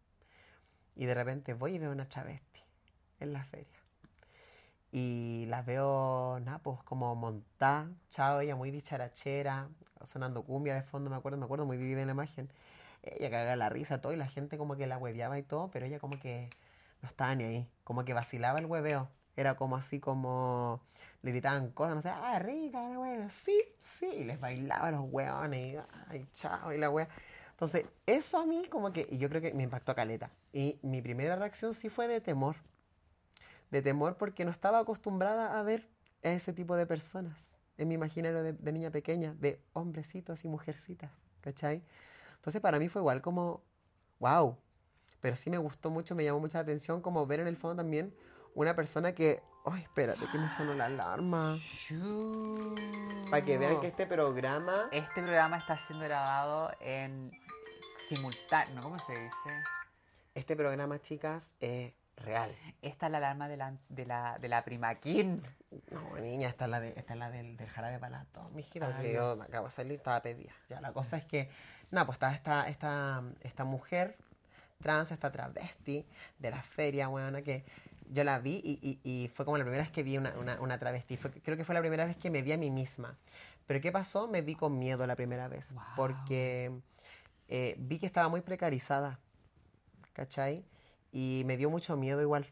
Y 0.94 1.06
de 1.06 1.14
repente 1.14 1.54
voy 1.54 1.74
y 1.74 1.78
veo 1.78 1.92
una 1.92 2.08
travesti 2.08 2.60
en 3.20 3.32
la 3.32 3.44
feria. 3.44 3.66
Y 4.90 5.46
las 5.48 5.64
veo, 5.64 6.38
nada, 6.40 6.58
pues 6.58 6.82
como 6.82 7.14
montada, 7.14 7.88
chao, 8.10 8.40
ella 8.40 8.56
muy 8.56 8.70
dicharachera, 8.70 9.68
sonando 10.04 10.42
cumbia 10.42 10.74
de 10.74 10.82
fondo, 10.82 11.08
me 11.08 11.16
acuerdo, 11.16 11.38
me 11.38 11.46
acuerdo 11.46 11.64
muy 11.64 11.78
vivida 11.78 12.02
en 12.02 12.08
la 12.08 12.12
imagen. 12.12 12.52
Ella 13.02 13.30
caga 13.30 13.56
la 13.56 13.70
risa, 13.70 14.00
todo, 14.02 14.12
y 14.12 14.16
la 14.16 14.28
gente 14.28 14.58
como 14.58 14.76
que 14.76 14.86
la 14.86 14.98
hueveaba 14.98 15.38
y 15.38 15.42
todo, 15.42 15.70
pero 15.70 15.86
ella 15.86 15.98
como 15.98 16.18
que 16.20 16.50
no 17.00 17.08
estaba 17.08 17.34
ni 17.34 17.44
ahí, 17.44 17.68
como 17.84 18.04
que 18.04 18.12
vacilaba 18.12 18.58
el 18.58 18.66
hueveo. 18.66 19.08
Era 19.34 19.56
como 19.56 19.76
así 19.76 19.98
como 19.98 20.82
le 21.22 21.30
gritaban 21.30 21.70
cosas, 21.70 21.94
no 21.96 22.02
sé, 22.02 22.10
ah, 22.10 22.38
rica, 22.38 22.86
la 22.86 22.98
wea, 22.98 23.30
sí, 23.30 23.58
sí, 23.80 24.06
y 24.06 24.24
les 24.24 24.38
bailaba 24.38 24.90
los 24.90 25.04
hueones, 25.10 25.74
y 25.74 25.78
ay, 26.10 26.26
chao, 26.34 26.72
y 26.72 26.78
la 26.78 26.90
wea. 26.90 27.08
Entonces, 27.52 27.86
eso 28.06 28.38
a 28.38 28.46
mí 28.46 28.66
como 28.68 28.92
que, 28.92 29.06
y 29.10 29.18
yo 29.18 29.28
creo 29.28 29.40
que 29.40 29.54
me 29.54 29.62
impactó 29.62 29.92
a 29.92 29.94
caleta. 29.94 30.30
Y 30.52 30.78
mi 30.82 31.00
primera 31.00 31.36
reacción 31.36 31.74
sí 31.74 31.88
fue 31.88 32.08
de 32.08 32.20
temor 32.20 32.56
de 33.72 33.82
temor 33.82 34.16
porque 34.16 34.44
no 34.44 34.50
estaba 34.50 34.78
acostumbrada 34.78 35.58
a 35.58 35.62
ver 35.62 35.88
a 36.22 36.28
ese 36.28 36.52
tipo 36.52 36.76
de 36.76 36.86
personas 36.86 37.58
en 37.78 37.88
mi 37.88 37.94
imaginario 37.94 38.42
de, 38.42 38.72
niña 38.72 38.90
pequeña, 38.90 39.34
de 39.40 39.60
hombrecitos 39.72 40.44
y 40.44 40.48
mujercitas, 40.48 41.10
¿cachai? 41.40 41.82
Entonces 42.36 42.60
para 42.60 42.78
mí 42.78 42.88
fue 42.88 43.00
igual 43.00 43.22
como, 43.22 43.62
wow, 44.20 44.56
pero 45.20 45.36
sí 45.36 45.48
me 45.48 45.56
gustó 45.56 45.90
mucho, 45.90 46.14
me 46.14 46.22
llamó 46.22 46.38
mucha 46.38 46.60
atención 46.60 47.00
como 47.00 47.26
ver 47.26 47.40
en 47.40 47.48
el 47.48 47.56
fondo 47.56 47.76
también 47.76 48.14
una 48.54 48.76
persona 48.76 49.14
que, 49.14 49.42
ay, 49.64 49.82
espérate, 49.82 50.26
que 50.30 50.38
me 50.38 50.50
sonó 50.50 50.74
la 50.74 50.84
alarma. 50.84 51.56
Para 53.30 53.42
que 53.42 53.56
vean 53.56 53.80
que 53.80 53.86
este 53.86 54.06
programa... 54.06 54.88
Este 54.92 55.22
programa 55.22 55.56
está 55.56 55.78
siendo 55.78 56.04
grabado 56.04 56.70
en 56.80 57.32
simultáneo, 58.14 58.82
¿cómo 58.82 58.98
se 58.98 59.12
dice? 59.12 59.62
Este 60.34 60.54
programa, 60.54 61.00
chicas, 61.00 61.54
es 61.60 61.94
real. 62.16 62.54
Esta 62.82 63.06
es 63.06 63.12
la 63.12 63.18
alarma 63.18 63.48
de 63.48 63.56
la, 63.56 63.74
de 63.88 64.04
la, 64.04 64.38
de 64.38 64.48
la 64.48 64.62
primaquín. 64.64 65.42
No, 65.90 66.20
niña, 66.20 66.48
esta 66.48 66.66
es 66.66 66.70
la, 66.70 66.80
de, 66.80 66.92
esta 66.94 67.14
es 67.14 67.18
la 67.18 67.30
del, 67.30 67.56
del 67.56 67.68
jarabe 67.70 67.98
para 67.98 68.18
la 68.18 68.24
tos, 68.26 68.52
mijita, 68.52 68.98
que 69.00 69.14
yo 69.14 69.36
me 69.36 69.44
acabo 69.44 69.66
de 69.66 69.72
salir, 69.72 69.96
estaba 69.96 70.20
pedida. 70.20 70.52
Ya, 70.68 70.82
la 70.82 70.92
cosa 70.92 71.16
es 71.16 71.24
que, 71.24 71.48
nada, 71.90 72.04
pues 72.04 72.16
estaba 72.16 72.34
esta, 72.34 72.68
esta, 72.68 73.22
esta 73.40 73.64
mujer 73.64 74.18
trans, 74.82 75.10
esta 75.10 75.32
travesti 75.32 76.04
de 76.38 76.50
la 76.50 76.62
feria, 76.62 77.08
buena, 77.08 77.40
que 77.40 77.64
yo 78.10 78.24
la 78.24 78.40
vi 78.40 78.60
y, 78.62 79.00
y, 79.02 79.28
fue 79.28 79.46
como 79.46 79.56
la 79.56 79.64
primera 79.64 79.84
vez 79.84 79.90
que 79.90 80.02
vi 80.02 80.18
una, 80.18 80.34
una, 80.38 80.60
una 80.60 80.78
travesti. 80.78 81.16
Fue, 81.16 81.30
creo 81.30 81.56
que 81.56 81.64
fue 81.64 81.74
la 81.74 81.80
primera 81.80 82.04
vez 82.04 82.18
que 82.18 82.28
me 82.28 82.42
vi 82.42 82.52
a 82.52 82.58
mí 82.58 82.70
misma. 82.70 83.16
Pero 83.66 83.80
¿qué 83.80 83.90
pasó? 83.90 84.28
Me 84.28 84.42
vi 84.42 84.54
con 84.54 84.78
miedo 84.78 85.06
la 85.06 85.16
primera 85.16 85.48
vez. 85.48 85.72
Porque 85.96 86.82
eh, 87.54 87.76
vi 87.78 87.98
que 87.98 88.06
estaba 88.06 88.30
muy 88.30 88.40
precarizada. 88.40 89.20
¿Cachai? 90.14 90.64
Y 91.12 91.42
me 91.44 91.58
dio 91.58 91.68
mucho 91.68 91.98
miedo 91.98 92.22
igual. 92.22 92.46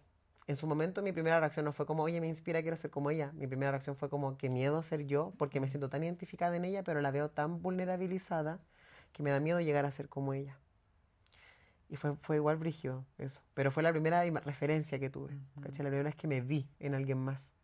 En 0.46 0.58
su 0.58 0.66
momento 0.66 1.00
mi 1.02 1.10
primera 1.10 1.40
reacción 1.40 1.64
no 1.64 1.72
fue 1.72 1.86
como, 1.86 2.02
oye, 2.02 2.20
me 2.20 2.28
inspira, 2.28 2.60
quiero 2.60 2.76
ser 2.76 2.90
como 2.90 3.10
ella. 3.10 3.32
Mi 3.32 3.46
primera 3.46 3.70
reacción 3.70 3.96
fue 3.96 4.10
como, 4.10 4.36
qué 4.36 4.50
miedo 4.50 4.82
ser 4.82 5.06
yo, 5.06 5.32
porque 5.38 5.58
me 5.58 5.68
siento 5.68 5.88
tan 5.88 6.04
identificada 6.04 6.54
en 6.54 6.66
ella, 6.66 6.82
pero 6.84 7.00
la 7.00 7.10
veo 7.10 7.30
tan 7.30 7.62
vulnerabilizada 7.62 8.60
que 9.14 9.22
me 9.22 9.30
da 9.30 9.40
miedo 9.40 9.60
llegar 9.60 9.86
a 9.86 9.90
ser 9.90 10.10
como 10.10 10.34
ella. 10.34 10.58
Y 11.88 11.96
fue, 11.96 12.14
fue 12.16 12.36
igual 12.36 12.58
brígido 12.58 13.06
eso. 13.16 13.40
Pero 13.54 13.70
fue 13.70 13.82
la 13.82 13.92
primera 13.92 14.22
referencia 14.40 14.98
que 14.98 15.08
tuve. 15.08 15.32
La 15.56 15.70
primera 15.70 16.02
vez 16.02 16.14
que 16.14 16.28
me 16.28 16.42
vi 16.42 16.68
en 16.78 16.94
alguien 16.94 17.16
más. 17.16 17.54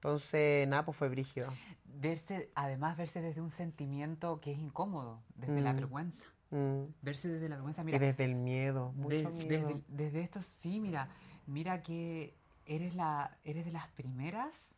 Entonces, 0.00 0.66
nada, 0.66 0.86
pues 0.86 0.96
fue 0.96 1.10
brígido. 1.10 1.52
Verse, 1.84 2.50
además, 2.54 2.96
verse 2.96 3.20
desde 3.20 3.42
un 3.42 3.50
sentimiento 3.50 4.40
que 4.40 4.52
es 4.52 4.58
incómodo, 4.58 5.20
desde 5.34 5.60
la 5.60 5.74
mm. 5.74 5.76
vergüenza. 5.76 6.24
Mm. 6.50 6.84
Verse 7.02 7.28
desde 7.28 7.50
la 7.50 7.56
vergüenza, 7.56 7.84
mira. 7.84 7.98
Y 7.98 8.00
desde 8.00 8.24
el 8.24 8.34
miedo, 8.34 8.92
mucho 8.92 9.30
miedo. 9.30 9.82
Desde, 9.88 10.22
esto, 10.22 10.40
sí, 10.40 10.80
mira, 10.80 11.10
mira 11.46 11.82
que 11.82 12.34
eres, 12.64 12.94
la, 12.94 13.36
eres 13.44 13.66
de 13.66 13.72
las 13.72 13.88
primeras 13.88 14.74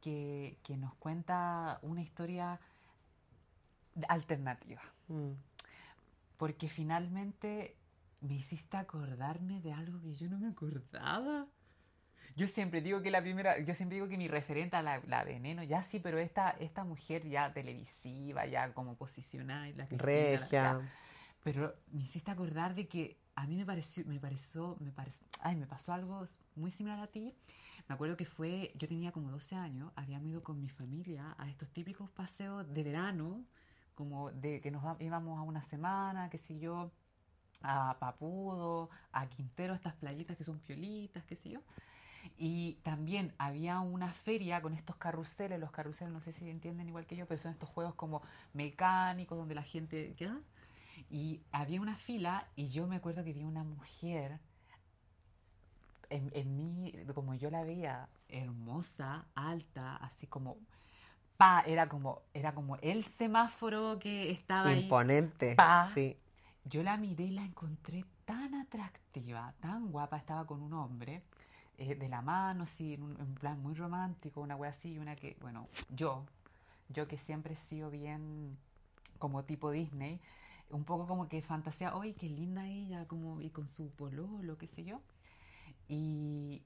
que, 0.00 0.56
nos 0.78 0.94
cuenta 0.94 1.78
una 1.82 2.00
historia 2.00 2.58
alternativa. 4.08 4.80
Mm. 5.08 5.32
Porque 6.38 6.70
finalmente 6.70 7.76
me 8.22 8.32
hiciste 8.32 8.78
acordarme 8.78 9.60
de 9.60 9.74
algo 9.74 10.00
que 10.00 10.14
yo 10.14 10.30
no 10.30 10.38
me 10.38 10.48
acordaba. 10.48 11.48
Yo 12.36 12.48
siempre 12.48 12.80
digo 12.80 13.00
que 13.00 13.10
la 13.10 13.20
primera, 13.20 13.58
yo 13.60 13.74
siempre 13.74 13.94
digo 13.96 14.08
que 14.08 14.16
mi 14.16 14.26
referente 14.26 14.76
a 14.76 14.82
la, 14.82 15.00
la 15.06 15.22
veneno, 15.22 15.62
ya 15.62 15.82
sí, 15.82 16.00
pero 16.00 16.18
esta, 16.18 16.50
esta 16.50 16.84
mujer 16.84 17.28
ya 17.28 17.52
televisiva, 17.52 18.44
ya 18.46 18.72
como 18.72 18.96
posicionada, 18.96 19.68
la 19.76 19.86
Regia. 19.86 20.80
Pero 21.44 21.74
me 21.92 22.02
hiciste 22.02 22.30
acordar 22.30 22.74
de 22.74 22.88
que 22.88 23.18
a 23.36 23.46
mí 23.46 23.56
me 23.56 23.64
pareció, 23.64 24.04
me 24.06 24.18
pareció, 24.18 24.76
me 24.80 24.90
pareció, 24.90 25.26
ay, 25.40 25.56
me 25.56 25.66
pasó 25.66 25.92
algo 25.92 26.26
muy 26.56 26.70
similar 26.70 26.98
a 26.98 27.06
ti. 27.06 27.34
Me 27.88 27.94
acuerdo 27.94 28.16
que 28.16 28.24
fue, 28.24 28.72
yo 28.76 28.88
tenía 28.88 29.12
como 29.12 29.30
12 29.30 29.54
años, 29.56 29.92
habíamos 29.94 30.28
ido 30.28 30.42
con 30.42 30.58
mi 30.60 30.70
familia 30.70 31.34
a 31.38 31.48
estos 31.50 31.68
típicos 31.70 32.10
paseos 32.10 32.72
de 32.72 32.82
verano, 32.82 33.44
como 33.94 34.32
de 34.32 34.60
que 34.60 34.70
nos 34.70 34.82
íbamos 35.00 35.38
a 35.38 35.42
una 35.42 35.62
semana, 35.62 36.30
qué 36.30 36.38
sé 36.38 36.58
yo, 36.58 36.90
a 37.62 37.96
Papudo, 37.98 38.90
a 39.12 39.26
Quintero, 39.28 39.74
estas 39.74 39.94
playitas 39.94 40.36
que 40.36 40.44
son 40.44 40.58
piolitas, 40.60 41.24
qué 41.24 41.36
sé 41.36 41.50
yo. 41.50 41.60
Y 42.36 42.78
también 42.82 43.32
había 43.38 43.80
una 43.80 44.12
feria 44.12 44.62
con 44.62 44.74
estos 44.74 44.96
carruseles, 44.96 45.60
los 45.60 45.70
carruseles 45.70 46.12
no 46.12 46.20
sé 46.20 46.32
si 46.32 46.48
entienden 46.48 46.88
igual 46.88 47.06
que 47.06 47.16
yo, 47.16 47.26
pero 47.26 47.40
son 47.40 47.52
estos 47.52 47.68
juegos 47.68 47.94
como 47.94 48.22
mecánicos 48.52 49.38
donde 49.38 49.54
la 49.54 49.62
gente, 49.62 50.14
¿qué? 50.16 50.30
Y 51.10 51.40
había 51.52 51.80
una 51.80 51.96
fila 51.96 52.48
y 52.56 52.68
yo 52.68 52.86
me 52.86 52.96
acuerdo 52.96 53.24
que 53.24 53.32
vi 53.32 53.44
una 53.44 53.64
mujer 53.64 54.38
en, 56.10 56.30
en 56.34 56.56
mí, 56.56 56.92
como 57.14 57.34
yo 57.34 57.50
la 57.50 57.62
veía, 57.62 58.08
hermosa, 58.28 59.26
alta, 59.34 59.96
así 59.96 60.26
como 60.26 60.56
pa, 61.36 61.62
era 61.66 61.88
como, 61.88 62.22
era 62.32 62.54
como 62.54 62.76
el 62.76 63.04
semáforo 63.04 63.98
que 63.98 64.30
estaba 64.30 64.72
Imponente, 64.72 65.56
sí. 65.92 66.16
Yo 66.64 66.82
la 66.82 66.96
miré 66.96 67.24
y 67.24 67.30
la 67.30 67.44
encontré 67.44 68.04
tan 68.24 68.54
atractiva, 68.54 69.52
tan 69.60 69.90
guapa, 69.90 70.16
estaba 70.16 70.46
con 70.46 70.62
un 70.62 70.72
hombre 70.72 71.22
eh, 71.78 71.94
de 71.94 72.08
la 72.08 72.22
mano, 72.22 72.64
así, 72.64 72.94
en 72.94 73.02
un 73.02 73.34
plan 73.34 73.60
muy 73.60 73.74
romántico, 73.74 74.40
una 74.40 74.56
wea 74.56 74.70
así, 74.70 74.98
una 74.98 75.16
que, 75.16 75.36
bueno, 75.40 75.68
yo, 75.90 76.24
yo 76.88 77.08
que 77.08 77.18
siempre 77.18 77.54
he 77.54 77.56
sido 77.56 77.90
bien 77.90 78.56
como 79.18 79.44
tipo 79.44 79.70
Disney, 79.70 80.20
un 80.70 80.84
poco 80.84 81.06
como 81.06 81.28
que 81.28 81.42
fantasea, 81.42 81.92
¡ay, 81.94 82.14
qué 82.14 82.28
linda 82.28 82.66
ella! 82.66 83.06
Como, 83.06 83.40
y 83.40 83.50
con 83.50 83.68
su 83.68 83.90
pololo, 83.90 84.58
qué 84.58 84.66
sé 84.66 84.84
yo. 84.84 85.00
Y 85.88 86.62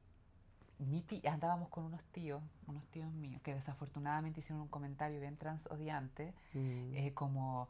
mi 0.79 1.05
andábamos 1.27 1.69
con 1.69 1.85
unos 1.85 2.03
tíos, 2.13 2.43
unos 2.67 2.87
tíos 2.87 3.13
míos, 3.13 3.43
que 3.43 3.55
desafortunadamente 3.55 4.41
hicieron 4.41 4.63
un 4.63 4.69
comentario 4.69 5.21
bien 5.21 5.37
transodiante, 5.37 6.35
mm. 6.55 6.95
eh, 6.95 7.13
como, 7.15 7.69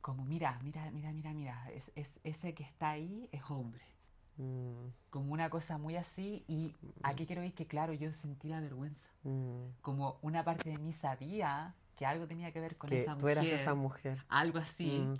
como, 0.00 0.24
mira, 0.24 0.58
mira, 0.62 0.90
mira, 0.90 1.12
mira, 1.12 1.32
mira, 1.32 1.70
es, 1.72 1.90
es, 1.94 2.08
ese 2.24 2.54
que 2.54 2.62
está 2.62 2.90
ahí 2.90 3.28
es 3.32 3.42
hombre. 3.50 3.84
Mm. 4.36 4.88
Como 5.10 5.32
una 5.32 5.50
cosa 5.50 5.78
muy 5.78 5.96
así, 5.96 6.44
y 6.48 6.74
aquí 7.02 7.26
quiero 7.26 7.42
ir 7.44 7.54
que, 7.54 7.66
claro, 7.66 7.92
yo 7.92 8.12
sentí 8.12 8.48
la 8.48 8.60
vergüenza. 8.60 9.08
Mm. 9.24 9.66
Como 9.82 10.18
una 10.22 10.44
parte 10.44 10.70
de 10.70 10.78
mí 10.78 10.92
sabía 10.92 11.74
que 11.96 12.06
algo 12.06 12.26
tenía 12.26 12.50
que 12.52 12.60
ver 12.60 12.76
con 12.76 12.92
esa 12.92 13.14
mujer. 13.14 13.20
Tú 13.20 13.28
eras 13.28 13.60
esa 13.60 13.74
mujer. 13.74 14.24
Algo 14.28 14.58
así. 14.58 14.98
Mm, 14.98 15.18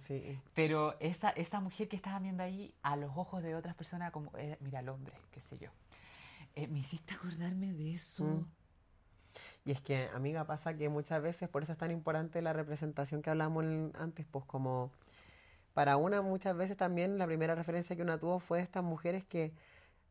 pero 0.54 0.96
esa, 1.00 1.30
esa 1.30 1.60
mujer 1.60 1.88
que 1.88 1.96
estaba 1.96 2.18
viendo 2.18 2.42
ahí, 2.42 2.74
a 2.82 2.96
los 2.96 3.10
ojos 3.16 3.42
de 3.42 3.54
otras 3.54 3.74
personas, 3.74 4.10
como, 4.10 4.30
eh, 4.36 4.56
mira, 4.60 4.80
el 4.80 4.88
hombre, 4.88 5.14
qué 5.30 5.40
sé 5.40 5.58
yo. 5.58 5.68
Eh, 6.54 6.66
me 6.68 6.80
hiciste 6.80 7.14
acordarme 7.14 7.72
de 7.72 7.94
eso. 7.94 8.24
Mm. 8.24 8.46
Y 9.64 9.72
es 9.72 9.80
que, 9.80 10.08
amiga, 10.14 10.44
pasa 10.44 10.76
que 10.76 10.88
muchas 10.88 11.22
veces, 11.22 11.48
por 11.48 11.62
eso 11.62 11.72
es 11.72 11.78
tan 11.78 11.90
importante 11.90 12.42
la 12.42 12.52
representación 12.52 13.22
que 13.22 13.30
hablamos 13.30 13.64
antes, 13.94 14.26
pues 14.28 14.44
como 14.44 14.90
para 15.74 15.96
una 15.96 16.22
muchas 16.22 16.56
veces 16.56 16.76
también 16.76 17.18
la 17.18 17.26
primera 17.26 17.54
referencia 17.54 17.96
que 17.96 18.02
una 18.02 18.18
tuvo 18.18 18.40
fue 18.40 18.58
de 18.58 18.64
estas 18.64 18.84
mujeres 18.84 19.24
que 19.24 19.52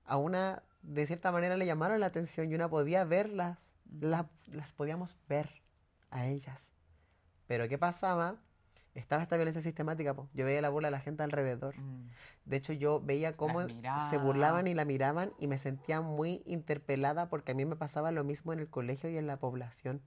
a 0.06 0.18
una 0.18 0.64
de 0.82 1.06
cierta 1.06 1.32
manera 1.32 1.58
le 1.58 1.66
llamaron 1.66 2.00
la 2.00 2.08
atención 2.08 2.52
y 2.52 2.56
una 2.56 2.70
podía 2.70 3.04
verlas, 3.04 3.74
las 4.00 4.72
podíamos 4.76 5.18
ver 5.30 5.50
a 6.10 6.28
ellas. 6.28 6.72
Pero 7.48 7.68
¿qué 7.68 7.78
pasaba? 7.78 8.38
Estaba 8.94 9.24
esta 9.24 9.38
violencia 9.38 9.62
sistemática, 9.62 10.14
yo 10.34 10.46
veía 10.46 10.62
la 10.62 10.70
burla 10.70 10.88
de 10.88 10.92
la 10.92 11.00
gente 11.00 11.24
alrededor. 11.24 11.78
Mm. 11.78 12.10
De 12.44 12.58
hecho, 12.58 12.74
yo 12.74 13.00
veía 13.00 13.38
cómo 13.38 13.62
se 14.10 14.18
burlaban 14.18 14.68
y 14.68 14.74
la 14.74 14.84
miraban 14.84 15.32
y 15.40 15.48
me 15.48 15.58
sentía 15.58 16.02
muy 16.02 16.44
interpelada 16.46 17.30
porque 17.30 17.54
a 17.54 17.56
mí 17.56 17.64
me 17.64 17.78
pasaba 17.78 18.12
lo 18.12 18.26
mismo 18.26 18.52
en 18.52 18.60
el 18.60 18.70
colegio 18.70 19.10
y 19.10 19.18
en 19.18 19.28
la 19.28 19.38
población. 19.38 20.02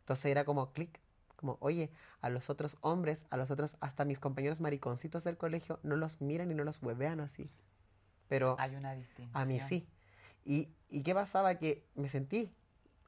Entonces 0.00 0.26
era 0.26 0.44
como 0.44 0.72
clic, 0.72 1.00
Como, 1.36 1.58
oye, 1.60 1.90
a 2.20 2.30
los 2.30 2.50
otros 2.50 2.76
hombres, 2.80 3.26
a 3.30 3.36
los 3.36 3.50
otros, 3.50 3.76
hasta 3.80 4.04
mis 4.04 4.18
compañeros 4.18 4.60
mariconcitos 4.60 5.24
del 5.24 5.36
colegio, 5.36 5.78
no 5.82 5.96
los 5.96 6.20
miran 6.20 6.50
y 6.50 6.54
no 6.54 6.64
los 6.64 6.82
huevean 6.82 7.20
así. 7.20 7.50
Pero 8.28 8.56
Hay 8.58 8.74
una 8.74 8.94
distinción. 8.94 9.36
a 9.36 9.44
mí 9.44 9.60
sí. 9.60 9.86
¿Y, 10.44 10.68
¿Y 10.88 11.02
qué 11.02 11.14
pasaba? 11.14 11.56
Que 11.56 11.84
me 11.94 12.08
sentí 12.08 12.52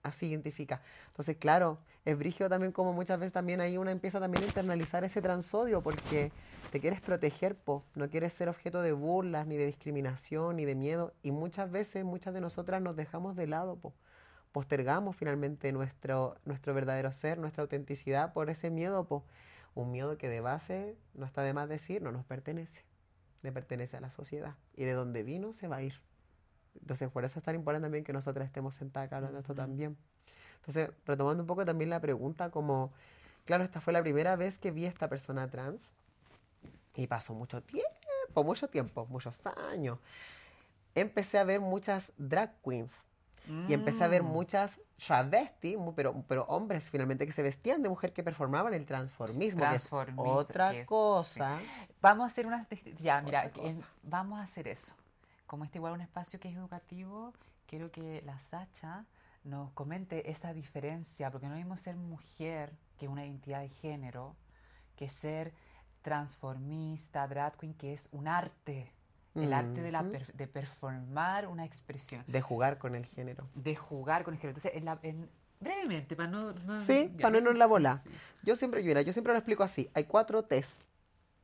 así 0.02 0.26
identifica. 0.26 0.82
Entonces, 1.08 1.36
claro, 1.36 1.78
es 2.04 2.18
brígido 2.18 2.48
también 2.48 2.72
como 2.72 2.92
muchas 2.92 3.18
veces 3.18 3.32
también 3.32 3.60
ahí 3.60 3.76
uno 3.76 3.90
empieza 3.90 4.20
también 4.20 4.44
a 4.44 4.46
internalizar 4.46 5.04
ese 5.04 5.20
transodio 5.20 5.82
porque 5.82 6.32
te 6.72 6.80
quieres 6.80 7.00
proteger, 7.00 7.56
po, 7.56 7.84
no 7.94 8.08
quieres 8.08 8.32
ser 8.32 8.48
objeto 8.48 8.82
de 8.82 8.92
burlas, 8.92 9.46
ni 9.46 9.56
de 9.56 9.66
discriminación, 9.66 10.56
ni 10.56 10.64
de 10.64 10.74
miedo. 10.74 11.14
Y 11.22 11.32
muchas 11.32 11.70
veces, 11.70 12.04
muchas 12.04 12.34
de 12.34 12.40
nosotras 12.40 12.80
nos 12.82 12.96
dejamos 12.96 13.36
de 13.36 13.46
lado, 13.46 13.76
po. 13.76 13.92
Postergamos 14.58 15.14
finalmente 15.14 15.70
nuestro, 15.70 16.36
nuestro 16.44 16.74
verdadero 16.74 17.12
ser, 17.12 17.38
nuestra 17.38 17.62
autenticidad 17.62 18.32
por 18.32 18.50
ese 18.50 18.70
miedo, 18.70 19.04
po. 19.04 19.24
Un 19.76 19.92
miedo 19.92 20.18
que 20.18 20.28
de 20.28 20.40
base, 20.40 20.96
no 21.14 21.26
está 21.26 21.42
de 21.42 21.52
más 21.52 21.68
decir, 21.68 22.02
no 22.02 22.10
nos 22.10 22.24
pertenece. 22.24 22.82
Le 23.42 23.52
pertenece 23.52 23.96
a 23.96 24.00
la 24.00 24.10
sociedad. 24.10 24.56
Y 24.74 24.82
de 24.82 24.94
donde 24.94 25.22
vino 25.22 25.52
se 25.52 25.68
va 25.68 25.76
a 25.76 25.82
ir. 25.82 26.00
Entonces, 26.80 27.08
por 27.08 27.24
eso 27.24 27.38
es 27.38 27.44
tan 27.44 27.54
importante 27.54 27.84
también 27.84 28.02
que 28.02 28.12
nosotras 28.12 28.46
estemos 28.46 28.74
sentadas 28.74 29.06
acá 29.06 29.18
hablando 29.18 29.36
de 29.36 29.42
esto 29.42 29.54
también. 29.54 29.96
Entonces, 30.56 30.90
retomando 31.06 31.44
un 31.44 31.46
poco 31.46 31.64
también 31.64 31.88
la 31.88 32.00
pregunta, 32.00 32.50
como, 32.50 32.92
claro, 33.44 33.62
esta 33.62 33.80
fue 33.80 33.92
la 33.92 34.02
primera 34.02 34.34
vez 34.34 34.58
que 34.58 34.72
vi 34.72 34.86
a 34.86 34.88
esta 34.88 35.06
persona 35.06 35.46
trans 35.46 35.92
y 36.96 37.06
pasó 37.06 37.32
mucho 37.32 37.62
tiempo, 37.62 38.42
mucho 38.42 38.66
tiempo, 38.66 39.06
muchos 39.06 39.40
años. 39.70 40.00
Empecé 40.96 41.38
a 41.38 41.44
ver 41.44 41.60
muchas 41.60 42.12
drag 42.18 42.60
queens 42.64 43.06
y 43.68 43.72
empecé 43.72 44.04
a 44.04 44.08
ver 44.08 44.22
Mm. 44.22 44.26
muchas 44.26 44.80
travestis, 45.04 45.76
pero, 45.96 46.22
pero 46.28 46.44
hombres 46.44 46.90
finalmente 46.90 47.24
que 47.26 47.32
se 47.32 47.42
vestían 47.42 47.82
de 47.82 47.88
mujer 47.88 48.12
que 48.12 48.22
performaban 48.22 48.74
el 48.74 48.84
transformismo, 48.84 49.60
que 49.60 49.66
es 49.66 49.70
Transformismo, 49.88 50.22
otra 50.32 50.70
que 50.72 50.80
es- 50.82 50.86
cosa. 50.86 51.58
Vamos 52.00 52.24
a 52.24 52.26
hacer 52.26 52.46
una... 52.46 52.66
Ya, 52.98 53.20
mira, 53.22 53.50
en- 53.56 53.82
vamos 54.02 54.38
a 54.38 54.42
hacer 54.42 54.68
eso. 54.68 54.92
Como 55.46 55.64
este 55.64 55.78
igual 55.78 55.94
un 55.94 56.00
espacio 56.02 56.38
que 56.38 56.48
es 56.50 56.56
educativo, 56.56 57.32
quiero 57.66 57.90
que 57.90 58.22
la 58.26 58.38
Sacha 58.38 59.06
nos 59.44 59.70
comente 59.72 60.30
esa 60.30 60.52
diferencia, 60.52 61.30
porque 61.30 61.48
no 61.48 61.56
mismo 61.56 61.76
ser 61.78 61.96
mujer, 61.96 62.72
que 62.98 63.06
es 63.06 63.10
una 63.10 63.24
identidad 63.24 63.60
de 63.60 63.70
género, 63.70 64.36
que 64.96 65.08
ser 65.08 65.54
transformista, 66.22 67.26
drag 67.28 67.56
queen, 67.56 67.74
que 67.74 67.92
es 67.94 68.08
un 68.12 68.28
arte. 68.28 68.92
El 69.34 69.52
arte 69.52 69.82
de, 69.82 69.92
la 69.92 70.02
per- 70.02 70.32
de 70.32 70.46
performar 70.48 71.46
una 71.46 71.64
expresión, 71.64 72.24
De 72.26 72.40
jugar 72.40 72.78
con 72.78 72.94
el 72.94 73.06
género. 73.06 73.46
de 73.54 73.76
jugar 73.76 74.24
con 74.24 74.34
el 74.34 74.40
género. 74.40 74.58
Entonces, 74.58 74.72
en 74.78 74.84
la- 74.84 74.98
en- 75.02 75.28
brevemente, 75.60 76.16
para 76.16 76.28
no... 76.28 76.52
no- 76.52 76.78
Sí, 76.78 77.12
para 77.18 77.30
no 77.30 77.38
irnos 77.38 77.56
la 77.56 77.66
bola. 77.66 77.98
sí. 77.98 78.10
Yo 78.42 78.56
siempre, 78.56 78.82
mira, 78.82 79.02
yo 79.02 79.12
siempre 79.12 79.32
lo 79.32 79.38
explico 79.38 79.62
así. 79.62 79.90
Hay 79.94 80.04
cuatro 80.04 80.42
T's, 80.44 80.78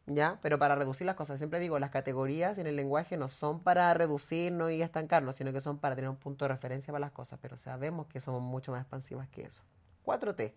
¿ya? 0.06 0.38
Pero 0.42 0.58
para 0.58 0.74
reducir 0.74 1.06
las 1.06 1.14
cosas, 1.16 1.38
siempre 1.38 1.60
digo, 1.60 1.78
las 1.78 1.90
categorías 1.90 2.58
en 2.58 2.66
el 2.66 2.76
lenguaje 2.76 3.16
no 3.16 3.28
son 3.28 3.60
para 3.60 3.92
reducirnos 3.94 4.70
y 4.72 4.82
estancarnos, 4.82 5.36
sino 5.36 5.52
que 5.52 5.60
son 5.60 5.78
para 5.78 5.94
tener 5.94 6.08
un 6.10 6.16
punto 6.16 6.44
de 6.46 6.48
referencia 6.50 6.92
para 6.92 7.00
las 7.06 7.12
cosas, 7.12 7.38
pero 7.42 7.56
sabemos 7.58 8.06
que 8.06 8.20
somos 8.20 8.42
mucho 8.42 8.72
más 8.72 8.80
expansivas 8.82 9.28
que 9.28 9.42
eso. 9.42 9.62
Cuatro 10.04 10.34
T. 10.34 10.54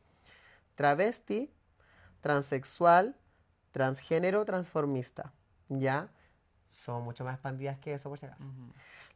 Travesti, 0.76 1.52
transexual, 2.22 3.16
transgénero, 3.72 4.46
transformista, 4.46 5.34
¿ya? 5.70 6.10
Son 6.70 7.04
mucho 7.04 7.24
más 7.24 7.36
expandidas 7.36 7.78
que 7.80 7.94
eso, 7.94 8.10
por 8.10 8.20
si 8.20 8.26
acaso. 8.26 8.44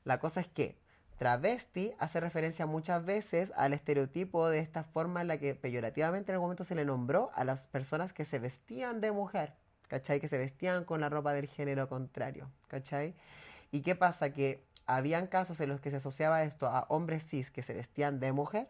La 0.04 0.20
cosa 0.20 0.42
es 0.42 0.48
que 0.48 0.78
travesti 1.18 1.94
hace 2.00 2.20
referencia 2.20 2.66
muchas 2.66 3.06
veces 3.06 3.54
al 3.56 3.74
estereotipo 3.74 4.50
de 4.50 4.58
esta 4.58 4.84
forma 4.84 5.22
en 5.22 5.28
la 5.28 5.38
que 5.38 5.54
peyorativamente 5.54 6.32
en 6.32 6.36
algún 6.36 6.48
momento 6.48 6.64
se 6.64 6.74
le 6.74 6.84
nombró 6.84 7.30
a 7.36 7.44
las 7.44 7.68
personas 7.68 8.12
que 8.12 8.26
se 8.26 8.40
vestían 8.40 9.02
de 9.02 9.12
mujer, 9.12 9.54
¿cachai? 9.88 10.20
Que 10.20 10.28
se 10.28 10.40
vestían 10.40 10.84
con 10.84 11.00
la 11.00 11.10
ropa 11.10 11.34
del 11.34 11.48
género 11.48 11.88
contrario, 11.88 12.50
¿cachai? 12.68 13.14
¿Y 13.70 13.82
qué 13.82 13.96
pasa? 13.96 14.32
Que 14.32 14.64
habían 14.88 15.28
casos 15.28 15.60
en 15.60 15.70
los 15.70 15.80
que 15.80 15.92
se 15.92 15.98
asociaba 15.98 16.44
esto 16.44 16.68
a 16.68 16.86
hombres 16.90 17.26
cis 17.28 17.52
que 17.52 17.62
se 17.62 17.74
vestían 17.74 18.20
de 18.20 18.32
mujer, 18.32 18.68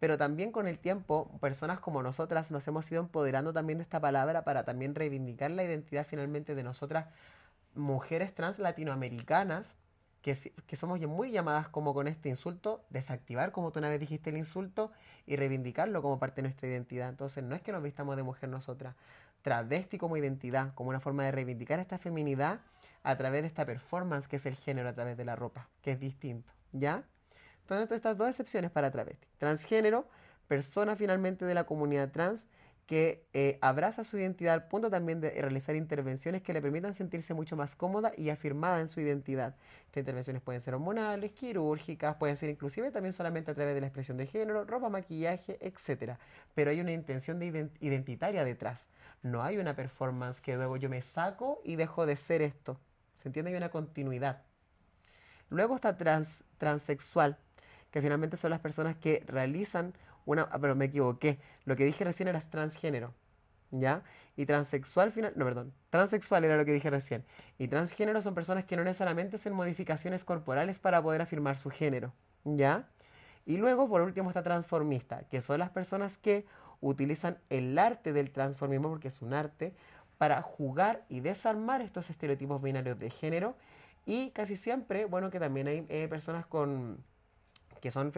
pero 0.00 0.18
también 0.18 0.50
con 0.50 0.66
el 0.66 0.80
tiempo 0.80 1.30
personas 1.40 1.78
como 1.78 2.02
nosotras 2.02 2.50
nos 2.50 2.66
hemos 2.66 2.90
ido 2.90 3.00
empoderando 3.00 3.52
también 3.52 3.78
de 3.78 3.84
esta 3.84 4.00
palabra 4.00 4.42
para 4.42 4.64
también 4.64 4.96
reivindicar 4.96 5.52
la 5.52 5.62
identidad 5.62 6.04
finalmente 6.04 6.56
de 6.56 6.64
nosotras 6.64 7.06
mujeres 7.74 8.34
trans 8.34 8.58
latinoamericanas 8.58 9.74
que, 10.22 10.36
que 10.66 10.76
somos 10.76 11.00
muy 11.00 11.30
llamadas 11.30 11.68
como 11.68 11.94
con 11.94 12.06
este 12.06 12.28
insulto, 12.28 12.84
desactivar 12.90 13.52
como 13.52 13.72
tú 13.72 13.80
una 13.80 13.88
vez 13.88 14.00
dijiste 14.00 14.30
el 14.30 14.36
insulto 14.36 14.92
y 15.26 15.36
reivindicarlo 15.36 16.00
como 16.00 16.18
parte 16.18 16.36
de 16.36 16.42
nuestra 16.42 16.68
identidad. 16.68 17.08
Entonces 17.08 17.42
no 17.42 17.54
es 17.54 17.62
que 17.62 17.72
nos 17.72 17.82
vistamos 17.82 18.16
de 18.16 18.22
mujer 18.22 18.48
nosotras, 18.48 18.94
travesti 19.42 19.98
como 19.98 20.16
identidad, 20.16 20.74
como 20.74 20.90
una 20.90 21.00
forma 21.00 21.24
de 21.24 21.32
reivindicar 21.32 21.80
esta 21.80 21.98
feminidad 21.98 22.60
a 23.02 23.16
través 23.16 23.42
de 23.42 23.48
esta 23.48 23.66
performance 23.66 24.28
que 24.28 24.36
es 24.36 24.46
el 24.46 24.54
género 24.54 24.88
a 24.88 24.92
través 24.92 25.16
de 25.16 25.24
la 25.24 25.36
ropa, 25.36 25.68
que 25.82 25.92
es 25.92 26.00
distinto, 26.00 26.52
¿ya? 26.72 27.04
Entonces 27.62 27.90
estas 27.90 28.16
dos 28.16 28.28
excepciones 28.28 28.70
para 28.70 28.90
travesti. 28.90 29.26
Transgénero, 29.38 30.06
persona 30.46 30.96
finalmente 30.96 31.44
de 31.44 31.54
la 31.54 31.64
comunidad 31.64 32.10
trans 32.10 32.46
que 32.86 33.24
eh, 33.32 33.58
abraza 33.62 34.04
su 34.04 34.18
identidad 34.18 34.54
al 34.54 34.68
punto 34.68 34.90
también 34.90 35.20
de 35.20 35.30
realizar 35.30 35.76
intervenciones 35.76 36.42
que 36.42 36.52
le 36.52 36.60
permitan 36.60 36.94
sentirse 36.94 37.32
mucho 37.32 37.56
más 37.56 37.74
cómoda 37.76 38.12
y 38.16 38.28
afirmada 38.30 38.80
en 38.80 38.88
su 38.88 39.00
identidad. 39.00 39.54
Estas 39.86 40.00
intervenciones 40.02 40.42
pueden 40.42 40.60
ser 40.60 40.74
hormonales, 40.74 41.32
quirúrgicas, 41.32 42.16
pueden 42.16 42.36
ser 42.36 42.50
inclusive 42.50 42.90
también 42.90 43.12
solamente 43.12 43.50
a 43.50 43.54
través 43.54 43.74
de 43.74 43.80
la 43.80 43.86
expresión 43.86 44.16
de 44.16 44.26
género, 44.26 44.64
ropa, 44.64 44.88
maquillaje, 44.88 45.58
etc. 45.60 46.18
Pero 46.54 46.70
hay 46.70 46.80
una 46.80 46.92
intención 46.92 47.38
de 47.38 47.52
ident- 47.52 47.76
identitaria 47.80 48.44
detrás. 48.44 48.88
No 49.22 49.42
hay 49.42 49.58
una 49.58 49.76
performance 49.76 50.40
que 50.40 50.56
luego 50.56 50.76
yo 50.76 50.90
me 50.90 51.00
saco 51.02 51.60
y 51.64 51.76
dejo 51.76 52.04
de 52.04 52.16
ser 52.16 52.42
esto. 52.42 52.80
¿Se 53.16 53.28
entiende? 53.28 53.52
Hay 53.52 53.56
una 53.56 53.70
continuidad. 53.70 54.42
Luego 55.48 55.76
está 55.76 55.96
trans, 55.96 56.44
transexual, 56.58 57.38
que 57.90 58.00
finalmente 58.00 58.36
son 58.36 58.50
las 58.50 58.60
personas 58.60 58.96
que 58.96 59.22
realizan 59.26 59.92
una... 60.26 60.48
Ah, 60.50 60.58
pero 60.60 60.74
me 60.74 60.86
equivoqué. 60.86 61.38
Lo 61.64 61.76
que 61.76 61.84
dije 61.84 62.04
recién 62.04 62.28
era 62.28 62.40
transgénero. 62.40 63.14
¿Ya? 63.70 64.02
Y 64.36 64.46
transexual, 64.46 65.12
final, 65.12 65.32
no, 65.36 65.44
perdón. 65.44 65.72
Transexual 65.90 66.44
era 66.44 66.56
lo 66.56 66.64
que 66.64 66.72
dije 66.72 66.90
recién. 66.90 67.24
Y 67.58 67.68
transgénero 67.68 68.20
son 68.20 68.34
personas 68.34 68.64
que 68.64 68.76
no 68.76 68.84
necesariamente 68.84 69.36
hacen 69.36 69.54
modificaciones 69.54 70.24
corporales 70.24 70.78
para 70.78 71.02
poder 71.02 71.22
afirmar 71.22 71.58
su 71.58 71.70
género. 71.70 72.12
¿Ya? 72.44 72.88
Y 73.46 73.56
luego, 73.56 73.88
por 73.88 74.02
último, 74.02 74.30
está 74.30 74.42
transformista, 74.42 75.22
que 75.30 75.40
son 75.40 75.58
las 75.58 75.70
personas 75.70 76.18
que 76.18 76.46
utilizan 76.80 77.38
el 77.50 77.78
arte 77.78 78.12
del 78.12 78.30
transformismo, 78.30 78.90
porque 78.90 79.08
es 79.08 79.22
un 79.22 79.34
arte, 79.34 79.74
para 80.18 80.42
jugar 80.42 81.04
y 81.08 81.20
desarmar 81.20 81.80
estos 81.80 82.10
estereotipos 82.10 82.62
binarios 82.62 82.98
de 82.98 83.10
género. 83.10 83.56
Y 84.06 84.30
casi 84.30 84.56
siempre, 84.56 85.04
bueno, 85.04 85.30
que 85.30 85.40
también 85.40 85.66
hay 85.68 85.86
eh, 85.88 86.08
personas 86.08 86.46
con 86.46 87.02
que 87.82 87.90
son 87.90 88.12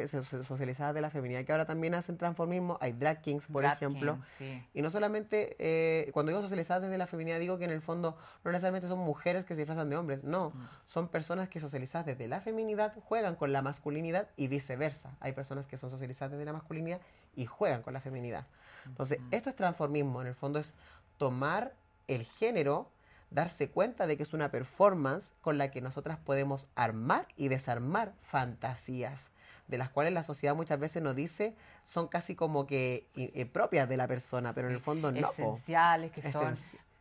socializadas 0.44 0.94
de 0.94 1.00
la 1.00 1.08
feminidad 1.08 1.42
que 1.44 1.50
ahora 1.50 1.64
también 1.64 1.94
hacen 1.94 2.18
transformismo. 2.18 2.76
Hay 2.82 2.92
drag 2.92 3.22
kings, 3.22 3.46
por 3.46 3.62
Drag 3.62 3.76
ejemplo. 3.76 4.18
Sí. 4.36 4.62
Y 4.74 4.82
no 4.82 4.90
solamente, 4.90 5.56
eh, 5.58 6.10
cuando 6.12 6.30
digo 6.30 6.42
socializadas 6.42 6.82
desde 6.82 6.98
la 6.98 7.06
feminidad, 7.06 7.40
digo 7.40 7.56
que 7.56 7.64
en 7.64 7.70
el 7.70 7.80
fondo 7.80 8.14
no 8.44 8.50
necesariamente 8.52 8.88
son 8.88 8.98
mujeres 8.98 9.46
que 9.46 9.54
se 9.54 9.62
disfrazan 9.62 9.88
de 9.88 9.96
hombres, 9.96 10.22
no, 10.22 10.50
Mm. 10.50 10.68
son 10.84 11.08
personas 11.08 11.48
que 11.48 11.60
socializadas 11.60 12.04
desde 12.04 12.28
la 12.28 12.42
feminidad 12.42 12.92
juegan 13.04 13.36
con 13.36 13.52
la 13.54 13.62
masculinidad 13.62 14.28
y 14.36 14.48
viceversa. 14.48 15.16
Hay 15.20 15.32
personas 15.32 15.66
que 15.66 15.78
son 15.78 15.88
socializadas 15.88 16.32
desde 16.32 16.44
la 16.44 16.52
masculinidad 16.52 17.00
y 17.34 17.46
juegan 17.46 17.82
con 17.82 17.94
la 17.94 18.02
feminidad. 18.02 18.46
Entonces, 18.84 19.18
esto 19.30 19.48
es 19.48 19.56
transformismo, 19.56 20.20
en 20.20 20.26
el 20.26 20.34
fondo 20.34 20.58
es 20.58 20.74
tomar 21.16 21.72
el 22.06 22.26
género, 22.26 22.90
darse 23.30 23.70
cuenta 23.70 24.06
de 24.06 24.18
que 24.18 24.24
es 24.24 24.34
una 24.34 24.50
performance 24.50 25.32
con 25.40 25.56
la 25.56 25.70
que 25.70 25.80
nosotras 25.80 26.18
podemos 26.18 26.68
armar 26.76 27.26
y 27.36 27.48
desarmar 27.48 28.12
fantasías, 28.20 29.30
de 29.68 29.78
las 29.78 29.88
cuales 29.90 30.12
la 30.12 30.22
sociedad 30.22 30.54
muchas 30.54 30.78
veces 30.78 31.02
nos 31.02 31.16
dice 31.16 31.54
son 31.84 32.08
casi 32.08 32.34
como 32.34 32.66
que 32.66 33.06
eh, 33.16 33.46
propias 33.46 33.88
de 33.88 33.96
la 33.96 34.06
persona, 34.06 34.52
pero 34.52 34.68
en 34.68 34.74
el 34.74 34.80
fondo 34.80 35.10
no. 35.12 35.30
Esenciales, 35.30 36.12
que 36.12 36.22
son, 36.30 36.56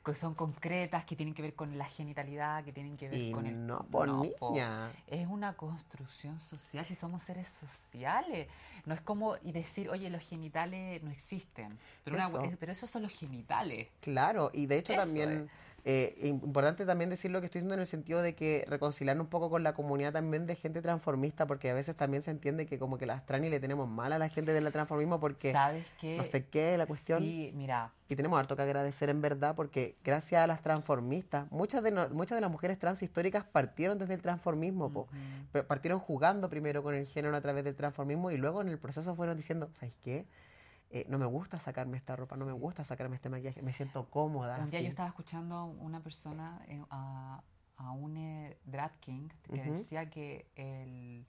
que 0.06 0.16
son 0.16 0.34
concretas, 0.34 1.06
que 1.06 1.16
tienen 1.16 1.34
que 1.34 1.42
ver 1.42 1.54
con 1.54 1.78
la 1.78 1.86
genitalidad, 1.86 2.64
que 2.66 2.74
tienen 2.74 2.98
que 2.98 3.08
ver 3.10 3.18
Y 3.18 3.32
con 3.32 3.46
el... 3.46 3.66
no, 3.68 3.80
por 3.92 4.08
po. 4.38 4.52
niña. 4.52 4.92
Es 5.08 5.28
una 5.28 5.54
construcción 5.54 6.40
social, 6.40 6.86
si 6.86 6.96
somos 6.96 7.24
seres 7.24 7.48
sociales. 7.48 8.48
No 8.86 8.94
es 8.94 9.02
como 9.02 9.36
y 9.44 9.52
decir, 9.54 9.90
oye, 9.90 10.10
los 10.10 10.22
genitales 10.22 11.02
no 11.04 11.12
existen. 11.12 11.70
Pero, 12.04 12.18
una- 12.18 12.28
Eso. 12.28 12.44
eh, 12.44 12.58
pero 12.60 12.72
esos 12.74 12.90
son 12.90 13.04
los 13.04 13.12
genitales. 13.14 13.88
Claro, 14.02 14.52
y 14.54 14.66
de 14.66 14.78
hecho 14.80 14.94
Eso 14.94 15.02
también 15.04 15.50
eh, 15.86 16.16
importante 16.24 16.86
también 16.86 17.10
decir 17.10 17.30
lo 17.32 17.42
que 17.42 17.48
estoy 17.48 17.60
diciendo 17.60 17.74
en 17.76 17.82
el 17.82 17.88
sentido 17.88 18.22
de 18.22 18.36
que 18.36 18.66
reconciliar 18.70 19.20
un 19.20 19.28
poco 19.28 19.50
con 19.50 19.64
la 19.64 19.74
comunidad 19.74 20.14
también 20.14 20.46
de 20.46 20.56
gente 20.56 20.82
transformista, 20.82 21.46
porque 21.46 21.70
a 21.70 21.74
veces 21.74 21.96
también 21.96 22.22
se 22.24 22.32
entiende 22.32 22.66
que 22.66 22.80
como 22.80 22.98
que 22.98 23.06
las 23.06 23.26
trans 23.26 23.46
y 23.46 23.50
le 23.50 23.60
tenemos 23.60 23.90
mal 23.90 24.14
a 24.14 24.18
la 24.20 24.30
gente 24.30 24.54
del 24.54 24.72
transformismo 24.72 25.20
porque 25.20 25.52
¿Sabes 25.52 25.86
qué? 26.00 26.16
no 26.18 26.24
sé 26.24 26.46
qué, 26.46 26.78
la 26.78 26.86
cuestión. 26.86 27.20
Sí, 27.22 27.52
mira, 27.54 27.92
Y 28.08 28.16
tenemos 28.16 28.40
harto 28.40 28.56
que 28.56 28.62
agradecer 28.62 29.10
en 29.10 29.22
verdad 29.22 29.56
porque 29.56 29.98
gracias 30.04 30.42
a 30.44 30.48
las 30.48 30.62
transformistas, 30.62 31.52
muchas 31.52 31.84
de, 31.84 31.92
no- 31.92 32.08
muchas 32.10 32.38
de 32.38 32.42
las 32.42 32.52
mujeres 32.52 32.80
trans 32.80 33.02
históricas 33.04 33.44
partieron 33.44 33.98
desde 33.98 34.14
el 34.14 34.22
transformismo. 34.22 34.86
Ujú. 34.88 35.06
Pero 35.52 35.68
partieron 35.68 36.00
jugando 36.00 36.50
primero 36.50 36.82
con 36.84 36.96
el 36.96 37.06
género 37.08 37.36
a 37.36 37.42
través 37.42 37.64
del 37.64 37.76
transformismo 37.76 38.32
y 38.32 38.38
luego 38.38 38.62
en 38.62 38.70
el 38.70 38.78
proceso 38.78 39.16
fueron 39.16 39.36
diciendo, 39.36 39.70
¿sabes 39.74 39.94
qué? 40.02 40.26
Eh, 40.96 41.08
no 41.10 41.18
me 41.18 41.26
gusta 41.26 41.58
sacarme 41.58 41.98
esta 41.98 42.16
ropa, 42.16 42.38
no 42.38 42.46
me 42.46 42.52
gusta 42.52 42.84
sacarme 42.84 43.16
este 43.16 43.28
maquillaje, 43.28 43.64
me 43.64 43.74
siento 43.74 44.08
cómoda. 44.12 44.60
Un 44.60 44.70
día 44.70 44.80
yo 44.80 44.90
estaba 44.90 45.10
escuchando 45.10 45.66
una 45.66 46.02
persona, 46.02 46.62
eh, 46.68 46.80
a, 46.92 47.42
a 47.78 47.92
un 47.94 48.14
drag 48.64 49.00
king, 49.00 49.28
que 49.52 49.64
decía 49.64 50.12
que 50.12 50.46
el, 50.54 51.26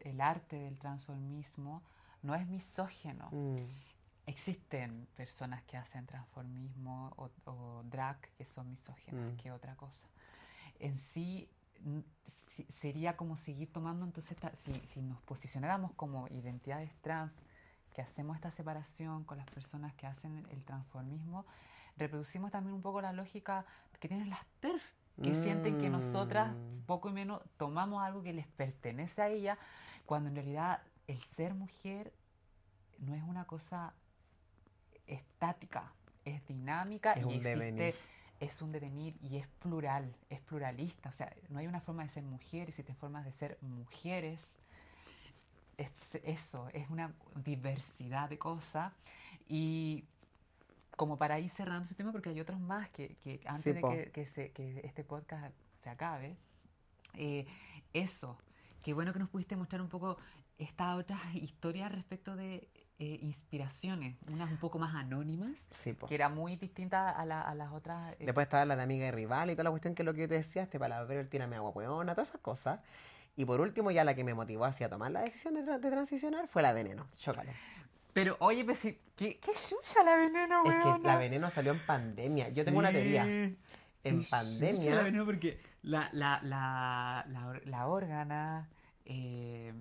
el, 0.00 0.20
arte 0.20 0.58
del 0.58 0.76
transformismo 0.80 1.84
no 2.22 2.34
es 2.34 2.48
misógeno. 2.48 3.28
Mm. 3.30 3.58
Existen 4.26 5.06
personas 5.14 5.62
que 5.62 5.76
hacen 5.76 6.04
transformismo 6.06 7.12
o, 7.46 7.82
drag 7.84 8.18
que 8.36 8.44
son 8.44 8.70
misógenas, 8.70 9.34
mm. 9.34 9.36
que 9.36 9.52
otra 9.52 9.76
cosa. 9.76 10.08
En 10.80 10.98
sí, 10.98 11.48
sería 12.80 13.16
como 13.16 13.36
seguir 13.36 13.72
tomando, 13.72 14.04
entonces, 14.04 14.36
si, 14.64 14.72
si 14.88 15.00
nos 15.00 15.22
posicionáramos 15.22 15.92
como 15.92 16.26
identidades 16.26 16.92
trans, 17.02 17.32
que 17.94 18.02
hacemos 18.02 18.36
esta 18.36 18.50
separación 18.50 19.24
con 19.24 19.38
las 19.38 19.46
personas 19.46 19.94
que 19.94 20.06
hacen 20.06 20.46
el 20.50 20.64
transformismo, 20.64 21.46
reproducimos 21.96 22.50
también 22.50 22.74
un 22.74 22.82
poco 22.82 23.00
la 23.00 23.12
lógica 23.12 23.64
que 24.00 24.08
tienen 24.08 24.28
las 24.28 24.44
TERF, 24.60 24.82
que 25.22 25.32
sienten 25.32 25.78
que 25.78 25.88
nosotras, 25.88 26.52
mm. 26.52 26.80
poco 26.86 27.08
y 27.08 27.12
menos, 27.12 27.40
tomamos 27.56 28.02
algo 28.02 28.22
que 28.24 28.32
les 28.32 28.48
pertenece 28.48 29.22
a 29.22 29.28
ella, 29.28 29.58
cuando 30.06 30.28
en 30.28 30.34
realidad 30.34 30.82
el 31.06 31.22
ser 31.36 31.54
mujer 31.54 32.12
no 32.98 33.14
es 33.14 33.22
una 33.22 33.44
cosa 33.44 33.94
estática, 35.06 35.92
es 36.24 36.44
dinámica 36.48 37.12
es 37.12 37.22
y 37.22 37.24
un 37.24 37.32
existe, 37.32 37.94
es 38.40 38.60
un 38.60 38.72
devenir 38.72 39.16
y 39.22 39.36
es 39.36 39.46
plural, 39.46 40.16
es 40.30 40.40
pluralista, 40.40 41.10
o 41.10 41.12
sea, 41.12 41.32
no 41.48 41.60
hay 41.60 41.68
una 41.68 41.80
forma 41.80 42.02
de 42.02 42.08
ser 42.08 42.24
mujer, 42.24 42.68
existen 42.68 42.96
formas 42.96 43.24
de 43.24 43.32
ser 43.32 43.56
mujeres 43.60 44.58
es 45.76 45.90
eso, 46.22 46.68
es 46.72 46.88
una 46.90 47.12
diversidad 47.34 48.28
de 48.28 48.38
cosas. 48.38 48.92
Y 49.48 50.04
como 50.96 51.18
para 51.18 51.38
ir 51.40 51.50
cerrando 51.50 51.84
ese 51.84 51.94
tema, 51.94 52.12
porque 52.12 52.30
hay 52.30 52.40
otros 52.40 52.60
más 52.60 52.88
que, 52.90 53.16
que 53.16 53.40
antes 53.46 53.74
de 53.74 54.10
que, 54.12 54.26
se, 54.26 54.52
que, 54.52 54.80
este 54.84 55.04
podcast 55.04 55.54
se 55.82 55.90
acabe, 55.90 56.36
eh, 57.14 57.46
eso, 57.92 58.38
qué 58.82 58.94
bueno 58.94 59.12
que 59.12 59.18
nos 59.18 59.28
pudiste 59.28 59.56
mostrar 59.56 59.80
un 59.80 59.88
poco 59.88 60.18
estas 60.58 60.96
otras 60.98 61.20
historias 61.34 61.90
respecto 61.90 62.36
de 62.36 62.68
eh, 63.00 63.18
inspiraciones, 63.22 64.16
unas 64.30 64.50
un 64.50 64.58
poco 64.58 64.78
más 64.78 64.94
anónimas, 64.94 65.68
que 65.82 66.14
era 66.14 66.28
muy 66.28 66.56
distinta 66.56 67.10
a, 67.10 67.22
a 67.22 67.54
las 67.54 67.72
otras. 67.72 68.12
Eh. 68.14 68.26
Después 68.26 68.44
estaba 68.44 68.64
la 68.64 68.76
de 68.76 68.82
amiga 68.82 69.06
y 69.06 69.10
rival 69.10 69.50
y 69.50 69.54
toda 69.54 69.64
la 69.64 69.70
cuestión 69.70 69.94
que 69.94 70.02
es 70.02 70.06
lo 70.06 70.14
que 70.14 70.22
yo 70.22 70.28
te 70.28 70.34
decía, 70.34 70.62
este 70.62 70.78
para 70.78 71.02
ver 71.04 71.18
el 71.18 71.28
tírame 71.28 71.56
agua 71.56 71.70
hueona, 71.70 72.14
todas 72.14 72.28
esas 72.28 72.40
cosas. 72.40 72.80
Y 73.36 73.44
por 73.44 73.60
último, 73.60 73.90
ya 73.90 74.04
la 74.04 74.14
que 74.14 74.24
me 74.24 74.34
motivó 74.34 74.64
hacia 74.64 74.88
tomar 74.88 75.10
la 75.10 75.22
decisión 75.22 75.54
de, 75.54 75.62
de 75.62 75.90
transicionar 75.90 76.46
fue 76.46 76.62
la 76.62 76.72
veneno. 76.72 77.08
Chócale. 77.16 77.52
Pero 78.12 78.36
oye, 78.38 78.64
pues 78.64 78.80
¿qué, 78.80 79.38
qué 79.40 79.54
suya 79.54 80.04
la 80.04 80.16
veneno, 80.16 80.62
Es 80.64 80.72
que 80.72 81.06
la 81.06 81.16
veneno 81.16 81.50
salió 81.50 81.72
en 81.72 81.84
pandemia. 81.84 82.48
Yo 82.50 82.64
tengo 82.64 82.78
una 82.78 82.92
teoría. 82.92 83.24
En 83.24 84.24
pandemia. 84.30 84.94
la 84.94 85.02
veneno 85.02 85.24
porque 85.24 85.58
la, 85.82 86.08
la, 86.12 86.40
la, 86.42 87.24
la, 87.28 87.60
la 87.64 87.86
órgana. 87.88 88.68
Eh, 89.04 89.74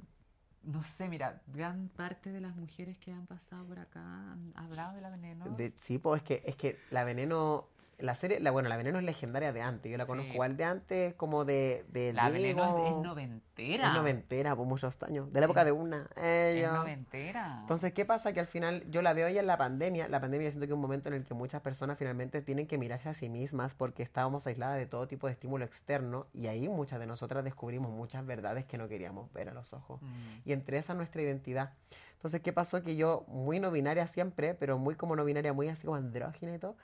no 0.64 0.82
sé, 0.82 1.10
mira, 1.10 1.42
gran 1.48 1.90
parte 1.90 2.32
de 2.32 2.42
las 2.42 2.56
mujeres 2.56 2.98
que 2.98 3.12
han 3.12 3.28
pasado 3.28 3.66
por 3.66 3.80
acá 3.80 4.00
han 4.00 4.54
hablado 4.56 4.96
de 4.96 5.02
la 5.02 5.10
veneno. 5.10 5.46
De, 5.50 5.74
sí, 5.78 6.00
pues 6.00 6.22
es 6.22 6.28
que, 6.28 6.44
es 6.46 6.56
que 6.56 6.80
la 6.90 7.04
veneno 7.04 7.68
la 8.04 8.16
serie, 8.16 8.42
la, 8.42 8.52
bueno, 8.52 8.68
la 8.68 8.76
Veneno 8.76 9.00
es 9.00 9.06
legendaria 9.06 9.54
de 9.54 9.62
antes. 9.62 9.90
Yo 9.90 9.98
la 9.98 10.06
conozco 10.06 10.34
igual 10.34 10.58
de 10.58 10.66
antes, 10.66 11.14
como 11.14 11.46
de. 11.46 11.86
de 11.88 12.12
la 12.12 12.30
Veneno 12.30 12.86
es, 12.86 12.96
noventera. 13.02 13.88
Es 13.88 13.94
noventera, 13.94 14.56
por 14.58 14.68
muchos 14.68 15.02
años. 15.04 15.32
De 15.32 15.40
la 15.40 15.46
época 15.46 15.64
de 15.64 15.72
una. 15.72 16.10
Ella. 16.18 16.68
Es 16.68 16.74
noventera. 16.74 17.60
Entonces, 17.62 17.94
¿qué 17.94 18.04
pasa? 18.04 18.34
Que 18.34 18.42
al 18.42 18.48
final 18.48 18.84
yo 18.92 19.02
la 19.02 19.14
veo 19.14 19.28
ella 19.28 19.40
en 19.40 19.48
la 19.48 19.58
pandemia. 19.58 20.10
La 20.10 20.20
pandemia, 20.20 20.52
siento 20.52 20.68
que 20.68 20.74
es 20.74 20.76
un 20.76 20.82
momento 20.82 21.08
en 21.08 21.16
el 21.16 21.24
que 21.24 21.34
muchas 21.34 21.62
personas 21.62 21.98
finalmente 21.98 22.42
tienen 22.42 22.68
que 22.68 22.78
mirarse 22.78 23.08
a 23.08 23.14
sí 23.14 23.30
mismas 23.30 23.74
porque 23.74 24.04
estábamos 24.04 24.46
aisladas 24.48 24.78
de 24.78 24.86
todo 24.86 25.08
tipo 25.08 25.28
de 25.28 25.34
estímulo 25.34 25.64
externo. 25.64 26.28
Y 26.34 26.48
ahí 26.48 26.68
muchas 26.68 27.00
de 27.00 27.08
nosotras 27.08 27.46
descubrimos 27.46 27.90
muchas 27.90 28.26
verdades 28.26 28.66
que 28.66 28.78
no 28.78 28.90
queríamos 28.90 29.32
ver 29.32 29.48
a 29.48 29.54
los 29.54 29.72
ojos. 29.72 30.02
Mm. 30.02 30.50
Y 30.50 30.52
entre 30.52 30.78
esas, 30.78 30.98
nuestra 30.98 31.22
identidad. 31.22 31.72
Entonces, 32.16 32.42
¿qué 32.42 32.52
pasó? 32.52 32.84
Que 32.84 32.98
yo, 32.98 33.24
muy 33.30 33.62
no 33.62 33.72
binaria 33.72 34.08
siempre, 34.08 34.56
pero 34.56 34.78
muy 34.78 34.96
como 34.96 35.16
no 35.16 35.24
binaria, 35.24 35.54
muy 35.54 35.70
así 35.70 35.86
como 35.86 35.96
andrógina 35.96 36.54
y 36.54 36.60
todo 36.60 36.76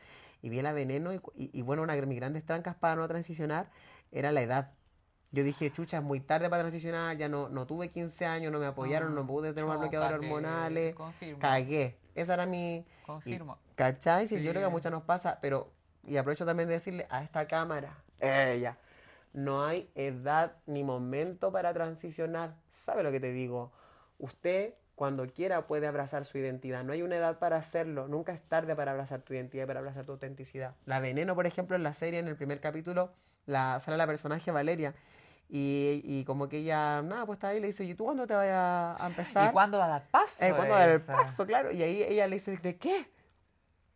y 0.41 0.49
vi 0.49 0.61
la 0.61 0.73
veneno 0.73 1.11
y, 1.13 1.61
bueno, 1.61 1.83
una 1.83 1.95
de 1.95 2.05
mis 2.05 2.17
grandes 2.17 2.45
trancas 2.45 2.75
para 2.75 2.95
no 2.95 3.07
transicionar 3.07 3.69
era 4.11 4.31
la 4.31 4.41
edad. 4.41 4.71
Yo 5.31 5.43
dije, 5.43 5.71
chucha, 5.71 5.97
es 5.97 6.03
muy 6.03 6.21
tarde 6.21 6.49
para 6.49 6.63
transicionar, 6.63 7.15
ya 7.17 7.29
no, 7.29 7.49
no 7.49 7.67
tuve 7.67 7.89
15 7.89 8.25
años, 8.25 8.51
no 8.51 8.59
me 8.59 8.65
apoyaron, 8.65 9.13
no, 9.13 9.21
ah, 9.21 9.27
pude 9.27 9.53
tener 9.53 9.77
bloqueadores 9.77 10.19
hormonales, 10.19 10.95
cagué. 11.39 11.97
Esa 12.15 12.33
era 12.33 12.45
mi... 12.45 12.85
Confirmo. 13.05 13.59
¿Cachai? 13.75 14.27
Sí, 14.27 14.41
yo 14.41 14.51
creo 14.51 14.63
que 14.63 14.67
a 14.67 14.69
muchas 14.69 14.91
nos 14.91 15.03
pasa, 15.03 15.39
pero, 15.41 15.71
y 16.03 16.17
aprovecho 16.17 16.45
también 16.45 16.67
de 16.67 16.75
decirle 16.75 17.05
a 17.09 17.23
esta 17.23 17.47
cámara, 17.47 17.95
ella, 18.19 18.77
no 19.33 19.63
hay 19.63 19.89
edad 19.93 20.55
ni 20.65 20.83
momento 20.83 21.51
para 21.51 21.73
transicionar. 21.73 22.55
¿Sabe 22.71 23.03
lo 23.03 23.11
que 23.11 23.19
te 23.19 23.31
digo? 23.31 23.71
Usted 24.17 24.73
cuando 24.99 25.25
quiera 25.27 25.65
puede 25.65 25.87
abrazar 25.87 26.25
su 26.25 26.37
identidad. 26.37 26.83
No 26.83 26.91
hay 26.91 27.03
una 27.03 27.15
edad 27.15 27.39
para 27.39 27.55
hacerlo. 27.55 28.09
Nunca 28.09 28.33
es 28.33 28.41
tarde 28.41 28.75
para 28.75 28.91
abrazar 28.91 29.21
tu 29.21 29.33
identidad 29.33 29.65
para 29.65 29.79
abrazar 29.79 30.03
tu 30.03 30.11
autenticidad. 30.11 30.75
La 30.85 30.99
veneno, 30.99 31.35
por 31.35 31.47
ejemplo, 31.47 31.77
en 31.77 31.83
la 31.83 31.93
serie, 31.93 32.19
en 32.19 32.27
el 32.27 32.35
primer 32.35 32.59
capítulo, 32.59 33.13
la, 33.45 33.79
sale 33.79 33.95
la 33.95 34.05
personaje 34.05 34.51
Valeria. 34.51 34.93
Y, 35.47 36.25
como 36.25 36.49
que 36.49 36.57
ella, 36.57 37.01
nada, 37.01 37.25
pues 37.25 37.37
está 37.37 37.47
ahí 37.47 37.59
y 37.59 37.61
le 37.61 37.67
dice, 37.67 37.85
¿y 37.85 37.95
tú 37.95 38.03
cuándo 38.03 38.27
te 38.27 38.33
vas 38.33 38.45
a, 38.99 39.07
empezar? 39.07 39.49
¿Y 39.49 39.53
cuándo 39.53 39.77
va 39.77 39.85
a 39.85 39.87
dar 39.87 40.07
paso? 40.11 40.43
Eh, 40.43 40.53
¿Cuándo 40.53 40.73
va 40.73 40.81
a 40.81 40.87
dar 40.87 40.89
el 40.89 41.01
paso? 41.01 41.45
Claro. 41.45 41.71
Y 41.71 41.81
ahí 41.81 42.03
ella 42.03 42.27
le 42.27 42.35
dice, 42.35 42.57
¿de 42.57 42.75
qué? 42.75 43.09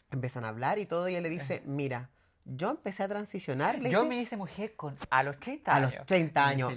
Empiezan 0.09 0.45
a 0.45 0.49
hablar 0.49 0.79
y 0.79 0.85
todo, 0.85 1.09
y 1.09 1.11
ella 1.11 1.21
le 1.21 1.29
dice, 1.29 1.63
mira, 1.65 2.11
yo 2.45 2.69
empecé 2.69 3.03
a 3.03 3.07
transicionar. 3.07 3.79
yo 3.81 4.05
me 4.05 4.19
hice 4.19 4.37
mujer 4.37 4.75
con 4.75 4.97
a 5.09 5.23
los 5.23 5.39
30 5.39 5.75
años. 5.75 5.93
A 5.93 5.97
los 5.97 6.05
30 6.05 6.45
años. 6.47 6.73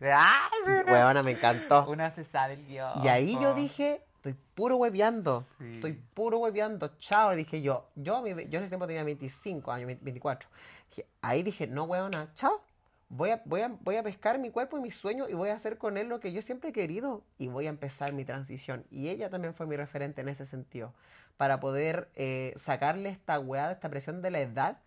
Huevona, 0.86 1.22
me 1.22 1.32
encantó. 1.32 1.86
Una 1.88 2.10
se 2.10 2.24
sabe 2.24 2.54
el 2.54 2.66
Dios. 2.66 2.92
Y 3.04 3.08
ahí 3.08 3.38
yo 3.40 3.54
dije, 3.54 4.02
estoy 4.14 4.34
puro 4.54 4.76
hueveando. 4.76 5.46
Estoy 5.60 5.92
puro 6.14 6.38
hueveando. 6.38 6.96
Chao, 6.98 7.34
dije 7.34 7.62
yo. 7.62 7.90
Yo, 7.96 8.26
yo 8.26 8.34
en 8.34 8.54
ese 8.54 8.68
tiempo 8.68 8.86
tenía 8.86 9.04
25 9.04 9.70
años, 9.70 9.98
24. 10.00 10.48
Ahí 11.22 11.42
dije, 11.42 11.66
no, 11.66 11.84
huevona, 11.84 12.32
chao. 12.34 12.62
Voy 13.12 13.30
a, 13.30 13.42
voy, 13.44 13.62
a, 13.62 13.68
voy 13.80 13.96
a 13.96 14.04
pescar 14.04 14.38
mi 14.38 14.50
cuerpo 14.50 14.78
y 14.78 14.80
mi 14.80 14.92
sueño 14.92 15.28
y 15.28 15.32
voy 15.32 15.48
a 15.48 15.54
hacer 15.54 15.78
con 15.78 15.96
él 15.96 16.08
lo 16.08 16.20
que 16.20 16.32
yo 16.32 16.42
siempre 16.42 16.70
he 16.70 16.72
querido. 16.72 17.24
Y 17.38 17.48
voy 17.48 17.66
a 17.66 17.70
empezar 17.70 18.12
mi 18.12 18.24
transición. 18.24 18.86
Y 18.90 19.08
ella 19.08 19.28
también 19.28 19.52
fue 19.52 19.66
mi 19.66 19.76
referente 19.76 20.22
en 20.22 20.28
ese 20.28 20.46
sentido. 20.46 20.94
Para 21.36 21.58
poder 21.60 22.10
eh, 22.14 22.54
sacarle 22.56 23.08
esta 23.08 23.38
hueá, 23.40 23.72
esta 23.72 23.88
presión 23.88 24.22
de 24.22 24.30
la 24.30 24.40
edad 24.40 24.78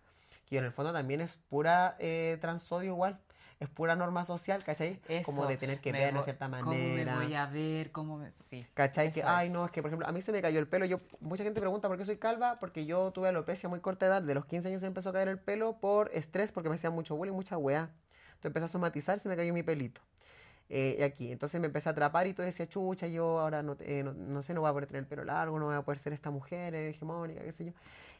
que 0.46 0.58
en 0.58 0.64
el 0.64 0.72
fondo 0.72 0.92
también 0.92 1.20
es 1.20 1.36
pura 1.48 1.96
eh, 1.98 2.38
transodio 2.40 2.92
igual. 2.92 3.20
Es 3.60 3.68
pura 3.68 3.94
norma 3.94 4.24
social, 4.24 4.64
¿cachai? 4.64 5.00
como 5.24 5.46
de 5.46 5.56
tener 5.56 5.80
que 5.80 5.92
ver 5.92 6.12
de 6.12 6.22
cierta 6.22 6.48
manera. 6.48 6.64
¿Cómo 6.64 7.18
me 7.18 7.24
voy 7.24 7.34
a 7.34 7.46
ver? 7.46 7.92
¿Cómo 7.92 8.18
me... 8.18 8.32
Sí. 8.32 8.66
¿Cachai? 8.74 9.12
Que, 9.12 9.22
ay, 9.22 9.48
no, 9.48 9.64
es 9.64 9.70
que, 9.70 9.80
por 9.80 9.90
ejemplo, 9.90 10.08
a 10.08 10.12
mí 10.12 10.20
se 10.22 10.32
me 10.32 10.42
cayó 10.42 10.58
el 10.58 10.66
pelo. 10.66 10.84
Yo, 10.86 11.00
mucha 11.20 11.44
gente 11.44 11.60
pregunta 11.60 11.88
por 11.88 11.96
qué 11.96 12.04
soy 12.04 12.16
calva, 12.16 12.58
porque 12.58 12.84
yo 12.84 13.12
tuve 13.12 13.28
alopecia 13.28 13.68
muy 13.68 13.80
corta 13.80 14.06
edad. 14.06 14.22
De 14.22 14.34
los 14.34 14.44
15 14.44 14.68
años 14.68 14.80
se 14.80 14.88
empezó 14.88 15.10
a 15.10 15.12
caer 15.12 15.28
el 15.28 15.38
pelo 15.38 15.78
por 15.78 16.10
estrés, 16.12 16.50
porque 16.50 16.68
me 16.68 16.74
hacían 16.74 16.92
mucho 16.92 17.14
bullying, 17.14 17.32
mucha 17.32 17.56
weá. 17.56 17.90
Entonces 18.34 18.46
empecé 18.46 18.64
a 18.64 18.68
somatizar, 18.68 19.18
se 19.20 19.28
me 19.28 19.36
cayó 19.36 19.54
mi 19.54 19.62
pelito. 19.62 20.02
Eh, 20.68 21.04
aquí. 21.04 21.30
Entonces 21.30 21.60
me 21.60 21.66
empecé 21.66 21.88
a 21.88 21.92
atrapar 21.92 22.26
y 22.26 22.34
todo 22.34 22.44
decía, 22.44 22.66
chucha, 22.68 23.06
yo 23.06 23.38
ahora 23.38 23.62
no, 23.62 23.76
eh, 23.80 24.02
no, 24.02 24.12
no, 24.12 24.42
sé, 24.42 24.54
no 24.54 24.62
voy 24.62 24.70
a 24.70 24.72
poder 24.72 24.86
tener 24.88 25.02
el 25.02 25.06
pelo 25.06 25.24
largo, 25.24 25.58
no 25.58 25.66
voy 25.66 25.76
a 25.76 25.82
poder 25.82 25.98
ser 25.98 26.12
esta 26.12 26.30
mujer 26.30 26.74
hegemónica, 26.74 27.42
qué 27.42 27.52
sé 27.52 27.66
yo. 27.66 27.72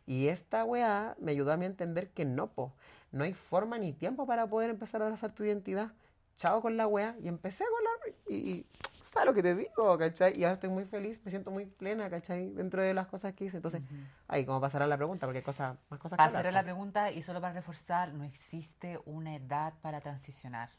Y 0.06 0.28
esta 0.28 0.64
weá 0.64 1.16
me 1.18 1.32
ayudó 1.32 1.52
a 1.52 1.56
mí 1.56 1.64
a 1.64 1.68
entender 1.68 2.10
que 2.10 2.24
no, 2.24 2.48
po, 2.48 2.74
no 3.12 3.24
hay 3.24 3.32
forma 3.32 3.78
ni 3.78 3.92
tiempo 3.92 4.26
para 4.26 4.46
poder 4.46 4.70
empezar 4.70 5.00
a 5.02 5.06
abrazar 5.06 5.32
tu 5.32 5.44
identidad. 5.44 5.92
Chao 6.36 6.60
con 6.60 6.76
la 6.76 6.86
weá. 6.86 7.16
Y 7.22 7.28
empecé 7.28 7.64
con 7.64 7.84
la... 7.84 8.34
Y, 8.34 8.50
y 8.50 8.66
¿sabes 9.04 9.26
lo 9.26 9.34
que 9.34 9.42
te 9.42 9.54
digo? 9.54 9.96
¿Cachai? 9.98 10.38
Y 10.38 10.44
ahora 10.44 10.54
estoy 10.54 10.70
muy 10.70 10.84
feliz, 10.84 11.20
me 11.24 11.30
siento 11.30 11.50
muy 11.50 11.66
plena, 11.66 12.10
¿cachai? 12.10 12.50
Dentro 12.50 12.82
de 12.82 12.94
las 12.94 13.06
cosas 13.06 13.34
que 13.34 13.44
hice. 13.44 13.58
Entonces, 13.58 13.82
ahí 14.26 14.44
como 14.44 14.60
pasará 14.60 14.86
la 14.86 14.96
pregunta, 14.96 15.26
porque 15.26 15.38
hay 15.38 15.44
cosas, 15.44 15.76
más 15.88 16.00
cosas 16.00 16.16
que 16.16 16.24
Pasará 16.24 16.50
la 16.50 16.62
pregunta 16.62 17.10
y 17.10 17.22
solo 17.22 17.40
para 17.40 17.52
reforzar, 17.52 18.12
no 18.14 18.24
existe 18.24 18.98
una 19.04 19.36
edad 19.36 19.74
para 19.82 20.00
transicionar. 20.00 20.70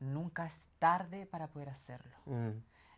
Nunca 0.00 0.46
es 0.46 0.58
tarde 0.78 1.26
para 1.26 1.48
poder 1.48 1.68
hacerlo. 1.68 2.16
Mm. 2.26 2.50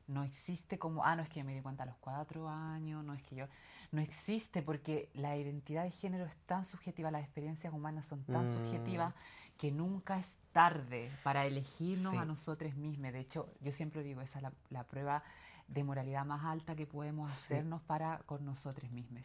No 0.08 0.22
existe 0.22 0.78
como, 0.78 1.04
ah, 1.04 1.16
no 1.16 1.22
es 1.22 1.28
que 1.28 1.40
yo 1.40 1.44
me 1.44 1.54
di 1.54 1.60
cuenta 1.60 1.82
a 1.82 1.86
los 1.86 1.96
cuatro 1.96 2.48
años, 2.48 3.04
no 3.04 3.14
es 3.14 3.22
que 3.22 3.36
yo 3.36 3.46
no 3.92 4.00
existe 4.00 4.62
porque 4.62 5.08
la 5.14 5.36
identidad 5.36 5.84
de 5.84 5.90
género 5.90 6.26
es 6.26 6.36
tan 6.46 6.64
subjetiva, 6.64 7.10
las 7.10 7.22
experiencias 7.22 7.72
humanas 7.72 8.06
son 8.06 8.22
tan 8.24 8.44
mm. 8.44 8.54
subjetivas 8.54 9.14
que 9.58 9.72
nunca 9.72 10.18
es 10.18 10.36
tarde 10.52 11.10
para 11.22 11.46
elegirnos 11.46 12.14
a 12.14 12.24
nosotros 12.24 12.74
mismos. 12.76 13.12
De 13.12 13.20
hecho, 13.20 13.48
yo 13.60 13.72
siempre 13.72 14.02
digo, 14.02 14.20
esa 14.20 14.38
es 14.38 14.44
la, 14.70 14.84
prueba 14.84 15.22
de 15.68 15.82
moralidad 15.82 16.24
más 16.24 16.44
alta 16.44 16.76
que 16.76 16.86
podemos 16.86 17.30
hacernos 17.30 17.82
para 17.82 18.18
con 18.26 18.44
nosotros 18.44 18.90
mismos. 18.92 19.24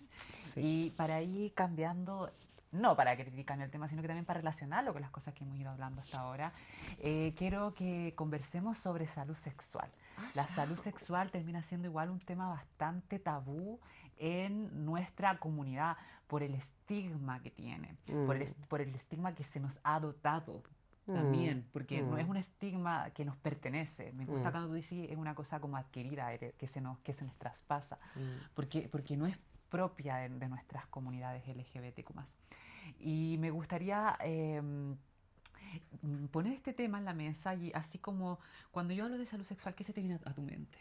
Y 0.56 0.92
para 0.92 1.22
ir 1.22 1.54
cambiando 1.54 2.32
no 2.72 2.96
para 2.96 3.16
criticar 3.18 3.60
el 3.60 3.70
tema, 3.70 3.88
sino 3.88 4.02
que 4.02 4.08
también 4.08 4.26
para 4.26 4.40
relacionarlo 4.40 4.94
con 4.94 5.02
las 5.02 5.12
cosas 5.12 5.34
que 5.34 5.44
hemos 5.44 5.58
ido 5.58 5.70
hablando 5.70 6.02
hasta 6.02 6.20
ahora, 6.20 6.54
eh, 7.00 7.34
quiero 7.38 7.74
que 7.74 8.14
conversemos 8.16 8.78
sobre 8.78 9.08
salud 9.08 9.36
sexual. 9.36 9.90
Ah, 10.22 10.32
la 10.34 10.48
salud 10.48 10.78
sexual 10.78 11.32
termina 11.32 11.64
siendo 11.64 11.88
igual 11.88 12.10
un 12.10 12.20
tema 12.20 12.50
bastante 12.50 13.20
tabú 13.20 13.80
en 14.18 14.86
nuestra 14.86 15.40
comunidad 15.40 15.98
por 16.28 16.44
el 16.44 16.54
estigma 16.54 17.42
que 17.42 17.52
tiene, 17.52 17.98
por, 18.26 18.36
el, 18.36 18.48
mm. 18.48 18.68
por 18.68 18.82
el 18.82 18.94
estigma 18.96 19.34
que 19.34 19.44
se 19.44 19.60
nos 19.60 19.80
ha 19.84 20.00
dotado 20.00 20.64
también, 21.06 21.60
mm, 21.60 21.72
porque 21.74 22.02
no 22.02 22.18
es 22.18 22.28
mm. 22.28 22.30
un 22.30 22.38
estigma 22.38 23.10
que 23.12 23.26
nos 23.26 23.36
pertenece. 23.38 24.14
Me 24.14 24.26
gusta 24.26 24.52
cuando 24.52 24.70
tú 24.70 24.76
dices 24.76 25.10
es 25.10 25.18
una 25.18 25.36
cosa 25.36 25.60
como 25.60 25.78
adquirida, 25.78 26.38
que 26.38 26.68
se 26.68 26.80
nos, 26.80 27.00
que 27.00 27.14
se 27.14 27.26
nos 27.26 27.36
traspasa, 27.36 27.98
porque, 28.54 28.88
porque 28.90 29.18
no 29.18 29.26
es 29.26 29.38
propia 29.70 30.18
de, 30.18 30.30
nuestras 30.48 30.86
comunidades 30.88 31.44
LGBTQ. 31.48 32.12
Y 33.00 33.38
me 33.40 33.50
gustaría 33.50 34.16
em, 34.20 34.96
poner 36.32 36.54
este 36.54 36.74
tema 36.74 36.98
en 36.98 37.06
la 37.06 37.14
mesa 37.14 37.56
y 37.56 37.72
así 37.74 37.98
como 37.98 38.40
cuando 38.72 38.94
yo 38.94 39.06
hablo 39.06 39.18
de 39.18 39.26
salud 39.26 39.46
sexual, 39.46 39.76
¿qué 39.76 39.84
se 39.84 39.94
te 39.94 40.02
viene 40.02 40.20
a, 40.26 40.34
tu 40.34 40.42
mente? 40.42 40.78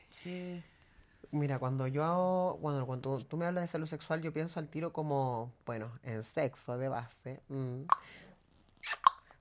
Mira, 1.33 1.59
cuando 1.59 1.87
yo 1.87 2.05
hago, 2.05 2.59
bueno, 2.59 2.87
cuando 2.87 3.25
tú 3.25 3.37
me 3.37 3.47
hablas 3.47 3.63
de 3.63 3.69
salud 3.69 3.87
sexual, 3.87 4.23
yo 4.23 4.33
pienso 4.33 4.59
al 4.59 4.69
tiro 4.69 4.93
como, 4.93 5.53
bueno, 5.67 5.93
en 6.03 6.23
sexo 6.23 6.79
de 6.79 6.89
base. 6.89 7.41
Mm. 7.49 7.83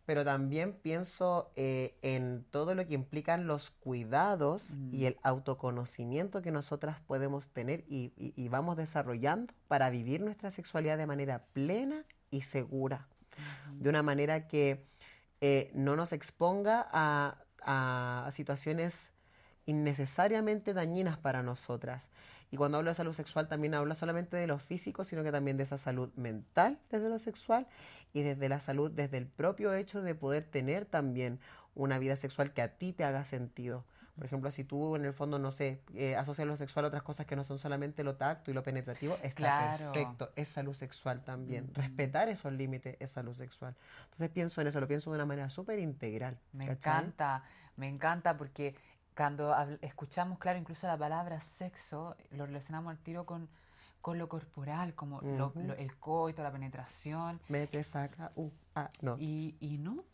Pero 0.05 0.25
también 0.25 0.73
pienso 0.73 1.51
eh, 1.55 1.95
en 2.01 2.43
todo 2.49 2.73
lo 2.73 2.85
que 2.87 2.95
implican 2.95 3.45
los 3.45 3.69
cuidados 3.69 4.71
y 4.91 5.03
mm. 5.03 5.05
el 5.05 5.17
autoconocimiento 5.23 6.41
que 6.41 6.51
nosotras 6.51 6.99
podemos 7.01 7.47
tener 7.49 7.85
y 7.87 8.49
vamos 8.49 8.77
desarrollando 8.77 9.53
para 9.67 9.89
vivir 9.89 10.21
nuestra 10.21 10.51
sexualidad 10.51 10.97
de 10.97 11.05
manera 11.05 11.45
plena 11.53 12.05
y 12.31 12.41
segura, 12.41 13.07
de 13.73 13.89
una 13.89 14.03
manera 14.03 14.47
que 14.47 14.85
eh, 15.41 15.71
no 15.73 15.95
nos 15.95 16.11
exponga 16.11 16.87
a, 16.91 17.35
situaciones 18.31 19.11
innecesariamente 19.65 20.73
dañinas 20.73 21.17
para 21.17 21.43
nosotras. 21.43 22.09
Y 22.51 22.57
cuando 22.57 22.79
hablo 22.79 22.89
de 22.89 22.95
salud 22.95 23.13
sexual 23.13 23.47
también 23.47 23.75
hablo 23.75 23.93
solamente 23.93 24.37
de 24.37 24.47
lo 24.47 24.57
físico, 24.57 25.03
sino 25.03 25.23
que 25.23 25.31
también 25.31 25.57
de 25.57 25.63
esa 25.63 25.77
salud 25.77 26.09
mental 26.15 26.79
desde 26.89 27.09
lo 27.09 27.19
sexual 27.19 27.67
y 28.11 28.23
desde 28.23 28.49
la 28.49 28.59
salud, 28.59 28.89
desde 28.89 29.17
el 29.17 29.27
propio 29.27 29.73
hecho 29.73 30.01
de 30.01 30.15
poder 30.15 30.45
tener 30.45 30.85
también 30.85 31.39
una 31.75 31.99
vida 31.99 32.15
sexual 32.15 32.53
que 32.53 32.63
a 32.63 32.77
ti 32.77 32.93
te 32.93 33.03
haga 33.03 33.23
sentido. 33.23 33.85
Por 34.19 34.25
ejemplo, 34.25 34.51
si 34.51 34.65
tú 34.65 34.97
en 34.97 35.05
el 35.05 35.13
fondo, 35.13 35.39
no 35.39 35.49
sé, 35.49 35.79
eh, 35.95 36.17
asocias 36.17 36.45
lo 36.45 36.57
sexual 36.57 36.83
a 36.83 36.87
otras 36.89 37.03
cosas 37.03 37.25
que 37.25 37.37
no 37.37 37.45
son 37.45 37.57
solamente 37.57 38.03
lo 38.03 38.17
tacto 38.17 38.51
y 38.51 38.53
lo 38.53 38.63
penetrativo, 38.63 39.17
está 39.23 39.77
perfecto. 39.77 40.33
Es 40.35 40.49
salud 40.49 40.73
sexual 40.73 41.23
también. 41.23 41.73
Respetar 41.73 42.27
esos 42.27 42.51
límites 42.51 42.97
es 42.99 43.11
salud 43.11 43.33
sexual. 43.33 43.75
Entonces 44.03 44.29
pienso 44.29 44.59
en 44.59 44.67
eso, 44.67 44.81
lo 44.81 44.89
pienso 44.89 45.09
de 45.09 45.15
una 45.15 45.25
manera 45.25 45.49
súper 45.49 45.79
integral. 45.79 46.37
Me 46.51 46.65
encanta, 46.65 47.45
me 47.77 47.87
encanta 47.87 48.35
porque 48.35 48.75
cuando 49.15 49.55
escuchamos, 49.79 50.37
claro, 50.37 50.59
incluso 50.59 50.85
la 50.85 50.97
palabra 50.97 51.39
sexo, 51.39 52.17
lo 52.31 52.45
relacionamos 52.45 52.91
al 52.91 52.99
tiro 52.99 53.25
con 53.25 53.47
con 54.01 54.17
lo 54.17 54.29
corporal, 54.29 54.95
como 54.95 55.19
el 55.21 55.95
coito, 55.99 56.41
la 56.41 56.51
penetración. 56.51 57.39
Mete, 57.49 57.83
saca, 57.83 58.31
uh, 58.35 58.49
ah, 58.75 58.89
no. 59.01 59.17
Y, 59.19 59.57
y 59.59 59.77
no, 59.77 60.05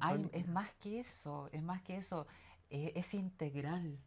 hay, 0.00 0.28
es 0.32 0.46
más 0.46 0.70
que 0.74 1.00
eso, 1.00 1.48
es 1.52 1.62
más 1.62 1.80
que 1.80 1.96
eso 1.96 2.26
es, 2.70 3.14
integral, 3.14 3.98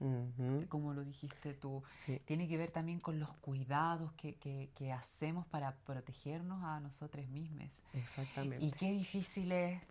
como 0.70 0.94
lo 0.94 1.04
dijiste 1.04 1.54
tú. 1.54 1.84
Tiene 2.26 2.48
que 2.48 2.58
ver 2.58 2.72
también 2.72 3.00
con 3.00 3.20
los 3.20 3.32
cuidados 3.34 4.14
que, 4.14 4.36
que, 4.36 4.92
hacemos 4.92 5.46
para 5.48 5.76
protegernos 5.86 6.64
a 6.64 6.80
nosotros 6.80 7.28
mismos. 7.28 7.84
Exactamente. 7.94 8.66
Y 8.66 8.72
qué 8.72 8.92
difícil 8.92 9.52
es 9.52 9.82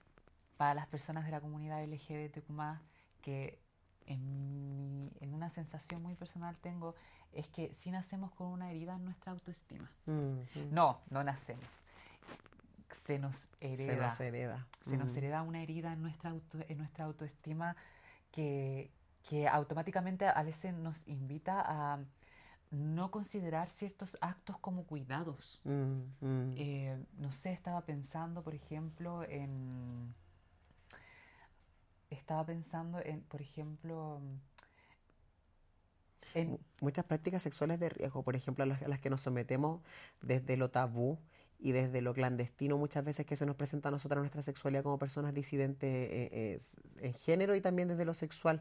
para 0.57 0.75
las 0.75 0.87
personas 0.87 1.25
de 1.27 1.33
la 1.33 1.41
comunidad 1.41 1.85
LGBTQ 1.85 2.51
que 3.21 3.59
en, 4.07 4.25
mi, 4.25 5.11
en 5.21 5.35
una 5.35 5.51
sensación 5.51 6.03
muy 6.03 6.15
personal 6.15 6.57
tengo 6.61 6.95
es 7.33 7.47
que 7.49 7.73
si 7.75 7.91
nacemos 7.91 8.33
con 8.33 8.49
una 8.49 8.71
herida 8.71 8.97
en 8.97 9.05
nuestra 9.05 9.33
autoestima. 9.33 9.91
No, 10.71 11.01
no 11.11 11.25
nacemos. 11.25 11.81
Se 13.05 13.19
nos 13.19 13.49
hereda. 13.61 13.93
Se 13.93 13.97
nos 13.97 14.21
hereda. 14.21 14.67
Se 14.85 14.97
nos 14.97 15.17
hereda 15.17 15.43
una 15.43 15.63
herida 15.63 15.93
en 15.93 16.03
nuestra, 16.03 16.35
en 16.69 16.79
nuestra 16.79 17.05
autoestima 17.05 17.77
que, 18.33 18.91
automáticamente 19.51 20.27
a 20.27 20.43
veces 20.43 20.75
nos 20.75 21.07
invita 21.07 21.63
a 21.65 22.01
no 22.71 23.11
considerar 23.11 23.69
ciertos 23.69 24.17
actos 24.21 24.59
como 24.59 24.85
cuidados. 24.85 25.61
Mm, 25.65 26.01
mm. 26.21 26.55
Eh, 26.57 27.05
no 27.19 27.31
sé, 27.31 27.53
estaba 27.53 27.83
pensando, 27.83 28.43
por 28.43 28.55
ejemplo, 28.55 29.23
en... 29.25 30.15
Estaba 32.11 32.45
pensando 32.45 32.99
en, 33.01 33.21
por 33.23 33.41
ejemplo, 33.43 34.21
en... 36.35 36.59
Muchas 36.81 37.05
prácticas 37.05 37.43
sexuales 37.43 37.79
de 37.79 37.91
riesgo, 37.91 38.23
por 38.23 38.37
ejemplo, 38.37 38.65
a 38.65 38.67
las 38.67 39.01
que 39.01 39.11
nos 39.11 39.21
sometemos 39.21 39.83
desde 40.23 40.57
lo 40.57 40.71
tabú, 40.71 41.19
y 41.63 41.71
desde 41.71 42.03
lo 42.03 42.13
clandestino 42.13 42.77
muchas 42.77 43.05
veces 43.05 43.25
que 43.25 43.37
se 43.37 43.47
nos 43.47 43.55
presenta 43.55 43.89
a 43.89 43.93
nosotros 43.93 44.19
nuestra 44.19 44.43
sexualidad 44.43 44.83
como 44.83 44.99
personas 44.99 45.33
disidentes 45.33 45.89
eh, 45.89 46.29
eh, 46.33 46.61
en 46.99 47.15
género 47.15 47.55
y 47.55 47.61
también 47.61 47.89
desde 47.89 48.05
lo 48.05 48.15
sexual. 48.15 48.61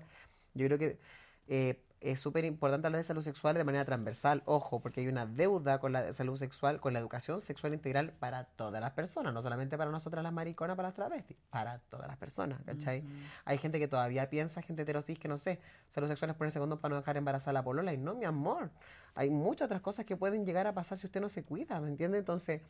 Yo 0.54 0.68
creo 0.68 0.78
que 0.78 1.00
eh, 1.48 1.82
es 2.00 2.20
súper 2.20 2.46
importante 2.46 2.86
hablar 2.88 3.02
de 3.02 3.08
salud 3.08 3.24
sexual 3.24 3.56
de 3.56 3.64
manera 3.64 3.86
transversal, 3.86 4.44
ojo, 4.46 4.82
porque 4.82 5.02
hay 5.02 5.08
una 5.08 5.26
deuda 5.26 5.80
con 5.80 5.94
la 5.94 6.14
salud 6.14 6.38
sexual, 6.38 6.80
con 6.80 6.94
la 6.94 7.00
educación 7.00 7.42
sexual 7.42 7.74
integral 7.74 8.12
para 8.12 8.44
todas 8.44 8.82
las 8.82 8.92
personas, 8.92 9.34
no 9.34 9.42
solamente 9.42 9.78
para 9.78 9.90
nosotras 9.90 10.24
las 10.24 10.34
mariconas, 10.34 10.76
para 10.76 10.90
las 10.90 10.96
travestis, 10.96 11.38
para 11.50 11.80
todas 11.90 12.08
las 12.08 12.18
personas, 12.18 12.62
¿cachai? 12.66 13.04
Hay 13.46 13.58
gente 13.58 13.80
que 13.80 13.88
todavía 13.88 14.30
piensa, 14.30 14.62
gente 14.62 14.84
heterosis, 14.84 15.18
que 15.20 15.28
no 15.28 15.38
sé, 15.38 15.60
salud 15.90 16.08
sexual 16.08 16.32
es 16.32 16.38
ponerse 16.38 16.60
condón 16.60 16.80
para 16.80 16.94
no 16.94 17.02
dejar 17.02 17.18
embarazada 17.18 17.52
a 17.52 17.54
la 17.54 17.64
polola, 17.64 17.94
y 17.94 17.98
no, 17.98 18.16
mi 18.16 18.26
amor, 18.26 18.72
hay 19.16 19.30
muchas 19.30 19.66
otras 19.66 19.82
cosas 19.82 20.06
que 20.06 20.18
pueden 20.18 20.46
llegar 20.46 20.68
a 20.68 20.74
pasar 20.74 20.98
si 20.98 21.08
usted 21.08 21.22
no 21.22 21.30
se 21.30 21.44
cuida, 21.44 21.80
¿me 21.80 21.88
entiende? 21.88 22.18
Entonces, 22.18 22.62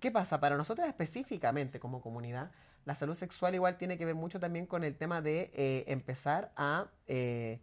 ¿qué 0.00 0.10
pasa? 0.10 0.40
Para 0.40 0.56
nosotras 0.56 0.88
específicamente 0.88 1.80
como 1.80 2.00
comunidad, 2.00 2.50
la 2.84 2.94
salud 2.94 3.14
sexual 3.14 3.54
igual 3.54 3.76
tiene 3.76 3.98
que 3.98 4.04
ver 4.04 4.14
mucho 4.14 4.38
también 4.38 4.66
con 4.66 4.84
el 4.84 4.96
tema 4.96 5.20
de 5.20 5.50
eh, 5.54 5.84
empezar 5.88 6.52
a... 6.56 6.88
Eh, 7.06 7.60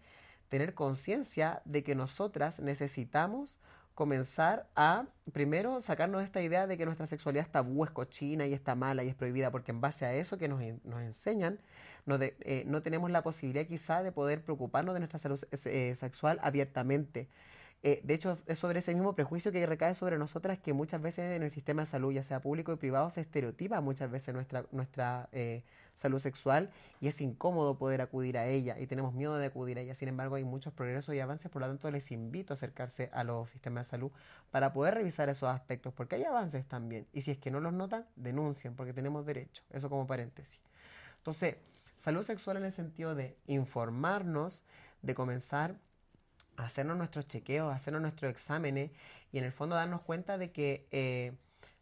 tener 0.54 0.76
conciencia 0.76 1.64
de 1.66 1.84
que 1.84 1.96
nosotras 1.96 2.60
necesitamos 2.60 3.58
comenzar 3.96 4.68
a, 4.76 5.06
primero, 5.32 5.82
sacarnos 5.82 6.24
esta 6.24 6.44
idea 6.44 6.68
de 6.68 6.78
que 6.78 6.86
nuestra 6.86 7.08
sexualidad 7.08 7.44
está 7.44 7.64
tabú, 7.64 7.84
es 7.84 7.90
cochina 7.90 8.46
y 8.46 8.54
está 8.54 8.76
mala 8.76 9.04
y 9.04 9.10
es 9.10 9.16
prohibida, 9.16 9.50
porque 9.50 9.72
en 9.72 9.82
base 9.82 10.06
a 10.06 10.14
eso 10.14 10.38
que 10.38 10.48
nos, 10.48 10.62
nos 10.84 11.02
enseñan, 11.02 11.58
no, 12.06 12.20
eh, 12.22 12.66
no 12.68 12.84
tenemos 12.84 13.10
la 13.10 13.24
posibilidad 13.24 13.66
quizá 13.66 14.04
de 14.04 14.12
poder 14.12 14.44
preocuparnos 14.44 14.94
de 14.94 15.00
nuestra 15.00 15.18
salud 15.18 15.44
sexual 15.54 16.40
abiertamente. 16.44 17.30
Eh, 17.84 18.02
de 18.04 18.14
hecho, 18.14 18.38
es 18.48 18.60
sobre 18.60 18.80
ese 18.80 18.94
mismo 18.94 19.14
prejuicio 19.14 19.52
que 19.52 19.66
recae 19.66 19.94
sobre 19.94 20.18
nosotras 20.18 20.58
que 20.58 20.74
muchas 20.74 21.02
veces 21.02 21.36
en 21.36 21.44
el 21.44 21.52
sistema 21.52 21.82
de 21.82 21.86
salud, 21.86 22.14
ya 22.14 22.24
sea 22.24 22.40
público 22.40 22.72
y 22.72 22.78
privado, 22.78 23.10
se 23.10 23.22
estereotipa 23.22 23.82
muchas 23.82 24.10
veces 24.10 24.34
nuestra, 24.34 24.66
nuestra 24.72 25.30
salud 25.96 26.20
sexual 26.20 26.70
y 27.02 27.08
es 27.08 27.22
incómodo 27.22 27.78
poder 27.78 28.02
acudir 28.02 28.38
a 28.38 28.48
ella 28.48 28.80
y 28.80 28.88
tenemos 28.88 29.14
miedo 29.14 29.38
de 29.38 29.48
acudir 29.48 29.78
a 29.78 29.82
ella. 29.82 29.96
Sin 29.96 30.08
embargo, 30.08 30.36
hay 30.36 30.44
muchos 30.44 30.74
progresos 30.74 31.14
y 31.16 31.20
avances, 31.20 31.52
por 31.52 31.62
lo 31.62 31.68
tanto 31.68 31.90
les 31.92 32.12
invito 32.12 32.54
a 32.54 32.56
acercarse 32.56 33.10
a 33.14 33.24
los 33.24 33.50
sistemas 33.50 33.88
de 33.88 33.92
salud 33.92 34.12
para 34.52 34.74
poder 34.74 34.96
revisar 34.96 35.30
esos 35.30 35.50
aspectos, 35.50 35.94
porque 35.94 36.16
hay 36.16 36.24
avances 36.24 36.66
también. 36.68 37.08
Y 37.14 37.22
si 37.22 37.32
es 37.32 37.38
que 37.38 37.52
no 37.52 37.60
los 37.60 37.74
notan, 37.74 38.06
denuncien, 38.16 38.76
porque 38.76 38.94
tenemos 38.94 39.26
derecho. 39.26 39.64
Eso 39.72 39.90
como 39.90 40.08
paréntesis. 40.08 40.60
Entonces, 41.18 41.58
salud 41.98 42.24
sexual 42.24 42.58
en 42.58 42.66
el 42.66 42.72
sentido 42.72 43.16
de 43.16 43.38
informarnos, 43.48 44.64
de 45.02 45.16
comenzar 45.16 45.78
hacernos 46.58 46.98
nuestros 46.98 47.28
chequeos, 47.28 47.74
hacernos 47.74 48.02
nuestros 48.02 48.32
exámenes 48.32 48.92
y 49.32 49.38
en 49.38 49.44
el 49.44 49.52
fondo 49.52 49.76
darnos 49.76 50.02
cuenta 50.02 50.38
de 50.38 50.52
que... 50.52 50.88
Eh, 50.92 51.34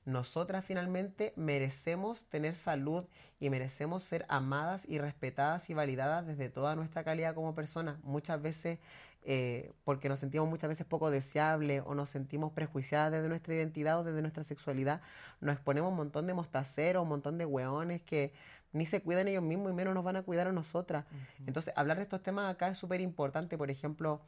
nosotras 0.06 0.66
finalmente 0.66 1.32
merecemos 1.36 2.26
tener 2.26 2.56
salud 2.56 3.06
y 3.40 3.50
merecemos 3.52 4.04
ser 4.04 4.26
amadas 4.30 4.86
y 4.88 4.98
respetadas 4.98 5.70
y 5.70 5.76
validadas 5.76 6.26
desde 6.26 6.50
toda 6.50 6.76
nuestra 6.76 7.04
calidad 7.04 7.36
como 7.36 7.54
personas. 7.54 8.00
Muchas 8.04 8.42
veces, 8.42 8.80
eh, 9.24 9.72
porque 9.84 10.10
nos 10.10 10.20
sentimos 10.20 10.50
muchas 10.50 10.70
veces 10.70 10.88
poco 10.88 11.12
deseables 11.12 11.84
o 11.86 11.94
nos 11.94 12.10
sentimos 12.10 12.52
prejuiciadas 12.52 13.12
desde 13.12 13.30
nuestra 13.30 13.54
identidad 13.54 14.00
o 14.00 14.04
desde 14.04 14.22
nuestra 14.22 14.44
sexualidad, 14.44 15.02
nos 15.40 15.54
exponemos 15.54 15.92
un 15.92 15.98
montón 15.98 16.26
de 16.26 16.34
mostaceros, 16.34 17.04
un 17.04 17.10
montón 17.10 17.38
de 17.38 17.46
hueones 17.46 18.02
que 18.02 18.34
ni 18.74 18.88
se 18.88 19.04
cuidan 19.04 19.28
ellos 19.28 19.44
mismos 19.44 19.72
y 19.72 19.76
menos 19.76 19.94
nos 19.94 20.04
van 20.04 20.16
a 20.16 20.24
cuidar 20.24 20.48
a 20.48 20.52
nosotras. 20.52 21.06
Entonces, 21.46 21.74
hablar 21.76 21.98
de 21.98 22.04
estos 22.04 22.24
temas 22.24 22.50
acá 22.50 22.70
es 22.70 22.78
súper 22.78 23.02
importante. 23.02 23.58
Por 23.58 23.70
ejemplo, 23.70 24.22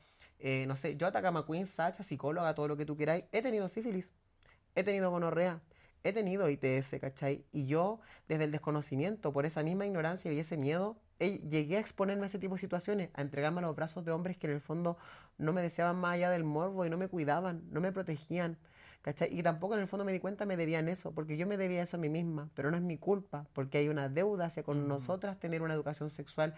eh, 0.44 0.66
no 0.68 0.76
sé, 0.76 0.96
yo, 0.98 1.08
Atacama 1.08 1.46
Queen, 1.46 1.66
Sacha, 1.66 2.04
psicóloga, 2.04 2.54
todo 2.54 2.68
lo 2.68 2.78
que 2.78 2.86
tú 2.86 2.96
queráis, 2.96 3.24
he 3.32 3.42
tenido 3.42 3.68
sífilis 3.70 4.12
he 4.76 4.84
tenido 4.84 5.12
gonorrea, 5.12 5.62
he 6.04 6.14
tenido 6.14 6.50
ITS, 6.50 7.00
¿cachai? 7.00 7.46
Y 7.52 7.68
yo, 7.68 8.00
desde 8.28 8.46
el 8.46 8.52
desconocimiento, 8.52 9.32
por 9.32 9.46
esa 9.46 9.64
misma 9.64 9.86
ignorancia 9.86 10.32
y 10.32 10.40
ese 10.40 10.58
miedo, 10.58 10.98
llegué 11.20 11.78
a 11.78 11.80
exponerme 11.80 12.24
a 12.24 12.26
ese 12.26 12.40
tipo 12.40 12.56
de 12.56 12.62
situaciones, 12.62 13.10
a 13.14 13.22
entregarme 13.22 13.60
a 13.60 13.62
los 13.62 13.76
brazos 13.76 14.04
de 14.04 14.12
hombres 14.12 14.38
que 14.38 14.48
en 14.48 14.54
el 14.54 14.62
fondo 14.62 14.98
no 15.38 15.54
me 15.54 15.62
deseaban 15.62 15.96
más 15.96 16.16
allá 16.16 16.30
del 16.30 16.44
morbo 16.44 16.86
y 16.86 16.90
no 16.90 16.98
me 16.98 17.08
cuidaban, 17.08 17.64
no 17.72 17.80
me 17.80 17.92
protegían. 17.92 18.58
¿cachai? 19.02 19.38
Y 19.38 19.44
tampoco 19.44 19.76
en 19.76 19.82
el 19.82 19.88
fondo 19.88 20.06
me 20.06 20.14
di 20.14 20.20
cuenta 20.20 20.46
me 20.46 20.58
debían 20.58 20.88
eso, 20.88 21.14
porque 21.14 21.38
yo 21.38 21.46
me 21.46 21.58
debía 21.58 21.84
eso 21.84 21.98
a 21.98 22.00
mí 22.00 22.10
misma, 22.10 22.50
pero 22.56 22.72
no 22.72 22.78
es 22.78 22.84
mi 22.84 22.98
culpa, 22.98 23.46
porque 23.54 23.78
hay 23.78 23.90
una 23.90 24.10
deuda 24.10 24.46
hacia 24.46 24.64
con 24.64 24.88
nosotras 24.88 25.40
tener 25.40 25.62
una 25.62 25.74
educación 25.74 26.10
sexual 26.10 26.56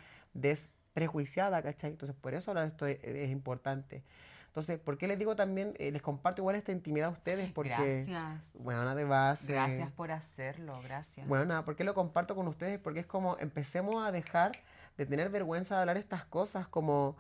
desprejuiciada, 0.96 1.62
¿cachai? 1.62 1.92
Entonces, 1.92 2.16
por 2.16 2.34
eso 2.34 2.52
ahora 2.52 2.64
esto 2.66 2.88
es, 2.88 3.30
importante. 3.30 4.02
Entonces, 4.48 4.80
¿por 4.80 4.98
qué 4.98 5.08
les 5.08 5.20
digo 5.20 5.36
también, 5.36 5.74
eh, 5.78 5.92
les 5.92 6.02
comparto 6.02 6.42
igual 6.42 6.56
esta 6.56 6.72
intimidad 6.72 7.10
a 7.10 7.12
ustedes? 7.12 7.52
Porque, 7.52 8.06
gracias. 8.08 8.54
Bueno, 8.54 8.96
de 8.96 9.04
base. 9.04 9.52
Gracias 9.52 9.92
por 9.92 10.12
hacerlo, 10.12 10.80
gracias. 10.82 11.28
Bueno, 11.28 11.46
nada, 11.46 11.66
¿por 11.66 11.76
qué 11.76 11.84
lo 11.84 11.94
comparto 11.94 12.36
con 12.36 12.48
ustedes? 12.48 12.80
Porque 12.80 13.02
es 13.02 13.06
como 13.06 13.38
empecemos 13.40 14.08
a 14.08 14.14
dejar 14.14 14.54
de 14.98 15.06
tener 15.06 15.30
vergüenza 15.30 15.76
de 15.76 15.82
hablar 15.82 15.98
estas 15.98 16.24
cosas, 16.24 16.70
como 16.70 17.18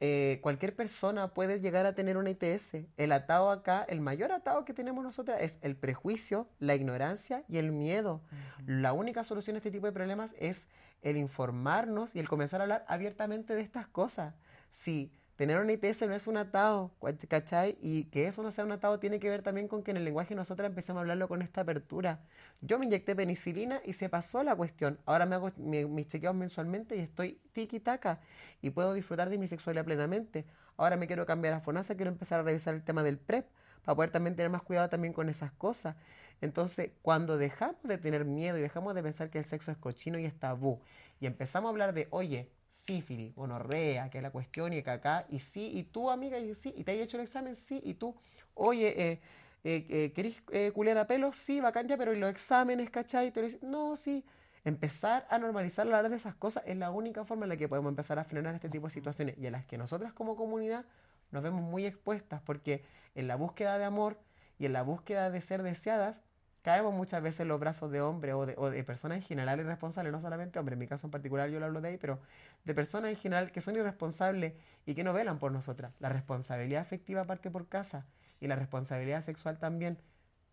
eh, 0.00 0.40
cualquier 0.42 0.76
persona 0.76 1.28
puede 1.28 1.60
llegar 1.60 1.86
a 1.86 1.94
tener 1.94 2.18
una 2.18 2.28
ITS. 2.28 2.76
El 2.98 3.12
atado 3.12 3.50
acá, 3.50 3.86
el 3.88 4.02
mayor 4.02 4.32
atado 4.32 4.66
que 4.66 4.74
tenemos 4.74 5.02
nosotras 5.02 5.38
es 5.40 5.58
el 5.62 5.76
prejuicio, 5.76 6.46
la 6.58 6.74
ignorancia 6.74 7.44
y 7.48 7.56
el 7.56 7.72
miedo. 7.72 8.20
La 8.66 8.92
única 8.92 9.24
solución 9.24 9.56
a 9.56 9.58
este 9.60 9.70
tipo 9.70 9.86
de 9.86 9.92
problemas 9.92 10.34
es 10.38 10.68
el 11.04 11.16
informarnos 11.16 12.16
y 12.16 12.18
el 12.18 12.28
comenzar 12.28 12.60
a 12.60 12.64
hablar 12.64 12.84
abiertamente 12.88 13.54
de 13.54 13.60
estas 13.60 13.86
cosas. 13.86 14.34
Si 14.70 15.12
tener 15.36 15.60
una 15.60 15.72
ITS 15.72 16.02
no 16.08 16.14
es 16.14 16.26
un 16.26 16.36
atado, 16.36 16.92
¿cachai? 17.28 17.76
Y 17.80 18.04
que 18.04 18.26
eso 18.26 18.42
no 18.42 18.50
sea 18.50 18.64
un 18.64 18.72
atado 18.72 18.98
tiene 18.98 19.20
que 19.20 19.28
ver 19.28 19.42
también 19.42 19.68
con 19.68 19.82
que 19.82 19.90
en 19.90 19.98
el 19.98 20.04
lenguaje 20.04 20.34
nosotros 20.34 20.66
empezamos 20.66 20.98
a 20.98 21.02
hablarlo 21.02 21.28
con 21.28 21.42
esta 21.42 21.60
apertura. 21.60 22.20
Yo 22.60 22.78
me 22.78 22.86
inyecté 22.86 23.14
penicilina 23.14 23.80
y 23.84 23.92
se 23.92 24.08
pasó 24.08 24.42
la 24.42 24.56
cuestión. 24.56 24.98
Ahora 25.04 25.26
me 25.26 25.34
hago 25.34 25.52
mis 25.56 26.08
chequeos 26.08 26.34
mensualmente 26.34 26.96
y 26.96 27.00
estoy 27.00 27.38
tiki-taka 27.52 28.20
y 28.62 28.70
puedo 28.70 28.94
disfrutar 28.94 29.28
de 29.28 29.38
mi 29.38 29.46
sexualidad 29.46 29.84
plenamente. 29.84 30.46
Ahora 30.76 30.96
me 30.96 31.06
quiero 31.06 31.26
cambiar 31.26 31.54
a 31.54 31.60
FONASA, 31.60 31.94
quiero 31.94 32.10
empezar 32.10 32.40
a 32.40 32.42
revisar 32.42 32.74
el 32.74 32.82
tema 32.82 33.02
del 33.02 33.18
PrEP 33.18 33.46
para 33.84 33.94
poder 33.94 34.10
también 34.10 34.34
tener 34.34 34.50
más 34.50 34.62
cuidado 34.62 34.88
también 34.88 35.12
con 35.12 35.28
esas 35.28 35.52
cosas. 35.52 35.96
Entonces, 36.44 36.90
cuando 37.00 37.38
dejamos 37.38 37.82
de 37.84 37.96
tener 37.96 38.26
miedo 38.26 38.58
y 38.58 38.60
dejamos 38.60 38.94
de 38.94 39.02
pensar 39.02 39.30
que 39.30 39.38
el 39.38 39.46
sexo 39.46 39.70
es 39.72 39.78
cochino 39.78 40.18
y 40.18 40.26
es 40.26 40.38
tabú 40.38 40.78
y 41.18 41.24
empezamos 41.24 41.68
a 41.68 41.70
hablar 41.70 41.94
de, 41.94 42.06
oye, 42.10 42.50
sífilis, 42.70 43.34
gonorrea, 43.34 44.10
que 44.10 44.18
es 44.18 44.22
la 44.22 44.30
cuestión 44.30 44.74
y 44.74 44.82
que 44.82 44.90
acá, 44.90 45.24
y 45.30 45.38
sí, 45.38 45.70
y 45.72 45.84
tú, 45.84 46.10
amiga, 46.10 46.38
y 46.38 46.54
sí, 46.54 46.74
y 46.76 46.84
te 46.84 46.92
has 46.92 46.98
hecho 46.98 47.16
el 47.16 47.22
examen, 47.22 47.56
sí, 47.56 47.80
y 47.82 47.94
tú, 47.94 48.14
oye, 48.52 48.88
eh, 48.88 49.20
eh, 49.64 49.86
eh 49.88 50.12
¿querés 50.14 50.36
eh, 50.52 50.70
culiar 50.74 50.98
a 50.98 51.06
pelo? 51.06 51.32
Sí, 51.32 51.62
bacán 51.62 51.88
ya, 51.88 51.96
pero 51.96 52.12
¿y 52.12 52.18
los 52.18 52.28
exámenes, 52.28 52.90
cachai? 52.90 53.32
Tú 53.32 53.40
dices, 53.40 53.62
no, 53.62 53.96
sí. 53.96 54.22
Empezar 54.66 55.26
a 55.30 55.38
normalizar 55.38 55.86
la 55.86 56.02
de 56.02 56.14
esas 56.14 56.34
cosas 56.34 56.62
es 56.66 56.76
la 56.76 56.90
única 56.90 57.24
forma 57.24 57.46
en 57.46 57.50
la 57.50 57.56
que 57.56 57.68
podemos 57.68 57.90
empezar 57.90 58.18
a 58.18 58.24
frenar 58.24 58.54
este 58.54 58.68
tipo 58.68 58.88
de 58.88 58.92
situaciones 58.92 59.38
y 59.38 59.46
a 59.46 59.50
las 59.50 59.64
que 59.64 59.78
nosotras 59.78 60.12
como 60.12 60.36
comunidad 60.36 60.84
nos 61.30 61.42
vemos 61.42 61.62
muy 61.62 61.86
expuestas 61.86 62.42
porque 62.42 62.84
en 63.14 63.28
la 63.28 63.36
búsqueda 63.36 63.78
de 63.78 63.84
amor 63.84 64.18
y 64.58 64.66
en 64.66 64.74
la 64.74 64.82
búsqueda 64.82 65.30
de 65.30 65.40
ser 65.40 65.62
deseadas 65.62 66.20
caemos 66.64 66.94
muchas 66.94 67.22
veces 67.22 67.40
en 67.40 67.48
los 67.48 67.60
brazos 67.60 67.90
de 67.92 68.00
hombres 68.00 68.34
o 68.34 68.70
de, 68.70 68.84
personas 68.84 69.18
en 69.18 69.22
general 69.22 69.60
irresponsables, 69.60 70.10
no 70.10 70.20
solamente 70.22 70.58
hombres, 70.58 70.76
en 70.76 70.78
mi 70.78 70.86
caso 70.86 71.06
en 71.06 71.10
particular 71.10 71.50
yo 71.50 71.60
lo 71.60 71.66
hablo 71.66 71.82
de 71.82 71.88
ahí, 71.88 71.98
pero 71.98 72.20
de 72.64 72.74
personas 72.74 73.10
en 73.10 73.18
general 73.18 73.52
que 73.52 73.60
son 73.60 73.76
irresponsables 73.76 74.54
y 74.86 74.94
que 74.94 75.04
no 75.04 75.12
velan 75.12 75.38
por 75.38 75.52
nosotras. 75.52 75.92
La 76.00 76.08
responsabilidad 76.08 76.80
afectiva 76.80 77.26
parte 77.26 77.50
por 77.50 77.68
casa 77.68 78.06
y 78.40 78.48
la 78.48 78.56
responsabilidad 78.56 79.22
sexual 79.22 79.58
también. 79.58 79.98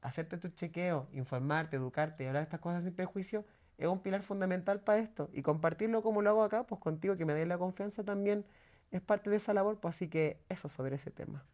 Hacerte 0.02 0.38
tu 0.38 0.50
chequeo, 0.50 1.08
informarte, 1.14 1.78
educarte 1.78 2.26
y 2.26 2.28
hablar 2.28 2.42
de 2.42 2.46
estas 2.46 2.60
cosas 2.60 2.84
sin 2.84 2.94
prejuicio 2.94 3.46
es 3.78 3.88
un 3.88 4.02
pilar 4.02 4.22
fundamental 4.22 4.82
para 4.82 5.00
esto. 5.00 5.30
Y 5.32 5.44
compartirlo 5.44 6.04
como 6.04 6.22
lo 6.22 6.32
hago 6.32 6.44
acá, 6.44 6.68
pues 6.68 6.82
contigo 6.82 7.16
que 7.16 7.24
me 7.24 7.34
des 7.34 7.48
la 7.48 7.58
confianza 7.58 8.04
también 8.04 8.46
es 8.92 9.02
parte 9.02 9.30
de 9.30 9.38
esa 9.38 9.54
labor, 9.54 9.80
pues 9.80 9.96
así 9.96 10.10
que 10.10 10.42
eso 10.50 10.68
sobre 10.68 10.96
ese 10.96 11.10
tema. 11.10 11.46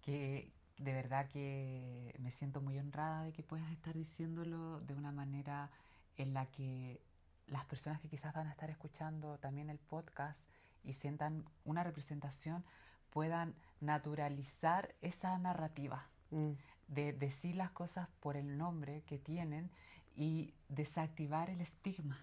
Que, 0.00 0.50
de 0.78 0.92
verdad 0.92 1.28
que 1.28 2.14
me 2.18 2.30
siento 2.30 2.60
muy 2.60 2.78
honrada 2.78 3.24
de 3.24 3.32
que 3.32 3.42
puedas 3.42 3.70
estar 3.72 3.94
diciéndolo 3.94 4.80
de 4.80 4.94
una 4.94 5.12
manera 5.12 5.70
en 6.16 6.34
la 6.34 6.46
que 6.46 7.00
las 7.46 7.64
personas 7.64 8.00
que 8.00 8.08
quizás 8.08 8.34
van 8.34 8.46
a 8.46 8.50
estar 8.50 8.70
escuchando 8.70 9.38
también 9.38 9.70
el 9.70 9.78
podcast 9.78 10.48
y 10.84 10.92
sientan 10.92 11.44
una 11.64 11.82
representación 11.82 12.64
puedan 13.10 13.54
naturalizar 13.80 14.94
esa 15.00 15.38
narrativa 15.38 16.06
mm. 16.30 16.52
de 16.88 17.12
decir 17.12 17.56
las 17.56 17.70
cosas 17.70 18.08
por 18.20 18.36
el 18.36 18.58
nombre 18.58 19.02
que 19.06 19.18
tienen 19.18 19.70
y 20.14 20.52
desactivar 20.68 21.50
el 21.50 21.60
estigma 21.60 22.18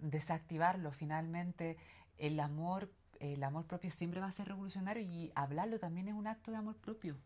desactivarlo 0.00 0.92
finalmente 0.92 1.76
el 2.18 2.38
amor 2.40 2.90
el 3.20 3.42
amor 3.42 3.66
propio 3.66 3.90
siempre 3.90 4.20
va 4.20 4.26
a 4.26 4.32
ser 4.32 4.48
revolucionario 4.48 5.02
y 5.02 5.32
hablarlo 5.34 5.78
también 5.78 6.08
es 6.08 6.14
un 6.14 6.26
acto 6.26 6.50
de 6.50 6.56
amor 6.56 6.76
propio. 6.76 7.16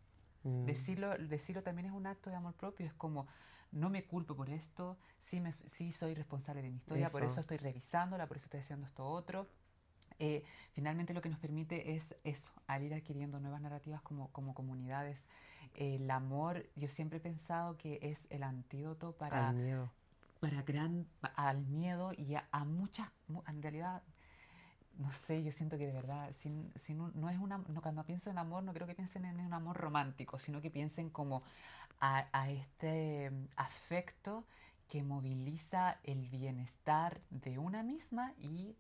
Mm. 0.45 0.65
Decirlo, 0.65 1.17
decirlo 1.19 1.63
también 1.63 1.87
es 1.87 1.93
un 1.93 2.07
acto 2.07 2.31
de 2.31 2.37
amor 2.37 2.55
propio. 2.55 2.87
Es 2.87 2.95
como, 2.95 3.27
no 3.71 3.91
me 3.91 4.05
culpo 4.05 4.37
por 4.37 4.51
esto, 4.51 4.99
sí, 5.23 5.41
me, 5.41 5.53
sí 5.53 5.93
soy 5.93 6.15
responsable 6.15 6.63
de 6.63 6.71
mi 6.71 6.77
historia, 6.77 7.09
por 7.09 7.25
eso 7.25 7.41
estoy 7.41 7.57
revisándola, 7.57 8.27
por 8.27 8.37
eso 8.37 8.47
estoy 8.47 8.61
haciendo 8.61 8.87
esto 8.87 9.05
otro. 9.05 9.49
Eh, 10.19 10.45
finalmente 10.73 11.15
lo 11.15 11.23
que 11.23 11.31
nos 11.31 11.39
permite 11.39 11.95
es 11.95 12.15
eso, 12.23 12.53
al 12.67 12.83
ir 12.85 12.95
adquiriendo 12.95 13.41
nuevas 13.41 13.61
narrativas 13.61 14.03
como, 14.03 14.29
como 14.29 14.55
comunidades. 14.55 15.27
el 15.75 16.11
amor, 16.11 16.67
yo 16.77 16.89
siempre 16.89 17.17
he 17.17 17.21
pensado 17.21 17.77
que 17.79 17.99
es 18.03 18.27
el 18.31 18.43
antídoto 18.43 19.13
para... 19.13 19.55
Para 20.39 20.63
gran, 20.63 21.07
al 21.37 21.65
miedo 21.67 22.13
y 22.17 22.35
a, 22.35 22.49
a 22.51 22.65
muchas, 22.65 23.09
en 23.47 23.63
realidad 23.63 24.03
no 24.99 25.13
sé, 25.13 25.43
yo 25.43 25.53
siento 25.53 25.79
que 25.79 25.87
de 25.87 25.93
verdad, 25.93 26.33
si, 26.41 26.49
no, 26.95 27.31
es 27.31 27.39
una, 27.39 27.59
no, 27.59 27.83
cuando 27.83 28.05
pienso 28.05 28.31
en 28.31 28.39
amor, 28.39 28.63
no 28.63 28.73
creo 28.73 28.87
que 28.87 28.95
piensen 28.95 29.25
en 29.25 29.41
un 29.41 29.53
amor 29.53 29.77
romántico, 29.77 30.39
sino 30.39 30.61
que 30.61 30.71
piensen 30.71 31.11
como 31.11 31.43
a, 32.01 32.27
a 32.33 32.51
este 32.51 33.31
mm, 33.31 33.49
afecto 33.57 34.45
que 34.89 35.03
moviliza 35.03 35.99
el 36.05 36.29
bienestar 36.29 37.21
de 37.31 37.59
una 37.59 37.83
misma 37.83 38.35
y 38.39 38.77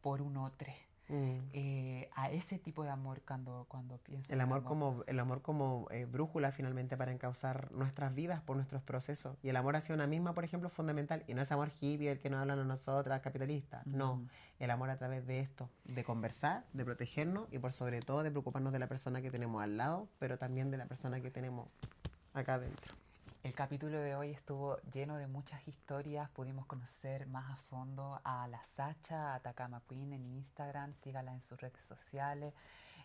por 0.00 0.20
un 0.20 0.36
otro. 0.36 0.72
Mm. 1.12 1.50
Eh, 1.52 2.10
a 2.14 2.30
ese 2.30 2.58
tipo 2.58 2.84
de 2.84 2.90
amor 2.90 3.20
cuando, 3.26 3.66
cuando 3.68 3.98
pienso. 3.98 4.32
El 4.32 4.40
amor, 4.40 4.64
como, 4.64 5.04
el 5.06 5.20
amor 5.20 5.42
como 5.42 5.86
eh, 5.90 6.06
brújula 6.06 6.52
finalmente 6.52 6.96
para 6.96 7.12
encauzar 7.12 7.70
nuestras 7.72 8.14
vidas 8.14 8.40
por 8.40 8.56
nuestros 8.56 8.82
procesos. 8.82 9.36
Y 9.42 9.50
el 9.50 9.56
amor 9.56 9.76
hacia 9.76 9.94
una 9.94 10.06
misma, 10.06 10.32
por 10.32 10.44
ejemplo, 10.44 10.68
es 10.68 10.74
fundamental. 10.74 11.22
Y 11.26 11.34
no 11.34 11.42
es 11.42 11.52
amor 11.52 11.70
hippie, 11.80 12.10
el 12.10 12.18
que 12.18 12.30
nos 12.30 12.40
hablan 12.40 12.58
a 12.58 12.64
nosotras, 12.64 13.20
capitalista. 13.20 13.82
No, 13.84 14.26
el 14.58 14.70
amor 14.70 14.88
a 14.88 14.96
través 14.96 15.26
de 15.26 15.40
esto, 15.40 15.68
de 15.84 16.02
conversar, 16.02 16.64
de 16.72 16.84
protegernos 16.84 17.46
y 17.52 17.58
por 17.58 17.72
sobre 17.72 18.00
todo 18.00 18.22
de 18.22 18.30
preocuparnos 18.30 18.72
de 18.72 18.78
la 18.78 18.86
persona 18.86 19.20
que 19.20 19.30
tenemos 19.30 19.62
al 19.62 19.76
lado, 19.76 20.08
pero 20.18 20.38
también 20.38 20.70
de 20.70 20.78
la 20.78 20.86
persona 20.86 21.20
que 21.20 21.30
tenemos 21.30 21.68
acá 22.32 22.54
adentro. 22.54 23.01
El 23.42 23.56
capítulo 23.56 23.98
de 23.98 24.14
hoy 24.14 24.30
estuvo 24.30 24.76
lleno 24.92 25.16
de 25.16 25.26
muchas 25.26 25.66
historias, 25.66 26.30
pudimos 26.30 26.64
conocer 26.66 27.26
más 27.26 27.50
a 27.50 27.56
fondo 27.56 28.20
a 28.22 28.46
la 28.46 28.62
Sacha, 28.62 29.34
a 29.34 29.40
Takama 29.40 29.82
Queen 29.88 30.12
en 30.12 30.24
Instagram, 30.26 30.94
sígala 30.94 31.32
en 31.32 31.42
sus 31.42 31.60
redes 31.60 31.82
sociales, 31.82 32.54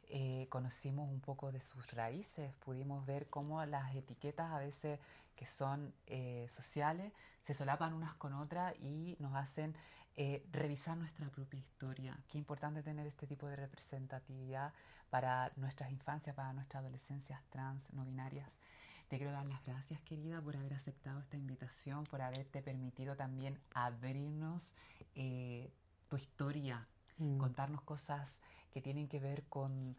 eh, 0.09 0.45
conocimos 0.49 1.09
un 1.09 1.21
poco 1.21 1.51
de 1.51 1.59
sus 1.59 1.91
raíces, 1.91 2.53
pudimos 2.63 3.03
ver 3.07 3.27
cómo 3.31 3.65
las 3.65 3.95
etiquetas 3.95 4.51
a 4.51 4.59
veces 4.59 4.99
que 5.35 5.47
son 5.47 5.91
eh, 6.05 6.45
sociales 6.49 7.11
se 7.41 7.55
solapan 7.55 7.95
unas 7.95 8.13
con 8.13 8.35
otras 8.35 8.75
y 8.79 9.17
nos 9.19 9.33
hacen 9.33 9.75
eh, 10.17 10.45
revisar 10.51 10.97
nuestra 10.97 11.27
propia 11.29 11.59
historia. 11.59 12.15
Qué 12.29 12.38
importante 12.38 12.83
tener 12.83 13.07
este 13.07 13.25
tipo 13.25 13.47
de 13.47 13.55
representatividad 13.55 14.71
para 15.09 15.51
nuestras 15.55 15.89
infancias, 15.89 16.35
para 16.35 16.53
nuestras 16.53 16.81
adolescencias 16.81 17.41
trans, 17.49 17.91
no 17.93 18.05
binarias. 18.05 18.59
Te 19.08 19.18
quiero 19.18 19.32
dar 19.32 19.45
las 19.45 19.64
gracias, 19.66 20.01
querida, 20.01 20.41
por 20.41 20.58
haber 20.58 20.74
aceptado 20.74 21.22
esta 21.22 21.38
invitación, 21.38 22.03
por 22.05 22.22
haberte 22.22 22.62
permitido 22.62 23.16
también 23.16 23.58
abrirnos 23.74 24.74
eh, 25.16 25.72
tu 26.10 26.18
historia, 26.18 26.88
mm. 27.18 27.38
contarnos 27.38 27.82
cosas 27.84 28.41
que 28.70 28.82
tienen 28.82 29.08
que 29.08 29.22
ver 29.22 29.43
con 29.45 29.95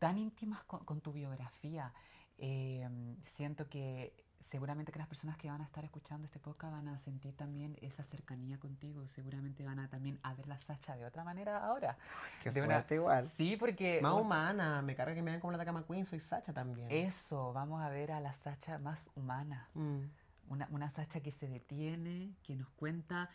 tan 0.00 0.18
íntimas 0.18 0.64
con, 0.64 1.00
tu 1.00 1.12
biografía. 1.12 1.92
Eh, 2.38 2.88
siento 3.24 3.68
que 3.68 4.12
seguramente 4.40 4.92
que 4.92 4.98
las 4.98 5.08
personas 5.08 5.36
que 5.36 5.50
van 5.50 5.60
a 5.60 5.64
estar 5.64 5.84
escuchando 5.84 6.26
este 6.26 6.38
podcast 6.38 6.72
van 6.72 6.88
a 6.88 6.98
sentir 6.98 7.36
también 7.36 7.76
esa 7.80 8.02
cercanía 8.02 8.58
contigo. 8.58 9.06
Seguramente 9.08 9.64
van 9.64 9.78
a 9.78 9.88
también 9.88 10.18
a 10.22 10.34
ver 10.34 10.46
la 10.46 10.58
Sacha 10.58 10.96
de 10.96 11.04
otra 11.04 11.24
manera 11.24 11.64
ahora. 11.64 11.96
Que 12.42 12.52
fuerte 12.52 12.94
igual. 12.94 13.30
Sí, 13.36 13.56
porque... 13.56 14.00
Más 14.02 14.14
humana. 14.14 14.82
Me 14.82 14.94
carga 14.94 15.14
que 15.14 15.22
me 15.22 15.30
vean 15.30 15.40
como 15.40 15.52
la 15.52 15.58
Takama 15.58 15.84
Queen. 15.86 16.06
Soy 16.06 16.20
Sacha 16.20 16.52
también. 16.52 16.88
Eso. 16.90 17.52
Vamos 17.52 17.82
a 17.82 17.88
ver 17.88 18.12
a 18.12 18.20
la 18.20 18.32
Sacha 18.32 18.78
más 18.78 19.10
humana. 19.14 19.68
Mm. 19.74 20.04
Una, 20.48 20.68
una 20.70 20.90
Sacha 20.90 21.20
que 21.20 21.30
se 21.30 21.48
detiene, 21.48 22.34
que 22.42 22.56
nos 22.56 22.68
cuenta 22.70 23.30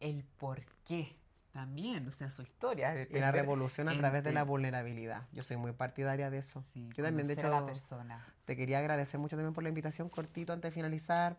el 0.00 0.24
por 0.24 0.64
qué 0.84 1.16
también, 1.54 2.08
o 2.08 2.10
sea, 2.10 2.30
su 2.30 2.42
historia. 2.42 3.06
Y 3.08 3.20
la 3.20 3.30
revolución 3.30 3.88
a 3.88 3.96
través 3.96 4.24
de 4.24 4.32
la 4.32 4.42
vulnerabilidad. 4.42 5.22
Yo 5.30 5.40
soy 5.40 5.56
muy 5.56 5.70
partidaria 5.70 6.28
de 6.28 6.38
eso. 6.38 6.64
Yo 6.74 7.04
también, 7.04 7.28
de 7.28 7.34
hecho, 7.34 7.48
la 7.48 7.64
persona. 7.64 8.26
te 8.44 8.56
quería 8.56 8.80
agradecer 8.80 9.20
mucho 9.20 9.36
también 9.36 9.54
por 9.54 9.62
la 9.62 9.68
invitación, 9.68 10.08
cortito 10.08 10.52
antes 10.52 10.72
de 10.72 10.74
finalizar. 10.74 11.36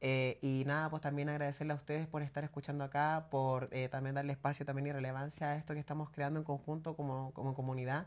Eh, 0.00 0.38
y 0.40 0.62
nada, 0.66 0.88
pues 0.88 1.02
también 1.02 1.28
agradecerle 1.30 1.72
a 1.72 1.76
ustedes 1.76 2.06
por 2.06 2.22
estar 2.22 2.44
escuchando 2.44 2.84
acá, 2.84 3.26
por 3.28 3.68
eh, 3.72 3.88
también 3.88 4.14
darle 4.14 4.34
espacio 4.34 4.64
también 4.64 4.86
y 4.86 4.92
relevancia 4.92 5.48
a 5.48 5.56
esto 5.56 5.74
que 5.74 5.80
estamos 5.80 6.10
creando 6.10 6.38
en 6.38 6.44
conjunto 6.44 6.94
como, 6.94 7.32
como 7.32 7.54
comunidad. 7.54 8.06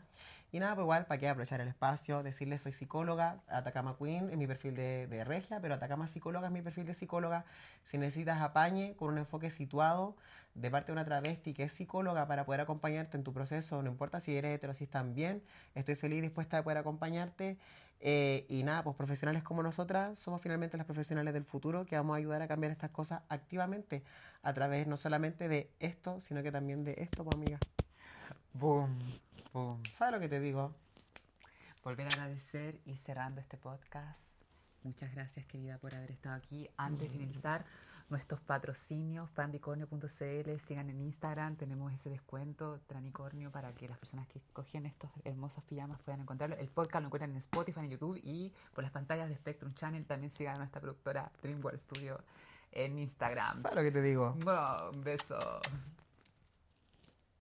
Y 0.52 0.58
nada, 0.58 0.74
pues 0.74 0.84
igual, 0.84 1.06
para 1.06 1.20
qué 1.20 1.28
aprovechar 1.28 1.60
el 1.60 1.68
espacio, 1.68 2.22
decirle 2.22 2.58
soy 2.58 2.72
psicóloga, 2.72 3.40
Atacama 3.48 3.96
Queen 3.96 4.30
es 4.30 4.36
mi 4.36 4.46
perfil 4.46 4.74
de, 4.74 5.06
de 5.06 5.24
regia, 5.24 5.60
pero 5.60 5.74
Atacama 5.74 6.08
Psicóloga 6.08 6.48
es 6.48 6.52
mi 6.52 6.60
perfil 6.60 6.86
de 6.86 6.94
psicóloga. 6.94 7.44
Si 7.84 7.98
necesitas 7.98 8.40
apañe 8.40 8.94
con 8.96 9.10
un 9.10 9.18
enfoque 9.18 9.50
situado 9.50 10.16
de 10.54 10.70
parte 10.70 10.86
de 10.86 10.92
una 10.94 11.04
travesti 11.04 11.54
que 11.54 11.64
es 11.64 11.72
psicóloga 11.72 12.26
para 12.26 12.44
poder 12.44 12.60
acompañarte 12.60 13.16
en 13.16 13.22
tu 13.22 13.32
proceso, 13.32 13.82
no 13.82 13.90
importa 13.90 14.18
si 14.18 14.36
eres 14.36 14.56
hetero, 14.56 14.74
si 14.74 14.84
están 14.84 15.14
bien, 15.14 15.42
estoy 15.74 15.94
feliz 15.94 16.18
y 16.18 16.22
dispuesta 16.22 16.56
de 16.56 16.62
poder 16.64 16.78
acompañarte. 16.78 17.56
Eh, 18.02 18.46
y 18.48 18.62
nada, 18.62 18.82
pues 18.82 18.96
profesionales 18.96 19.42
como 19.42 19.62
nosotras 19.62 20.18
somos 20.18 20.40
finalmente 20.40 20.78
las 20.78 20.86
profesionales 20.86 21.34
del 21.34 21.44
futuro 21.44 21.84
que 21.84 21.96
vamos 21.96 22.14
a 22.14 22.16
ayudar 22.16 22.40
a 22.40 22.48
cambiar 22.48 22.72
estas 22.72 22.90
cosas 22.90 23.20
activamente 23.28 24.02
a 24.42 24.54
través 24.54 24.86
no 24.86 24.96
solamente 24.96 25.48
de 25.48 25.70
esto, 25.80 26.18
sino 26.20 26.42
que 26.42 26.50
también 26.50 26.82
de 26.82 26.94
esto, 26.96 27.24
pues 27.24 27.36
amiga. 27.36 27.58
Boom, 28.54 28.98
boom. 29.52 29.82
¿Sabes 29.92 30.14
lo 30.14 30.20
que 30.20 30.28
te 30.28 30.40
digo? 30.40 30.74
Volver 31.82 32.06
a 32.06 32.10
agradecer 32.10 32.80
y 32.84 32.94
cerrando 32.94 33.40
este 33.40 33.56
podcast. 33.56 34.20
Muchas 34.82 35.14
gracias, 35.14 35.46
querida, 35.46 35.78
por 35.78 35.94
haber 35.94 36.10
estado 36.10 36.36
aquí. 36.36 36.68
Antes 36.76 37.00
de 37.00 37.08
finalizar, 37.10 37.64
nuestros 38.08 38.40
patrocinios, 38.40 39.30
pandicornio.cl, 39.30 40.58
sigan 40.66 40.90
en 40.90 41.00
Instagram, 41.00 41.56
tenemos 41.56 41.92
ese 41.92 42.10
descuento, 42.10 42.80
Tranicornio, 42.86 43.50
para 43.52 43.72
que 43.72 43.88
las 43.88 43.98
personas 43.98 44.26
que 44.28 44.38
escogen 44.38 44.86
estos 44.86 45.10
hermosos 45.24 45.62
pijamas 45.64 46.00
puedan 46.00 46.20
encontrarlo. 46.20 46.56
El 46.56 46.68
podcast 46.68 47.02
lo 47.02 47.06
encuentran 47.06 47.30
en 47.30 47.36
Spotify, 47.36 47.80
en 47.80 47.90
YouTube 47.90 48.20
y 48.22 48.52
por 48.74 48.82
las 48.82 48.92
pantallas 48.92 49.28
de 49.28 49.36
Spectrum 49.36 49.74
Channel. 49.74 50.04
También 50.06 50.30
sigan 50.30 50.56
a 50.56 50.58
nuestra 50.58 50.80
productora 50.80 51.30
DreamWorld 51.42 51.78
Studio 51.78 52.20
en 52.72 52.98
Instagram. 52.98 53.62
¿Sabes 53.62 53.76
lo 53.76 53.82
que 53.82 53.92
te 53.92 54.02
digo? 54.02 54.36
un 54.92 55.04
beso. 55.04 55.60